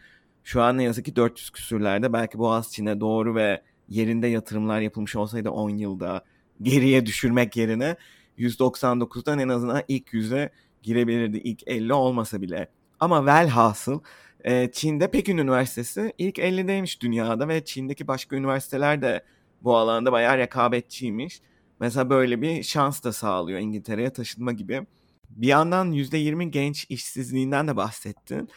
Şu 0.43 0.61
an 0.61 0.77
ne 0.77 0.83
yazık 0.83 1.05
ki 1.05 1.15
400 1.15 1.49
küsürlerde. 1.49 2.13
Belki 2.13 2.37
Boğaziçi'ne 2.37 2.99
doğru 2.99 3.35
ve 3.35 3.61
yerinde 3.89 4.27
yatırımlar 4.27 4.81
yapılmış 4.81 5.15
olsaydı 5.15 5.49
10 5.49 5.69
yılda 5.69 6.23
geriye 6.61 7.05
düşürmek 7.05 7.57
yerine 7.57 7.95
199'dan 8.37 9.39
en 9.39 9.49
azından 9.49 9.83
ilk 9.87 10.13
yüze 10.13 10.49
girebilirdi. 10.83 11.37
ilk 11.37 11.67
50 11.67 11.93
olmasa 11.93 12.41
bile. 12.41 12.67
Ama 12.99 13.25
velhasıl 13.25 14.01
e, 14.43 14.71
Çin'de 14.71 15.11
Pekin 15.11 15.37
Üniversitesi 15.37 16.13
ilk 16.17 16.37
50'deymiş 16.37 17.01
dünyada 17.01 17.47
ve 17.47 17.65
Çin'deki 17.65 18.07
başka 18.07 18.35
üniversiteler 18.35 19.01
de 19.01 19.23
bu 19.61 19.77
alanda 19.77 20.11
bayağı 20.11 20.37
rekabetçiymiş. 20.37 21.41
Mesela 21.79 22.09
böyle 22.09 22.41
bir 22.41 22.63
şans 22.63 23.03
da 23.03 23.13
sağlıyor 23.13 23.59
İngiltere'ye 23.59 24.13
taşınma 24.13 24.51
gibi. 24.51 24.87
Bir 25.29 25.47
yandan 25.47 25.91
%20 25.91 26.51
genç 26.51 26.85
işsizliğinden 26.89 27.67
de 27.67 27.75
bahsettin. 27.75 28.49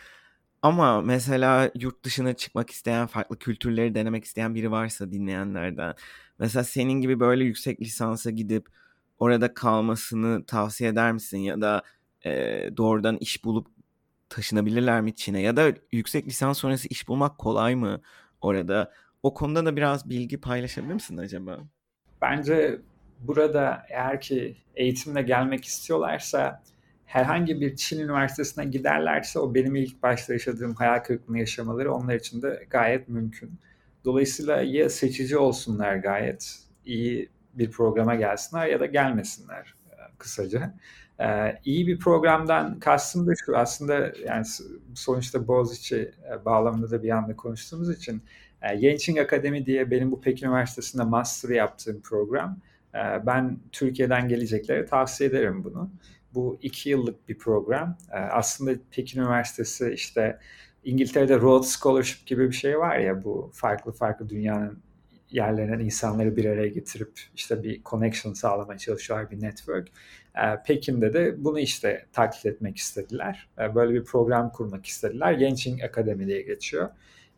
Ama 0.63 1.01
mesela 1.01 1.71
yurt 1.75 2.05
dışına 2.05 2.33
çıkmak 2.35 2.71
isteyen, 2.71 3.07
farklı 3.07 3.39
kültürleri 3.39 3.95
denemek 3.95 4.25
isteyen 4.25 4.55
biri 4.55 4.71
varsa 4.71 5.11
dinleyenlerden. 5.11 5.95
Mesela 6.39 6.65
senin 6.65 6.93
gibi 7.01 7.21
böyle 7.21 7.45
yüksek 7.45 7.81
lisansa 7.81 8.31
gidip 8.31 8.67
orada 9.19 9.55
kalmasını 9.55 10.45
tavsiye 10.47 10.91
eder 10.91 11.13
misin? 11.13 11.39
Ya 11.39 11.61
da 11.61 11.83
e, 12.27 12.31
doğrudan 12.77 13.17
iş 13.17 13.45
bulup 13.45 13.67
taşınabilirler 14.29 15.01
mi 15.01 15.15
Çin'e? 15.15 15.41
Ya 15.41 15.57
da 15.57 15.73
yüksek 15.93 16.27
lisans 16.27 16.59
sonrası 16.59 16.89
iş 16.89 17.09
bulmak 17.09 17.39
kolay 17.39 17.75
mı 17.75 18.01
orada? 18.41 18.93
O 19.23 19.35
konuda 19.35 19.67
da 19.67 19.77
biraz 19.77 20.11
bilgi 20.11 20.41
paylaşabilir 20.41 20.95
misin 20.95 21.17
acaba? 21.17 21.59
Bence 22.23 22.81
burada 23.21 23.83
eğer 23.89 24.21
ki 24.21 24.57
eğitimle 24.75 25.23
gelmek 25.23 25.65
istiyorlarsa 25.65 26.63
herhangi 27.05 27.61
bir 27.61 27.77
Çin 27.77 28.01
üniversitesine 28.01 28.65
giderlerse 28.65 29.39
o 29.39 29.55
benim 29.55 29.77
ilk 29.77 30.03
başta 30.03 30.33
yaşadığım 30.33 30.75
hayal 30.75 30.99
kırıklığını 30.99 31.39
yaşamaları 31.39 31.95
onlar 31.95 32.15
için 32.15 32.43
de 32.43 32.67
gayet 32.71 33.09
mümkün. 33.09 33.59
Dolayısıyla 34.05 34.63
ya 34.63 34.91
seçici 34.91 35.39
olsunlar 35.39 35.97
gayet 35.97 36.59
iyi 36.85 37.29
bir 37.55 37.71
programa 37.71 38.15
gelsinler 38.15 38.67
ya 38.67 38.81
da 38.81 38.87
gelmesinler 38.87 39.75
kısaca. 40.19 40.75
Ee, 41.21 41.59
iyi 41.65 41.87
bir 41.87 41.99
programdan 41.99 42.79
kastım 42.79 43.27
da 43.27 43.33
şu 43.47 43.59
aslında 43.59 44.13
yani 44.27 44.47
sonuçta 44.95 45.49
Boğaziçi 45.49 45.97
e, 46.33 46.45
bağlamında 46.45 46.91
da 46.91 47.03
bir 47.03 47.11
anda 47.11 47.37
konuştuğumuz 47.37 47.91
için 47.91 48.23
e, 48.63 48.77
Yenching 48.77 49.19
Akademi 49.19 49.67
diye 49.67 49.91
benim 49.91 50.13
bu 50.13 50.21
Pekin 50.21 50.47
Üniversitesi'nde 50.47 51.03
master 51.03 51.49
yaptığım 51.49 52.01
program. 52.01 52.59
E, 52.95 53.27
ben 53.27 53.59
Türkiye'den 53.73 54.29
geleceklere 54.29 54.87
tavsiye 54.87 55.31
ederim 55.31 55.65
bunu. 55.65 55.91
Bu 56.35 56.59
iki 56.63 56.91
yıllık 56.91 57.29
bir 57.29 57.39
program. 57.39 57.97
Ee, 58.11 58.17
aslında 58.17 58.73
Pekin 58.91 59.21
Üniversitesi 59.21 59.91
işte 59.95 60.39
İngiltere'de 60.85 61.37
Rhodes 61.37 61.77
Scholarship 61.81 62.27
gibi 62.27 62.49
bir 62.49 62.55
şey 62.55 62.79
var 62.79 62.99
ya 62.99 63.25
bu 63.25 63.51
farklı 63.55 63.93
farklı 63.93 64.29
dünyanın 64.29 64.83
yerlerinden 65.31 65.79
insanları 65.85 66.37
bir 66.37 66.45
araya 66.45 66.69
getirip 66.69 67.21
işte 67.35 67.63
bir 67.63 67.83
connection 67.85 68.33
sağlamaya 68.33 68.79
çalışıyorlar 68.79 69.31
bir 69.31 69.43
network. 69.43 69.89
Ee, 70.37 70.63
Pekin'de 70.67 71.13
de 71.13 71.45
bunu 71.45 71.59
işte 71.59 72.07
taklit 72.13 72.47
etmek 72.47 72.77
istediler. 72.77 73.49
Ee, 73.59 73.75
böyle 73.75 73.95
bir 73.95 74.05
program 74.05 74.53
kurmak 74.53 74.87
istediler. 74.87 75.33
Yenching 75.33 75.83
Akademi 75.83 76.27
diye 76.27 76.43
geçiyor. 76.43 76.89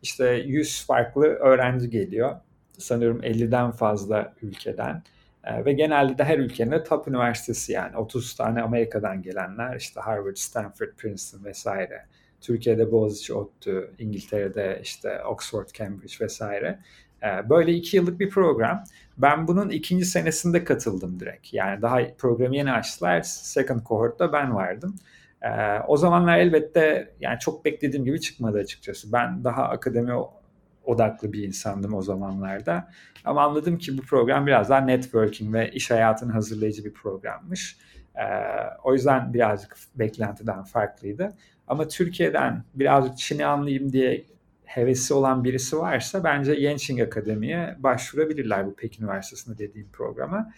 İşte 0.01 0.25
100 0.45 0.85
farklı 0.85 1.25
öğrenci 1.25 1.89
geliyor. 1.89 2.35
Sanıyorum 2.77 3.21
50'den 3.21 3.71
fazla 3.71 4.33
ülkeden. 4.41 5.03
Ee, 5.43 5.65
ve 5.65 5.73
genelde 5.73 6.17
de 6.17 6.23
her 6.23 6.39
ülkenin 6.39 6.71
de 6.71 6.83
top 6.83 7.07
üniversitesi 7.07 7.71
yani 7.71 7.97
30 7.97 8.35
tane 8.35 8.61
Amerika'dan 8.61 9.21
gelenler 9.21 9.75
işte 9.75 9.99
Harvard, 9.99 10.35
Stanford, 10.35 10.89
Princeton 10.97 11.45
vesaire. 11.45 12.05
Türkiye'de 12.41 12.91
Boğaziçi, 12.91 13.33
ODTÜ, 13.33 13.91
İngiltere'de 13.99 14.79
işte 14.83 15.23
Oxford, 15.23 15.67
Cambridge 15.73 16.13
vesaire. 16.21 16.79
Böyle 17.49 17.73
iki 17.73 17.97
yıllık 17.97 18.19
bir 18.19 18.29
program. 18.29 18.83
Ben 19.17 19.47
bunun 19.47 19.69
ikinci 19.69 20.05
senesinde 20.05 20.63
katıldım 20.63 21.19
direkt. 21.19 21.53
Yani 21.53 21.81
daha 21.81 21.99
programı 22.17 22.55
yeni 22.55 22.71
açtılar. 22.71 23.21
Second 23.21 23.81
cohort'ta 23.85 24.33
ben 24.33 24.55
vardım. 24.55 24.95
Ee, 25.41 25.79
o 25.87 25.97
zamanlar 25.97 26.37
elbette 26.37 27.13
yani 27.19 27.39
çok 27.39 27.65
beklediğim 27.65 28.05
gibi 28.05 28.21
çıkmadı 28.21 28.57
açıkçası. 28.57 29.11
Ben 29.13 29.43
daha 29.43 29.63
akademi 29.63 30.13
odaklı 30.83 31.33
bir 31.33 31.43
insandım 31.43 31.93
o 31.93 32.01
zamanlarda. 32.01 32.91
Ama 33.25 33.43
anladım 33.43 33.77
ki 33.77 33.97
bu 33.97 34.01
program 34.01 34.47
biraz 34.47 34.69
daha 34.69 34.79
networking 34.79 35.53
ve 35.53 35.71
iş 35.71 35.91
hayatını 35.91 36.31
hazırlayıcı 36.31 36.85
bir 36.85 36.93
programmış. 36.93 37.77
Ee, 38.15 38.21
o 38.83 38.93
yüzden 38.93 39.33
birazcık 39.33 39.77
beklentiden 39.95 40.63
farklıydı. 40.63 41.33
Ama 41.67 41.87
Türkiye'den 41.87 42.63
birazcık 42.73 43.17
Çin'i 43.17 43.45
anlayayım 43.45 43.93
diye 43.93 44.25
hevesi 44.67 45.13
olan 45.13 45.43
birisi 45.43 45.77
varsa 45.77 46.23
bence 46.23 46.53
Yenching 46.53 47.01
Akademi'ye 47.01 47.75
başvurabilirler 47.79 48.65
bu 48.65 48.75
Pekin 48.75 49.03
Üniversitesi'nde 49.03 49.57
dediğim 49.57 49.87
programa. 49.93 50.53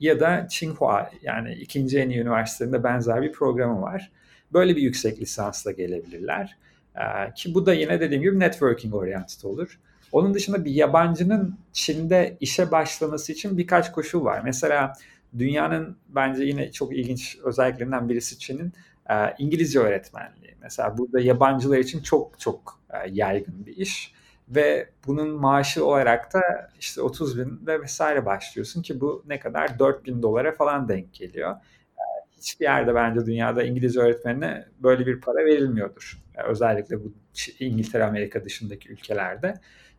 Ya 0.00 0.20
da 0.20 0.46
Tsinghua 0.46 1.10
yani 1.22 1.54
ikinci 1.54 1.98
en 1.98 2.10
iyi 2.10 2.20
üniversitelerinde 2.20 2.84
benzer 2.84 3.22
bir 3.22 3.32
programı 3.32 3.82
var. 3.82 4.12
Böyle 4.52 4.76
bir 4.76 4.82
yüksek 4.82 5.20
lisansla 5.20 5.72
gelebilirler. 5.72 6.56
Ee, 6.96 7.34
ki 7.34 7.54
bu 7.54 7.66
da 7.66 7.74
yine 7.74 8.00
dediğim 8.00 8.22
gibi 8.22 8.40
networking 8.40 8.94
oriented 8.94 9.42
olur. 9.42 9.78
Onun 10.12 10.34
dışında 10.34 10.64
bir 10.64 10.70
yabancının 10.70 11.58
Çin'de 11.72 12.36
işe 12.40 12.70
başlaması 12.70 13.32
için 13.32 13.58
birkaç 13.58 13.92
koşul 13.92 14.24
var. 14.24 14.40
Mesela 14.44 14.92
dünyanın 15.38 15.96
bence 16.08 16.44
yine 16.44 16.72
çok 16.72 16.96
ilginç 16.96 17.38
özelliklerinden 17.44 18.08
birisi 18.08 18.38
Çin'in 18.38 18.72
e, 19.10 19.14
İngilizce 19.38 19.78
öğretmenliği. 19.78 20.55
Mesela 20.66 20.98
burada 20.98 21.20
yabancılar 21.20 21.78
için 21.78 22.02
çok 22.02 22.40
çok 22.40 22.80
e, 22.90 22.96
yaygın 23.10 23.66
bir 23.66 23.76
iş 23.76 24.12
ve 24.48 24.90
bunun 25.06 25.28
maaşı 25.28 25.86
olarak 25.86 26.34
da 26.34 26.40
işte 26.80 27.02
30 27.02 27.38
bin 27.38 27.66
ve 27.66 27.82
vesaire 27.82 28.26
başlıyorsun 28.26 28.82
ki 28.82 29.00
bu 29.00 29.24
ne 29.26 29.38
kadar 29.40 29.78
4 29.78 30.04
bin 30.04 30.22
dolara 30.22 30.52
falan 30.52 30.88
denk 30.88 31.14
geliyor. 31.14 31.56
E, 31.96 32.02
hiçbir 32.36 32.64
yerde 32.64 32.94
bence 32.94 33.26
dünyada 33.26 33.62
İngilizce 33.62 34.00
öğretmenine 34.00 34.66
böyle 34.78 35.06
bir 35.06 35.20
para 35.20 35.44
verilmiyordur. 35.44 36.18
özellikle 36.48 37.04
bu 37.04 37.12
İngiltere, 37.60 38.04
Amerika 38.04 38.44
dışındaki 38.44 38.92
ülkelerde. 38.92 39.54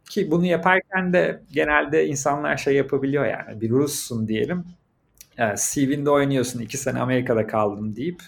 Ki 0.09 0.32
bunu 0.32 0.45
yaparken 0.45 1.13
de 1.13 1.41
genelde 1.51 2.07
insanlar 2.07 2.57
şey 2.57 2.76
yapabiliyor 2.76 3.26
yani 3.26 3.61
bir 3.61 3.70
Russun 3.70 4.28
diyelim. 4.28 4.65
CV'nde 5.55 6.09
oynuyorsun 6.09 6.59
iki 6.59 6.78
sene 6.78 6.99
Amerika'da 6.99 7.47
kaldım 7.47 7.95
deyip 7.95 8.24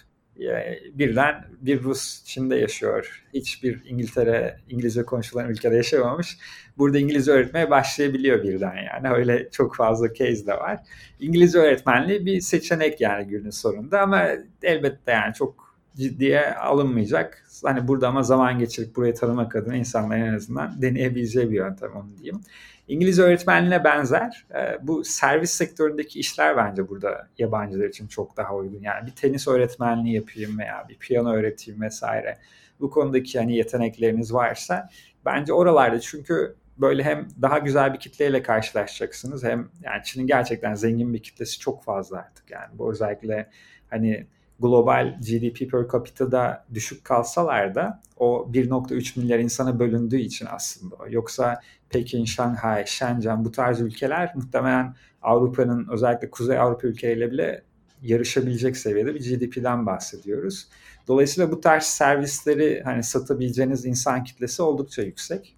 birden 0.93 1.45
bir 1.61 1.83
Rus 1.83 2.23
Çin'de 2.25 2.55
yaşıyor. 2.55 3.25
Hiçbir 3.33 3.81
İngiltere, 3.85 4.57
İngilizce 4.69 5.03
konuşulan 5.03 5.49
ülkede 5.49 5.75
yaşamamış. 5.75 6.37
Burada 6.77 6.99
İngilizce 6.99 7.31
öğretmeye 7.31 7.69
başlayabiliyor 7.69 8.43
birden 8.43 8.75
yani. 8.75 9.15
Öyle 9.15 9.49
çok 9.51 9.75
fazla 9.75 10.13
case 10.13 10.47
de 10.47 10.53
var. 10.53 10.79
İngilizce 11.19 11.59
öğretmenliği 11.59 12.25
bir 12.25 12.41
seçenek 12.41 13.01
yani 13.01 13.27
günün 13.27 13.49
sonunda 13.49 14.01
ama 14.01 14.27
elbette 14.63 15.11
yani 15.11 15.33
çok 15.33 15.68
ciddiye 15.97 16.55
alınmayacak. 16.55 17.45
Hani 17.63 17.87
burada 17.87 18.07
ama 18.07 18.23
zaman 18.23 18.59
geçirip 18.59 18.95
burayı 18.95 19.15
tanımak 19.15 19.55
adına 19.55 19.75
insanların 19.75 20.21
en 20.21 20.33
azından 20.33 20.81
deneyebileceği 20.81 21.51
bir 21.51 21.55
yöntem 21.55 21.91
onu 21.95 22.17
diyeyim. 22.17 22.41
İngilizce 22.87 23.21
öğretmenliğine 23.21 23.83
benzer. 23.83 24.45
E, 24.55 24.87
bu 24.87 25.03
servis 25.03 25.51
sektöründeki 25.51 26.19
işler 26.19 26.57
bence 26.57 26.89
burada 26.89 27.27
yabancılar 27.37 27.85
için 27.85 28.07
çok 28.07 28.37
daha 28.37 28.55
uygun. 28.55 28.81
Yani 28.81 29.07
bir 29.07 29.11
tenis 29.11 29.47
öğretmenliği 29.47 30.15
yapayım 30.15 30.59
veya 30.59 30.85
bir 30.89 30.97
piyano 30.97 31.33
öğreteyim 31.33 31.81
vesaire. 31.81 32.37
Bu 32.79 32.89
konudaki 32.89 33.39
hani 33.39 33.55
yetenekleriniz 33.55 34.33
varsa 34.33 34.89
bence 35.25 35.53
oralarda 35.53 35.99
çünkü 35.99 36.55
böyle 36.77 37.03
hem 37.03 37.27
daha 37.41 37.59
güzel 37.59 37.93
bir 37.93 37.99
kitleyle 37.99 38.43
karşılaşacaksınız 38.43 39.43
hem 39.43 39.69
yani 39.83 40.03
Çin'in 40.03 40.27
gerçekten 40.27 40.75
zengin 40.75 41.13
bir 41.13 41.23
kitlesi 41.23 41.59
çok 41.59 41.83
fazla 41.83 42.17
artık 42.17 42.51
yani 42.51 42.67
bu 42.73 42.91
özellikle 42.91 43.49
hani 43.89 44.27
global 44.59 45.19
GDP 45.21 45.71
per 45.71 45.87
capita'da 45.91 46.65
düşük 46.73 47.05
kalsalar 47.05 47.75
da 47.75 48.01
o 48.17 48.47
1.3 48.53 49.19
milyar 49.19 49.39
insana 49.39 49.79
bölündüğü 49.79 50.19
için 50.19 50.47
aslında. 50.51 50.95
Yoksa 51.09 51.61
Pekin, 51.89 52.25
Şanghay, 52.25 52.85
Shenzhen 52.85 53.45
bu 53.45 53.51
tarz 53.51 53.81
ülkeler 53.81 54.31
muhtemelen 54.35 54.95
Avrupa'nın 55.21 55.87
özellikle 55.91 56.29
Kuzey 56.29 56.57
Avrupa 56.57 56.87
ülkeleriyle 56.87 57.31
bile 57.31 57.63
yarışabilecek 58.01 58.77
seviyede 58.77 59.15
bir 59.15 59.19
GDP'den 59.19 59.85
bahsediyoruz. 59.85 60.67
Dolayısıyla 61.07 61.51
bu 61.51 61.61
tarz 61.61 61.83
servisleri 61.83 62.81
hani 62.85 63.03
satabileceğiniz 63.03 63.85
insan 63.85 64.23
kitlesi 64.23 64.61
oldukça 64.61 65.01
yüksek. 65.01 65.55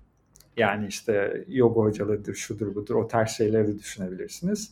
Yani 0.57 0.87
işte 0.87 1.43
yoga 1.47 1.81
hocalarıdır, 1.81 2.35
şudur 2.35 2.75
budur 2.75 2.95
o 2.95 3.07
tarz 3.07 3.29
şeyleri 3.29 3.67
de 3.67 3.79
düşünebilirsiniz. 3.79 4.71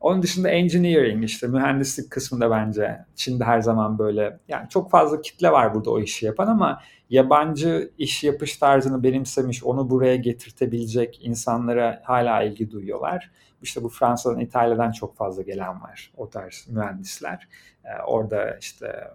Onun 0.00 0.22
dışında 0.22 0.48
engineering 0.48 1.24
işte 1.24 1.46
mühendislik 1.46 2.10
kısmında 2.10 2.50
bence 2.50 2.98
Çin'de 3.14 3.44
her 3.44 3.60
zaman 3.60 3.98
böyle 3.98 4.38
yani 4.48 4.68
çok 4.68 4.90
fazla 4.90 5.20
kitle 5.20 5.50
var 5.52 5.74
burada 5.74 5.90
o 5.90 6.00
işi 6.00 6.26
yapan 6.26 6.46
ama 6.46 6.82
yabancı 7.10 7.90
iş 7.98 8.24
yapış 8.24 8.56
tarzını 8.56 9.02
benimsemiş 9.02 9.64
onu 9.64 9.90
buraya 9.90 10.16
getirtebilecek 10.16 11.20
insanlara 11.22 12.02
hala 12.04 12.42
ilgi 12.42 12.70
duyuyorlar. 12.70 13.30
İşte 13.62 13.82
bu 13.82 13.88
Fransa'dan 13.88 14.40
İtalya'dan 14.40 14.92
çok 14.92 15.16
fazla 15.16 15.42
gelen 15.42 15.82
var 15.82 16.12
o 16.16 16.30
tarz 16.30 16.66
mühendisler. 16.68 17.48
Ee, 17.84 17.88
orada 18.06 18.56
işte 18.60 19.10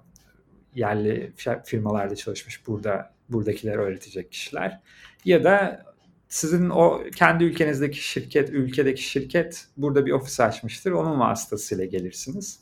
yerli 0.76 1.34
firmalarda 1.64 2.16
çalışmış 2.16 2.68
burada 2.68 3.12
buradakileri 3.30 3.78
öğretecek 3.78 4.32
kişiler. 4.32 4.80
Ya 5.26 5.44
da 5.44 5.86
sizin 6.32 6.70
o 6.70 7.04
kendi 7.16 7.44
ülkenizdeki 7.44 8.04
şirket, 8.08 8.50
ülkedeki 8.50 9.04
şirket 9.04 9.68
burada 9.78 10.06
bir 10.06 10.12
ofis 10.12 10.40
açmıştır. 10.40 10.92
Onun 10.92 11.20
vasıtasıyla 11.20 11.86
gelirsiniz. 11.86 12.60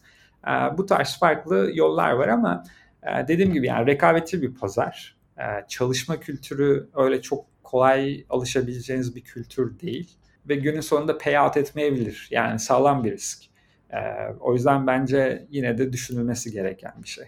E, 0.47 0.77
bu 0.77 0.85
tarz 0.85 1.19
farklı 1.19 1.71
yollar 1.73 2.11
var 2.11 2.27
ama 2.27 2.63
e, 3.03 3.27
dediğim 3.27 3.53
gibi 3.53 3.67
yani 3.67 3.87
rekabetçi 3.87 4.41
bir 4.41 4.55
pazar. 4.55 5.17
E, 5.37 5.43
çalışma 5.67 6.19
kültürü 6.19 6.89
öyle 6.95 7.21
çok 7.21 7.45
kolay 7.63 8.25
alışabileceğiniz 8.29 9.15
bir 9.15 9.21
kültür 9.21 9.79
değil. 9.79 10.17
Ve 10.47 10.55
günün 10.55 10.81
sonunda 10.81 11.17
payout 11.17 11.57
etmeyebilir. 11.57 12.27
Yani 12.31 12.59
sağlam 12.59 13.03
bir 13.03 13.11
risk. 13.11 13.43
E, 13.89 13.97
o 14.39 14.53
yüzden 14.53 14.87
bence 14.87 15.47
yine 15.49 15.77
de 15.77 15.93
düşünülmesi 15.93 16.51
gereken 16.51 16.93
bir 17.03 17.07
şey. 17.07 17.25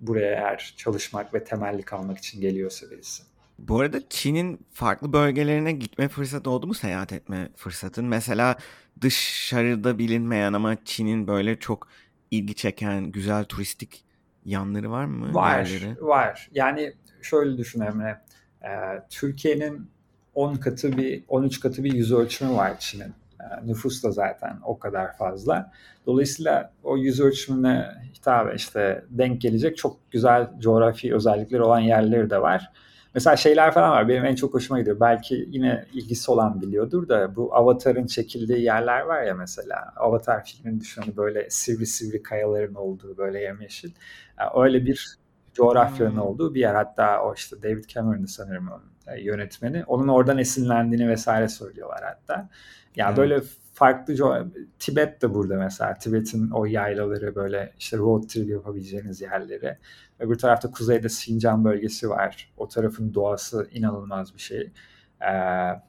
Buraya 0.00 0.32
eğer 0.32 0.74
çalışmak 0.76 1.34
ve 1.34 1.44
temelli 1.44 1.82
kalmak 1.82 2.18
için 2.18 2.40
geliyorsa 2.40 2.90
birisi. 2.90 3.35
Bu 3.58 3.80
arada 3.80 4.08
Çin'in 4.08 4.66
farklı 4.72 5.12
bölgelerine 5.12 5.72
gitme 5.72 6.08
fırsatı 6.08 6.50
oldu 6.50 6.66
mu 6.66 6.74
seyahat 6.74 7.12
etme 7.12 7.48
fırsatın? 7.56 8.04
Mesela 8.04 8.56
dışarıda 9.00 9.98
bilinmeyen 9.98 10.52
ama 10.52 10.76
Çin'in 10.84 11.26
böyle 11.26 11.58
çok 11.58 11.88
ilgi 12.30 12.54
çeken 12.54 13.12
güzel 13.12 13.44
turistik 13.44 14.04
yanları 14.44 14.90
var 14.90 15.04
mı? 15.04 15.34
Var, 15.34 15.64
yerleri? 15.64 15.96
var. 16.00 16.48
Yani 16.52 16.92
şöyle 17.22 17.58
düşün 17.58 17.80
Emre. 17.80 18.20
Ee, 18.62 18.68
Türkiye'nin 19.10 19.90
10 20.34 20.54
katı 20.54 20.96
bir 20.96 21.24
13 21.28 21.60
katı 21.60 21.84
bir 21.84 21.92
yüz 21.92 22.12
ölçümü 22.12 22.52
var 22.52 22.78
Çin'in. 22.78 23.12
Ee, 23.40 23.66
nüfus 23.66 24.04
da 24.04 24.10
zaten 24.10 24.58
o 24.64 24.78
kadar 24.78 25.16
fazla. 25.16 25.72
Dolayısıyla 26.06 26.72
o 26.82 26.96
yüz 26.96 27.20
ölçümüne 27.20 27.86
hitap 28.14 28.56
işte 28.56 29.04
denk 29.10 29.40
gelecek 29.40 29.76
çok 29.76 30.10
güzel 30.10 30.50
coğrafi 30.60 31.14
özellikleri 31.14 31.62
olan 31.62 31.80
yerleri 31.80 32.30
de 32.30 32.42
var. 32.42 32.72
Mesela 33.16 33.36
şeyler 33.36 33.74
falan 33.74 33.90
var. 33.90 34.08
Benim 34.08 34.24
en 34.24 34.34
çok 34.34 34.54
hoşuma 34.54 34.80
gidiyor. 34.80 35.00
Belki 35.00 35.46
yine 35.48 35.84
ilgisi 35.92 36.30
olan 36.30 36.60
biliyordur 36.60 37.08
da 37.08 37.36
bu 37.36 37.54
Avatar'ın 37.54 38.06
çekildiği 38.06 38.62
yerler 38.62 39.00
var 39.00 39.22
ya 39.22 39.34
mesela. 39.34 39.92
Avatar 39.96 40.44
filmini 40.44 40.80
düşün 40.80 41.02
hani 41.02 41.16
böyle 41.16 41.50
sivri 41.50 41.86
sivri 41.86 42.22
kayaların 42.22 42.74
olduğu 42.74 43.16
böyle 43.16 43.40
yemyeşil. 43.40 43.90
Yani 44.38 44.50
öyle 44.56 44.86
bir 44.86 45.16
coğrafyanın 45.54 46.12
hmm. 46.12 46.22
olduğu 46.22 46.54
bir 46.54 46.60
yer. 46.60 46.74
Hatta 46.74 47.22
o 47.22 47.34
işte 47.34 47.62
David 47.62 47.84
Cameron'dı 47.84 48.28
sanırım 48.28 48.68
onun 48.68 49.16
e, 49.16 49.22
yönetmeni. 49.22 49.84
Onun 49.84 50.08
oradan 50.08 50.38
esinlendiğini 50.38 51.08
vesaire 51.08 51.48
söylüyorlar 51.48 52.00
hatta. 52.02 52.48
Yani 52.96 53.10
hmm. 53.10 53.16
böyle 53.16 53.40
farklı 53.76 54.50
Tibet 54.78 55.22
de 55.22 55.34
burada 55.34 55.56
mesela. 55.56 55.94
Tibet'in 55.98 56.50
o 56.50 56.64
yaylaları 56.64 57.34
böyle 57.34 57.72
işte 57.78 57.96
road 57.96 58.22
trip 58.28 58.48
yapabileceğiniz 58.48 59.20
yerleri. 59.20 59.78
Öbür 60.18 60.38
tarafta 60.38 60.70
kuzeyde 60.70 61.08
Sincan 61.08 61.64
bölgesi 61.64 62.10
var. 62.10 62.52
O 62.56 62.68
tarafın 62.68 63.14
doğası 63.14 63.68
inanılmaz 63.72 64.34
bir 64.34 64.40
şey. 64.40 64.72
Ee, 65.20 65.26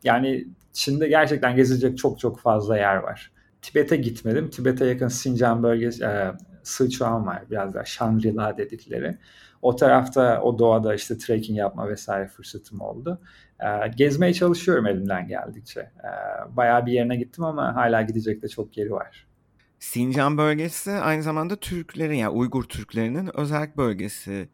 yani 0.03 0.47
Çin'de 0.73 1.07
gerçekten 1.07 1.55
gezilecek 1.55 1.97
çok 1.97 2.19
çok 2.19 2.39
fazla 2.39 2.77
yer 2.77 2.95
var. 2.95 3.31
Tibet'e 3.61 3.95
gitmedim. 3.95 4.49
Tibet'e 4.49 4.85
yakın 4.85 5.07
Sincan 5.07 5.63
bölgesi, 5.63 6.03
e, 6.03 6.31
Sichuan 6.63 7.25
var. 7.25 7.43
Biraz 7.51 7.73
daha 7.73 7.85
Shangri-La 7.85 8.57
dedikleri. 8.57 9.17
O 9.61 9.75
tarafta 9.75 10.41
o 10.41 10.59
doğada 10.59 10.95
işte 10.95 11.17
trekking 11.17 11.59
yapma 11.59 11.89
vesaire 11.89 12.27
fırsatım 12.27 12.81
oldu. 12.81 13.21
E, 13.59 13.87
gezmeye 13.87 14.33
çalışıyorum 14.33 14.87
elimden 14.87 15.27
geldikçe. 15.27 15.79
E, 15.79 16.09
bayağı 16.55 16.85
bir 16.85 16.91
yerine 16.91 17.15
gittim 17.15 17.43
ama 17.43 17.75
hala 17.75 18.01
gidecek 18.01 18.41
de 18.41 18.47
çok 18.47 18.77
yeri 18.77 18.91
var. 18.91 19.27
Sincan 19.79 20.37
bölgesi 20.37 20.91
aynı 20.91 21.23
zamanda 21.23 21.55
Türklerin 21.55 22.15
yani 22.15 22.29
Uygur 22.29 22.63
Türklerinin 22.63 23.29
özel 23.39 23.77
bölgesi 23.77 24.49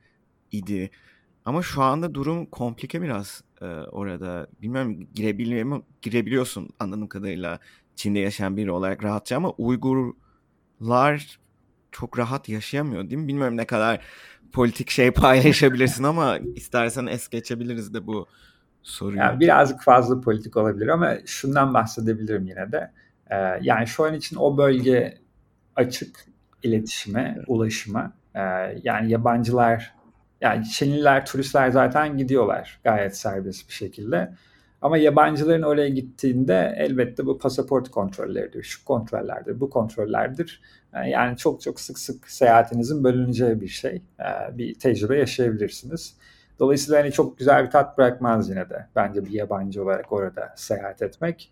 idi. 0.51 0.91
Ama 1.45 1.61
şu 1.63 1.81
anda 1.83 2.13
durum 2.15 2.45
komplike 2.45 3.01
biraz 3.01 3.43
e, 3.61 3.65
orada. 3.65 4.47
Bilmiyorum 4.61 5.07
girebiliyor 5.13 5.65
mu? 5.65 5.85
Girebiliyorsun 6.01 6.69
anladığım 6.79 7.07
kadarıyla 7.07 7.59
Çin'de 7.95 8.19
yaşayan 8.19 8.57
biri 8.57 8.71
olarak 8.71 9.03
rahatça 9.03 9.37
ama 9.37 9.51
Uygurlar 9.51 11.39
çok 11.91 12.19
rahat 12.19 12.49
yaşayamıyor 12.49 13.09
değil 13.09 13.21
mi? 13.21 13.27
Bilmiyorum 13.27 13.57
ne 13.57 13.65
kadar 13.65 14.01
politik 14.53 14.89
şey 14.89 15.11
paylaşabilirsin 15.11 16.03
ama 16.03 16.37
istersen 16.55 17.05
es 17.05 17.27
geçebiliriz 17.27 17.93
de 17.93 18.07
bu 18.07 18.27
soruyu. 18.83 19.17
Yani 19.17 19.39
birazcık 19.39 19.81
fazla 19.81 20.21
politik 20.21 20.57
olabilir 20.57 20.87
ama 20.87 21.15
şundan 21.25 21.73
bahsedebilirim 21.73 22.47
yine 22.47 22.71
de. 22.71 22.91
Ee, 23.31 23.35
yani 23.61 23.87
şu 23.87 24.05
an 24.05 24.13
için 24.13 24.35
o 24.35 24.57
bölge 24.57 25.17
açık 25.75 26.25
iletişime, 26.63 27.37
ulaşıma. 27.47 28.13
Ee, 28.35 28.39
yani 28.83 29.11
yabancılar 29.11 29.93
yani 30.41 30.65
Çinliler, 30.65 31.25
turistler 31.25 31.69
zaten 31.69 32.17
gidiyorlar 32.17 32.79
gayet 32.83 33.17
serbest 33.17 33.69
bir 33.69 33.73
şekilde. 33.73 34.33
Ama 34.83 34.97
yabancıların 34.97 35.61
oraya 35.61 35.89
gittiğinde 35.89 36.75
elbette 36.77 37.25
bu 37.25 37.37
pasaport 37.37 37.91
kontrolleridir, 37.91 38.63
şu 38.63 38.85
kontrollerdir, 38.85 39.59
bu 39.59 39.69
kontrollerdir. 39.69 40.61
Yani 41.07 41.37
çok 41.37 41.61
çok 41.61 41.79
sık 41.79 41.99
sık 41.99 42.29
seyahatinizin 42.29 43.03
bölüneceği 43.03 43.61
bir 43.61 43.67
şey, 43.67 44.01
bir 44.51 44.79
tecrübe 44.79 45.17
yaşayabilirsiniz. 45.17 46.17
Dolayısıyla 46.59 47.01
hani 47.01 47.11
çok 47.11 47.37
güzel 47.37 47.65
bir 47.65 47.71
tat 47.71 47.97
bırakmaz 47.97 48.49
yine 48.49 48.69
de 48.69 48.87
bence 48.95 49.25
bir 49.25 49.31
yabancı 49.31 49.83
olarak 49.83 50.11
orada 50.11 50.53
seyahat 50.55 51.01
etmek. 51.01 51.51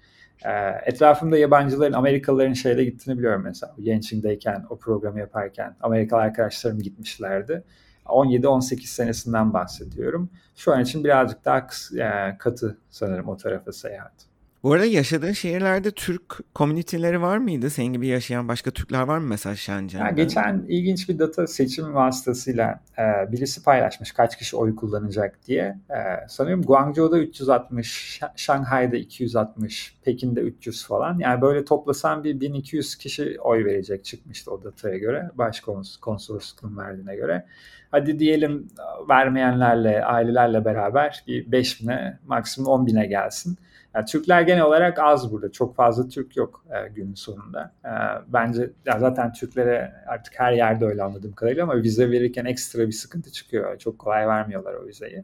Etrafımda 0.86 1.38
yabancıların, 1.38 1.93
Amerikalıların 1.93 2.53
şeyde 2.53 2.84
gittiğini 2.84 3.17
biliyorum 3.17 3.41
mesela. 3.45 3.75
Gençliğimdeyken, 3.82 4.65
o 4.69 4.77
programı 4.77 5.19
yaparken 5.19 5.75
Amerikalı 5.82 6.21
arkadaşlarım 6.21 6.79
gitmişlerdi. 6.79 7.63
17-18 8.05 8.85
senesinden 8.85 9.53
bahsediyorum. 9.53 10.29
Şu 10.55 10.73
an 10.73 10.81
için 10.81 11.03
birazcık 11.03 11.45
daha 11.45 11.67
yani 11.91 12.37
katı 12.37 12.77
sanırım 12.89 13.29
o 13.29 13.37
tarafa 13.37 13.71
seyahat. 13.71 14.30
Bu 14.64 14.74
arada 14.74 14.86
yaşadığın 14.86 15.32
şehirlerde 15.32 15.91
Türk 15.91 16.53
komüniteleri 16.55 17.22
var 17.22 17.38
mıydı? 17.38 17.70
Senin 17.70 17.93
gibi 17.93 18.07
yaşayan 18.07 18.47
başka 18.47 18.72
Türkler 18.72 19.01
var 19.01 19.18
mı 19.18 19.28
mesela 19.28 19.55
Şencan'da? 19.55 20.05
Yani 20.05 20.16
geçen 20.16 20.66
ilginç 20.68 21.09
bir 21.09 21.20
data 21.20 21.47
seçim 21.47 21.93
vasıtasıyla 21.93 22.80
e, 22.97 23.32
birisi 23.32 23.64
paylaşmış 23.64 24.12
kaç 24.12 24.38
kişi 24.38 24.55
oy 24.55 24.76
kullanacak 24.76 25.39
diye. 25.47 25.78
E, 25.89 26.28
sanıyorum 26.28 26.64
Guangzhou'da 26.64 27.20
360, 27.20 28.22
Şanghay'da 28.36 28.95
260, 28.95 29.95
Pekin'de 30.03 30.39
300 30.41 30.86
falan. 30.86 31.20
Yani 31.20 31.41
böyle 31.41 31.66
toplasan 31.66 32.24
bir 32.24 32.39
1200 32.39 32.95
kişi 32.95 33.38
oy 33.41 33.66
verecek 33.66 34.05
çıkmıştı 34.05 34.51
o 34.51 34.64
dataya 34.64 34.97
göre. 34.97 35.30
Başkonsolosluğun 35.36 36.78
verdiğine 36.78 37.16
göre. 37.16 37.45
Hadi 37.91 38.20
diyelim 38.20 38.68
vermeyenlerle, 39.09 40.05
ailelerle 40.05 40.66
beraber 40.66 41.24
bir 41.28 41.45
5000'e 41.45 42.20
maksimum 42.28 42.86
10.000'e 42.86 43.05
gelsin. 43.05 43.57
Yani 43.95 44.05
Türkler 44.05 44.41
genel 44.41 44.63
olarak 44.63 44.99
az 44.99 45.31
burada. 45.31 45.51
Çok 45.51 45.75
fazla 45.75 46.07
Türk 46.07 46.37
yok 46.37 46.65
e, 46.69 46.89
günün 46.89 47.13
sonunda. 47.13 47.73
E, 47.85 47.91
bence 48.27 48.69
ya 48.85 48.99
zaten 48.99 49.33
Türklere 49.33 49.93
artık 50.07 50.39
her 50.39 50.53
yerde 50.53 50.85
öyle 50.85 51.03
anladığım 51.03 51.33
kadarıyla 51.33 51.63
ama 51.63 51.75
vize 51.75 52.11
verirken 52.11 52.45
ekstra 52.45 52.87
bir 52.87 52.91
sıkıntı 52.91 53.31
çıkıyor. 53.31 53.77
Çok 53.77 53.99
kolay 53.99 54.27
vermiyorlar 54.27 54.73
o 54.73 54.87
vizeyi. 54.87 55.23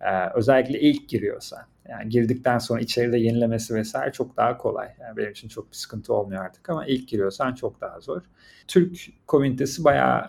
E, 0.00 0.30
özellikle 0.34 0.80
ilk 0.80 1.08
giriyorsa. 1.08 1.66
Yani 1.88 2.08
girdikten 2.08 2.58
sonra 2.58 2.80
içeride 2.80 3.18
yenilemesi 3.18 3.74
vesaire 3.74 4.12
çok 4.12 4.36
daha 4.36 4.58
kolay. 4.58 4.88
Yani 5.00 5.16
benim 5.16 5.30
için 5.30 5.48
çok 5.48 5.70
bir 5.70 5.76
sıkıntı 5.76 6.14
olmuyor 6.14 6.44
artık 6.44 6.70
ama 6.70 6.86
ilk 6.86 7.08
giriyorsan 7.08 7.54
çok 7.54 7.80
daha 7.80 8.00
zor. 8.00 8.22
Türk 8.68 8.96
komünitesi 9.26 9.84
bayağı 9.84 10.26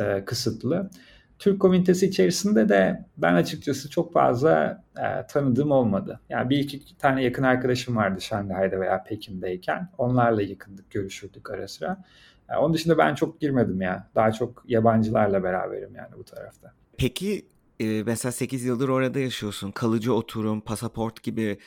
e, 0.00 0.24
kısıtlı. 0.24 0.90
Türk 1.38 1.60
komünitesi 1.60 2.06
içerisinde 2.06 2.68
de 2.68 3.04
ben 3.16 3.34
açıkçası 3.34 3.90
çok 3.90 4.12
fazla 4.12 4.84
e, 4.96 5.26
tanıdığım 5.26 5.70
olmadı. 5.70 6.20
Yani 6.28 6.50
bir 6.50 6.58
iki 6.58 6.98
tane 6.98 7.24
yakın 7.24 7.42
arkadaşım 7.42 7.96
vardı 7.96 8.20
Şanghay'da 8.20 8.80
veya 8.80 9.04
Pekin'deyken. 9.04 9.88
Onlarla 9.98 10.42
yakındık, 10.42 10.90
görüşürdük 10.90 11.50
ara 11.50 11.68
sıra. 11.68 12.04
E, 12.50 12.56
onun 12.56 12.74
dışında 12.74 12.98
ben 12.98 13.14
çok 13.14 13.40
girmedim 13.40 13.80
ya. 13.80 14.10
Daha 14.14 14.32
çok 14.32 14.64
yabancılarla 14.68 15.42
beraberim 15.42 15.94
yani 15.94 16.12
bu 16.18 16.24
tarafta. 16.24 16.72
Peki 16.98 17.46
e, 17.80 18.02
mesela 18.02 18.32
8 18.32 18.64
yıldır 18.64 18.88
orada 18.88 19.18
yaşıyorsun. 19.18 19.70
Kalıcı 19.70 20.14
oturum, 20.14 20.60
pasaport 20.60 21.22
gibi 21.22 21.58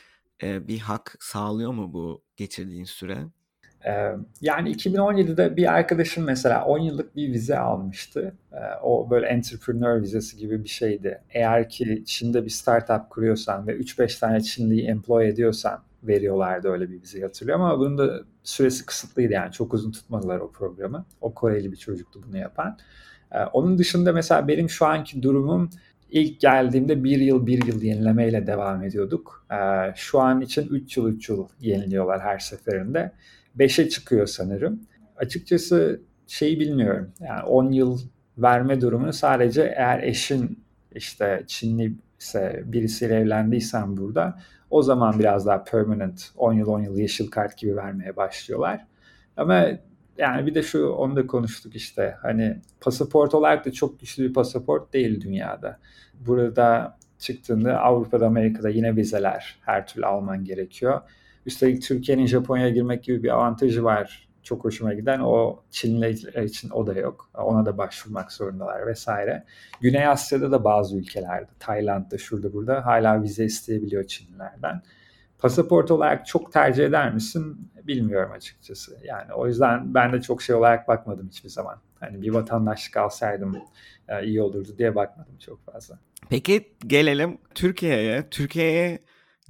e, 0.44 0.68
bir 0.68 0.80
hak 0.80 1.16
sağlıyor 1.20 1.72
mu 1.72 1.94
bu 1.94 2.24
geçirdiğin 2.36 2.84
süre? 2.84 3.18
Yani 4.42 4.72
2017'de 4.72 5.58
bir 5.58 5.74
arkadaşım 5.74 6.24
mesela 6.24 6.66
10 6.66 6.80
yıllık 6.80 7.16
bir 7.16 7.32
vize 7.32 7.60
almıştı. 7.60 8.34
o 8.84 9.10
böyle 9.10 9.28
entrepreneur 9.28 10.02
vizesi 10.02 10.38
gibi 10.38 10.64
bir 10.64 10.70
şeydi. 10.70 11.22
Eğer 11.30 11.70
ki 11.70 12.04
Çin'de 12.06 12.46
bir 12.46 12.50
startup 12.50 13.10
kuruyorsan 13.10 13.68
ve 13.68 13.78
3-5 13.78 14.20
tane 14.20 14.42
Çinliyi 14.42 14.88
employ 14.88 15.30
ediyorsan 15.30 15.84
veriyorlardı 16.04 16.70
öyle 16.70 16.90
bir 16.90 17.02
vize 17.02 17.22
hatırlıyorum 17.22 17.66
ama 17.66 17.80
bunun 17.80 17.98
da 17.98 18.20
süresi 18.44 18.86
kısıtlıydı 18.86 19.34
yani 19.34 19.52
çok 19.52 19.74
uzun 19.74 19.92
tutmadılar 19.92 20.40
o 20.40 20.52
programı. 20.52 21.06
O 21.22 21.34
Koreli 21.34 21.72
bir 21.72 21.78
çocuktu 21.78 22.22
bunu 22.28 22.38
yapan. 22.38 22.78
onun 23.54 23.78
dışında 23.78 24.14
mesela 24.14 24.48
benim 24.48 24.70
şu 24.70 24.86
anki 24.86 25.24
durumum 25.24 25.70
ilk 26.12 26.40
geldiğimde 26.40 27.04
bir 27.04 27.18
yıl 27.18 27.48
bir 27.48 27.68
yıl 27.68 27.82
yenilemeyle 27.82 28.48
devam 28.48 28.84
ediyorduk. 28.84 29.46
şu 29.96 30.20
an 30.20 30.42
için 30.42 30.68
3 30.68 30.98
yıl 30.98 31.10
3 31.10 31.30
yıl 31.30 31.48
yeniliyorlar 31.60 32.22
her 32.22 32.40
seferinde. 32.40 33.12
5'e 33.58 33.90
çıkıyor 33.90 34.28
sanırım. 34.28 34.80
Açıkçası 35.18 36.02
şeyi 36.28 36.60
bilmiyorum. 36.60 37.12
Yani 37.20 37.44
10 37.44 37.72
yıl 37.72 38.00
verme 38.38 38.82
durumunu 38.82 39.14
sadece 39.14 39.74
eğer 39.78 40.04
eşin 40.04 40.64
işte 40.96 41.44
Çinli 41.48 41.94
ise 42.20 42.64
birisiyle 42.66 43.16
evlendiysen 43.16 43.98
burada 43.98 44.40
o 44.70 44.82
zaman 44.82 45.20
biraz 45.20 45.46
daha 45.46 45.64
permanent 45.64 46.32
10 46.38 46.54
yıl 46.54 46.68
10 46.68 46.80
yıl 46.82 46.98
yeşil 46.98 47.32
kart 47.32 47.58
gibi 47.58 47.76
vermeye 47.76 48.16
başlıyorlar. 48.16 48.86
Ama 49.38 49.68
yani 50.18 50.46
bir 50.46 50.56
de 50.56 50.64
şu 50.64 50.88
onu 50.88 51.16
da 51.16 51.28
konuştuk 51.28 51.76
işte 51.76 52.16
hani 52.22 52.58
pasaport 52.82 53.34
olarak 53.34 53.66
da 53.66 53.72
çok 53.72 54.00
güçlü 54.00 54.30
bir 54.30 54.34
pasaport 54.34 54.94
değil 54.94 55.22
dünyada. 55.22 55.80
Burada 56.14 56.98
çıktığında 57.20 57.80
Avrupa'da 57.80 58.28
Amerika'da 58.28 58.70
yine 58.70 58.96
vizeler 58.96 59.60
her 59.62 59.88
türlü 59.88 60.06
alman 60.06 60.44
gerekiyor. 60.44 61.02
Üstelik 61.46 61.84
Türkiye'nin 61.84 62.26
Japonya'ya 62.26 62.70
girmek 62.70 63.04
gibi 63.04 63.24
bir 63.24 63.30
avantajı 63.30 63.84
var. 63.84 64.28
Çok 64.44 64.64
hoşuma 64.66 64.94
giden 64.94 65.20
o 65.20 65.64
Çinliler 65.72 66.44
için 66.44 66.70
o 66.70 66.88
da 66.88 66.94
yok. 66.94 67.30
Ona 67.34 67.66
da 67.66 67.78
başvurmak 67.78 68.32
zorundalar 68.32 68.88
vesaire. 68.88 69.44
Güney 69.82 70.08
Asya'da 70.08 70.52
da 70.52 70.64
bazı 70.64 70.98
ülkelerde, 70.98 71.50
Tayland'da 71.60 72.18
şurada 72.18 72.54
burada 72.54 72.86
hala 72.86 73.24
vize 73.24 73.46
isteyebiliyor 73.46 74.04
Çinlilerden. 74.04 74.82
Pasaport 75.40 75.92
olarak 75.92 76.26
çok 76.28 76.54
tercih 76.54 76.86
eder 76.86 77.14
misin 77.14 77.72
bilmiyorum 77.84 78.32
açıkçası. 78.32 78.98
Yani 79.04 79.34
o 79.34 79.48
yüzden 79.48 79.94
ben 79.94 80.14
de 80.14 80.22
çok 80.22 80.42
şey 80.42 80.56
olarak 80.56 80.88
bakmadım 80.88 81.28
hiçbir 81.28 81.50
zaman. 81.50 81.82
Hani 82.00 82.22
bir 82.22 82.30
vatandaşlık 82.30 82.98
alsaydım 82.98 83.58
e, 84.08 84.26
iyi 84.26 84.42
olurdu 84.42 84.78
diye 84.78 84.96
bakmadım 84.96 85.38
çok 85.38 85.66
fazla. 85.66 86.00
Peki 86.30 86.76
gelelim 86.88 87.38
Türkiye'ye. 87.56 88.30
Türkiye'ye 88.30 89.00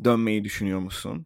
dönmeyi 0.03 0.43
düşünüyor 0.43 0.79
musun? 0.79 1.25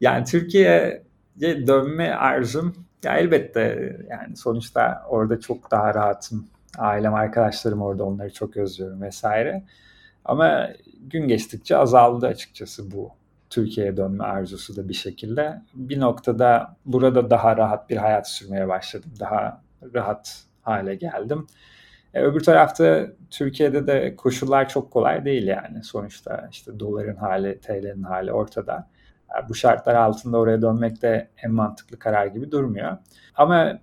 Yani 0.00 0.24
Türkiye'ye 0.24 1.66
dönme 1.66 2.10
arzum 2.10 2.74
ya 3.04 3.18
elbette 3.18 3.96
yani 4.10 4.36
sonuçta 4.36 5.02
orada 5.08 5.40
çok 5.40 5.70
daha 5.70 5.94
rahatım. 5.94 6.48
Ailem, 6.78 7.14
arkadaşlarım 7.14 7.82
orada 7.82 8.04
onları 8.04 8.32
çok 8.32 8.56
özlüyorum 8.56 9.02
vesaire. 9.02 9.64
Ama 10.24 10.70
gün 11.00 11.28
geçtikçe 11.28 11.76
azaldı 11.76 12.26
açıkçası 12.26 12.90
bu 12.90 13.10
Türkiye'ye 13.50 13.96
dönme 13.96 14.24
arzusu 14.24 14.76
da 14.76 14.88
bir 14.88 14.94
şekilde. 14.94 15.62
Bir 15.74 16.00
noktada 16.00 16.76
burada 16.86 17.30
daha 17.30 17.56
rahat 17.56 17.90
bir 17.90 17.96
hayat 17.96 18.30
sürmeye 18.30 18.68
başladım. 18.68 19.10
Daha 19.20 19.62
rahat 19.94 20.44
hale 20.62 20.94
geldim. 20.94 21.46
E, 22.14 22.22
öbür 22.22 22.40
tarafta 22.40 23.06
Türkiye'de 23.30 23.86
de 23.86 24.16
koşullar 24.16 24.68
çok 24.68 24.90
kolay 24.90 25.24
değil 25.24 25.46
yani. 25.46 25.84
Sonuçta 25.84 26.48
işte 26.52 26.80
doların 26.80 27.16
hali, 27.16 27.60
TL'nin 27.60 28.02
hali 28.02 28.32
ortada 28.32 28.88
bu 29.48 29.54
şartlar 29.54 29.94
altında 29.94 30.38
oraya 30.38 30.62
dönmek 30.62 31.02
de 31.02 31.28
en 31.42 31.52
mantıklı 31.52 31.98
karar 31.98 32.26
gibi 32.26 32.50
durmuyor. 32.50 32.96
Ama 33.34 33.78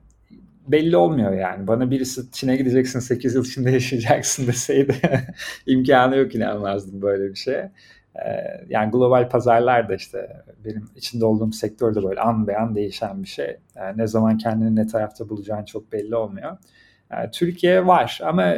belli 0.67 0.97
olmuyor 0.97 1.33
yani. 1.33 1.67
Bana 1.67 1.91
birisi 1.91 2.31
Çin'e 2.31 2.55
gideceksin 2.57 2.99
8 2.99 3.35
yıl 3.35 3.43
Çin'de 3.43 3.71
yaşayacaksın 3.71 4.47
deseydi 4.47 4.95
imkanı 5.65 6.15
yok 6.15 6.35
inanmazdım 6.35 7.01
böyle 7.01 7.29
bir 7.29 7.35
şeye. 7.35 7.71
Ee, 8.15 8.21
yani 8.69 8.91
global 8.91 9.29
pazarlar 9.29 9.89
da 9.89 9.95
işte 9.95 10.43
benim 10.65 10.89
içinde 10.95 11.25
olduğum 11.25 11.51
sektörde 11.51 12.03
böyle 12.03 12.21
an 12.21 12.47
be 12.47 12.57
an 12.57 12.75
değişen 12.75 13.23
bir 13.23 13.27
şey. 13.27 13.57
Yani 13.75 13.97
ne 13.97 14.07
zaman 14.07 14.37
kendini 14.37 14.75
ne 14.75 14.87
tarafta 14.87 15.29
bulacağın 15.29 15.65
çok 15.65 15.91
belli 15.91 16.15
olmuyor. 16.15 16.57
Yani 17.11 17.31
Türkiye 17.31 17.87
var 17.87 18.19
ama 18.23 18.55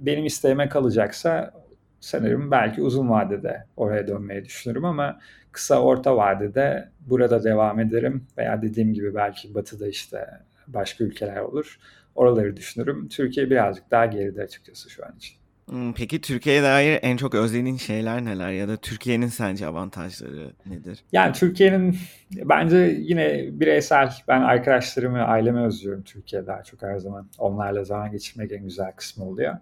benim 0.00 0.26
isteğime 0.26 0.68
kalacaksa 0.68 1.52
sanırım 2.00 2.50
belki 2.50 2.82
uzun 2.82 3.10
vadede 3.10 3.64
oraya 3.76 4.06
dönmeyi 4.08 4.44
düşünürüm 4.44 4.84
ama 4.84 5.20
kısa 5.52 5.82
orta 5.82 6.16
vadede 6.16 6.88
burada 7.00 7.44
devam 7.44 7.80
ederim 7.80 8.26
veya 8.38 8.62
dediğim 8.62 8.94
gibi 8.94 9.14
belki 9.14 9.54
batıda 9.54 9.88
işte 9.88 10.26
başka 10.66 11.04
ülkeler 11.04 11.40
olur. 11.40 11.78
Oraları 12.14 12.56
düşünürüm. 12.56 13.08
Türkiye 13.08 13.50
birazcık 13.50 13.90
daha 13.90 14.06
geride 14.06 14.42
açıkçası 14.42 14.90
şu 14.90 15.06
an 15.06 15.16
için. 15.16 15.40
Hmm, 15.70 15.92
peki 15.92 16.20
Türkiye'ye 16.20 16.62
dair 16.62 16.98
en 17.02 17.16
çok 17.16 17.34
özlediğin 17.34 17.76
şeyler 17.76 18.24
neler 18.24 18.50
ya 18.50 18.68
da 18.68 18.76
Türkiye'nin 18.76 19.26
sence 19.26 19.66
avantajları 19.66 20.52
nedir? 20.66 21.04
Yani 21.12 21.32
Türkiye'nin 21.32 21.96
bence 22.30 22.76
yine 22.98 23.48
bireysel 23.52 24.12
ben 24.28 24.40
arkadaşlarımı, 24.40 25.18
ailemi 25.18 25.60
özlüyorum 25.60 26.02
Türkiye 26.02 26.46
daha 26.46 26.62
çok 26.62 26.82
her 26.82 26.98
zaman. 26.98 27.28
Onlarla 27.38 27.84
zaman 27.84 28.10
geçirmek 28.10 28.52
en 28.52 28.64
güzel 28.64 28.92
kısmı 28.92 29.24
oluyor. 29.24 29.56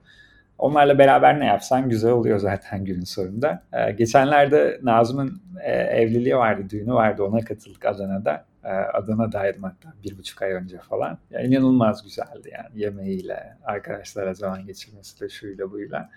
Onlarla 0.59 0.99
beraber 0.99 1.41
ne 1.41 1.47
yapsan 1.47 1.89
güzel 1.89 2.11
oluyor 2.11 2.39
zaten 2.39 2.85
günün 2.85 3.05
sonunda. 3.05 3.63
Ee, 3.73 3.91
geçenlerde 3.93 4.81
Nazım'ın 4.83 5.43
e, 5.65 5.73
evliliği 5.73 6.37
vardı, 6.37 6.63
düğünü 6.71 6.93
vardı. 6.93 7.23
Ona 7.23 7.41
katıldık 7.41 7.87
Adana'da. 7.87 8.45
Ee, 8.65 8.69
Adana'daydım 8.69 9.63
hatta 9.63 9.93
bir 10.05 10.19
buçuk 10.19 10.43
ay 10.43 10.53
önce 10.53 10.79
falan. 10.79 11.19
Ya, 11.31 11.41
inanılmaz 11.41 12.05
güzeldi 12.05 12.51
yani 12.53 12.81
yemeğiyle, 12.81 13.57
arkadaşlara 13.65 14.35
zaman 14.35 14.67
geçirmesiyle, 14.67 15.29
şuyla 15.29 15.71
buyla. 15.71 16.11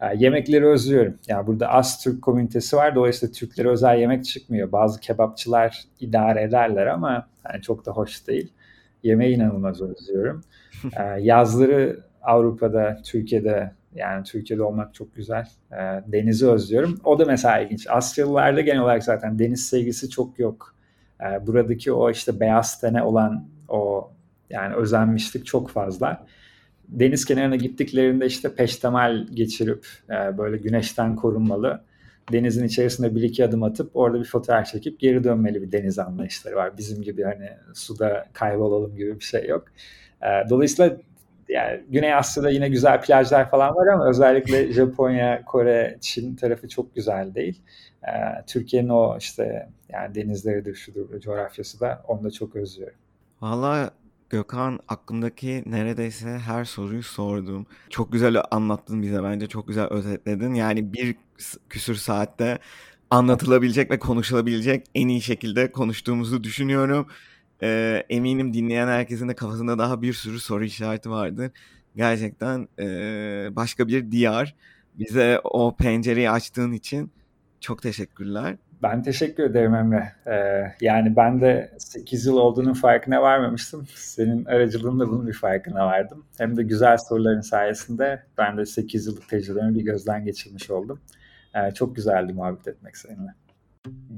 E, 0.00 0.06
yemekleri 0.16 0.66
özlüyorum. 0.66 1.18
Yani 1.28 1.46
burada 1.46 1.68
az 1.68 2.02
Türk 2.02 2.22
komünitesi 2.22 2.76
var. 2.76 2.94
Dolayısıyla 2.94 3.32
Türklere 3.32 3.68
özel 3.68 3.98
yemek 3.98 4.24
çıkmıyor. 4.24 4.72
Bazı 4.72 5.00
kebapçılar 5.00 5.84
idare 6.00 6.42
ederler 6.42 6.86
ama 6.86 7.28
yani 7.44 7.62
çok 7.62 7.86
da 7.86 7.90
hoş 7.90 8.26
değil. 8.26 8.52
Yemeği 9.02 9.36
inanılmaz 9.36 9.82
özlüyorum. 9.82 10.44
E, 10.96 11.02
yazları 11.20 12.00
Avrupa'da, 12.24 13.00
Türkiye'de 13.04 13.72
yani 13.94 14.24
Türkiye'de 14.24 14.62
olmak 14.62 14.94
çok 14.94 15.14
güzel. 15.14 15.48
E, 15.72 15.76
denizi 16.06 16.48
özlüyorum. 16.48 17.00
O 17.04 17.18
da 17.18 17.24
mesela 17.24 17.58
ilginç. 17.58 17.86
Asyalılarda 17.90 18.60
genel 18.60 18.80
olarak 18.80 19.04
zaten 19.04 19.38
deniz 19.38 19.66
sevgisi 19.66 20.10
çok 20.10 20.38
yok. 20.38 20.74
E, 21.20 21.46
buradaki 21.46 21.92
o 21.92 22.10
işte 22.10 22.40
beyaz 22.40 22.80
tene 22.80 23.02
olan 23.02 23.48
o 23.68 24.10
yani 24.50 24.74
özenmişlik 24.74 25.46
çok 25.46 25.70
fazla. 25.70 26.26
Deniz 26.88 27.24
kenarına 27.24 27.56
gittiklerinde 27.56 28.26
işte 28.26 28.54
peştemal 28.54 29.26
geçirip 29.26 29.86
e, 30.10 30.38
böyle 30.38 30.56
güneşten 30.56 31.16
korunmalı. 31.16 31.84
Denizin 32.32 32.64
içerisinde 32.64 33.14
bir 33.14 33.22
iki 33.22 33.44
adım 33.44 33.62
atıp 33.62 33.90
orada 33.94 34.20
bir 34.20 34.24
fotoğraf 34.24 34.66
çekip 34.66 35.00
geri 35.00 35.24
dönmeli 35.24 35.62
bir 35.62 35.72
deniz 35.72 35.98
anlayışları 35.98 36.56
var. 36.56 36.78
Bizim 36.78 37.02
gibi 37.02 37.22
hani 37.22 37.50
suda 37.74 38.26
kaybolalım 38.32 38.96
gibi 38.96 39.20
bir 39.20 39.24
şey 39.24 39.46
yok. 39.46 39.64
E, 40.22 40.48
dolayısıyla 40.50 40.96
yani 41.48 41.80
Güney 41.88 42.14
Asya'da 42.14 42.50
yine 42.50 42.68
güzel 42.68 43.00
plajlar 43.00 43.50
falan 43.50 43.74
var 43.74 43.86
ama 43.86 44.08
özellikle 44.08 44.72
Japonya, 44.72 45.44
Kore, 45.44 45.98
Çin 46.00 46.36
tarafı 46.36 46.68
çok 46.68 46.94
güzel 46.94 47.34
değil. 47.34 47.62
Ee, 48.08 48.10
Türkiye'nin 48.46 48.88
o 48.88 49.16
işte 49.18 49.68
yani 49.88 50.14
denizleridir, 50.14 50.74
şudur, 50.74 51.20
coğrafyası 51.20 51.80
da 51.80 52.02
onu 52.08 52.24
da 52.24 52.30
çok 52.30 52.56
özlüyorum. 52.56 52.96
Valla 53.40 53.90
Gökhan 54.30 54.80
aklımdaki 54.88 55.62
neredeyse 55.66 56.28
her 56.28 56.64
soruyu 56.64 57.02
sordum. 57.02 57.66
Çok 57.90 58.12
güzel 58.12 58.42
anlattın 58.50 59.02
bize 59.02 59.22
bence. 59.22 59.46
Çok 59.46 59.68
güzel 59.68 59.86
özetledin. 59.86 60.54
Yani 60.54 60.92
bir 60.92 61.16
küsür 61.68 61.94
saatte 61.94 62.58
anlatılabilecek 63.10 63.90
ve 63.90 63.98
konuşulabilecek 63.98 64.86
en 64.94 65.08
iyi 65.08 65.22
şekilde 65.22 65.72
konuştuğumuzu 65.72 66.44
düşünüyorum. 66.44 67.06
Ee, 67.64 68.04
eminim 68.08 68.54
dinleyen 68.54 68.86
herkesin 68.86 69.28
de 69.28 69.34
kafasında 69.34 69.78
daha 69.78 70.02
bir 70.02 70.12
sürü 70.12 70.40
soru 70.40 70.64
işareti 70.64 71.10
vardır. 71.10 71.50
Gerçekten 71.96 72.68
e, 72.78 72.86
başka 73.56 73.88
bir 73.88 74.10
diyar. 74.10 74.54
Bize 74.94 75.40
o 75.44 75.76
pencereyi 75.76 76.30
açtığın 76.30 76.72
için 76.72 77.12
çok 77.60 77.82
teşekkürler. 77.82 78.56
Ben 78.82 79.02
teşekkür 79.02 79.44
ederim 79.44 79.74
Emre. 79.74 80.12
Ee, 80.26 80.64
yani 80.80 81.16
ben 81.16 81.40
de 81.40 81.72
8 81.78 82.26
yıl 82.26 82.36
olduğunun 82.36 82.72
farkına 82.72 83.22
varmamıştım. 83.22 83.86
Senin 83.94 84.44
aracılığında 84.44 85.08
bunun 85.08 85.26
bir 85.26 85.32
farkına 85.32 85.86
vardım. 85.86 86.24
Hem 86.38 86.56
de 86.56 86.62
güzel 86.62 86.96
soruların 86.96 87.40
sayesinde 87.40 88.22
ben 88.38 88.56
de 88.56 88.66
8 88.66 89.06
yıllık 89.06 89.28
tecrübemi 89.28 89.74
bir 89.74 89.82
gözden 89.84 90.24
geçirmiş 90.24 90.70
oldum. 90.70 91.00
Ee, 91.54 91.74
çok 91.74 91.96
güzeldi 91.96 92.32
muhabbet 92.32 92.68
etmek 92.68 92.96
seninle. 92.96 93.34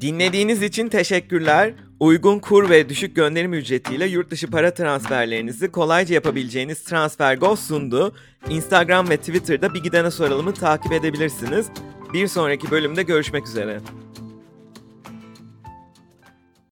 Dinlediğiniz 0.01 0.63
için 0.63 0.89
teşekkürler. 0.89 1.75
Uygun 2.01 2.39
kur 2.39 2.71
ve 2.71 2.89
düşük 2.89 3.17
gönderim 3.17 3.55
ücretiyle 3.55 4.07
yurt 4.07 4.31
dışı 4.31 4.51
para 4.51 4.75
transferlerinizi 4.75 5.71
kolayca 5.71 6.15
yapabileceğiniz 6.15 6.85
TransferGo 6.85 7.57
sundu. 7.57 8.15
Instagram 8.49 9.09
ve 9.09 9.17
Twitter'da 9.17 9.75
Bir 9.75 9.83
Gidene 9.83 10.11
Soralım'ı 10.11 10.55
takip 10.55 10.93
edebilirsiniz. 10.93 11.67
Bir 12.13 12.27
sonraki 12.27 12.71
bölümde 12.71 13.03
görüşmek 13.03 13.47
üzere. 13.47 13.81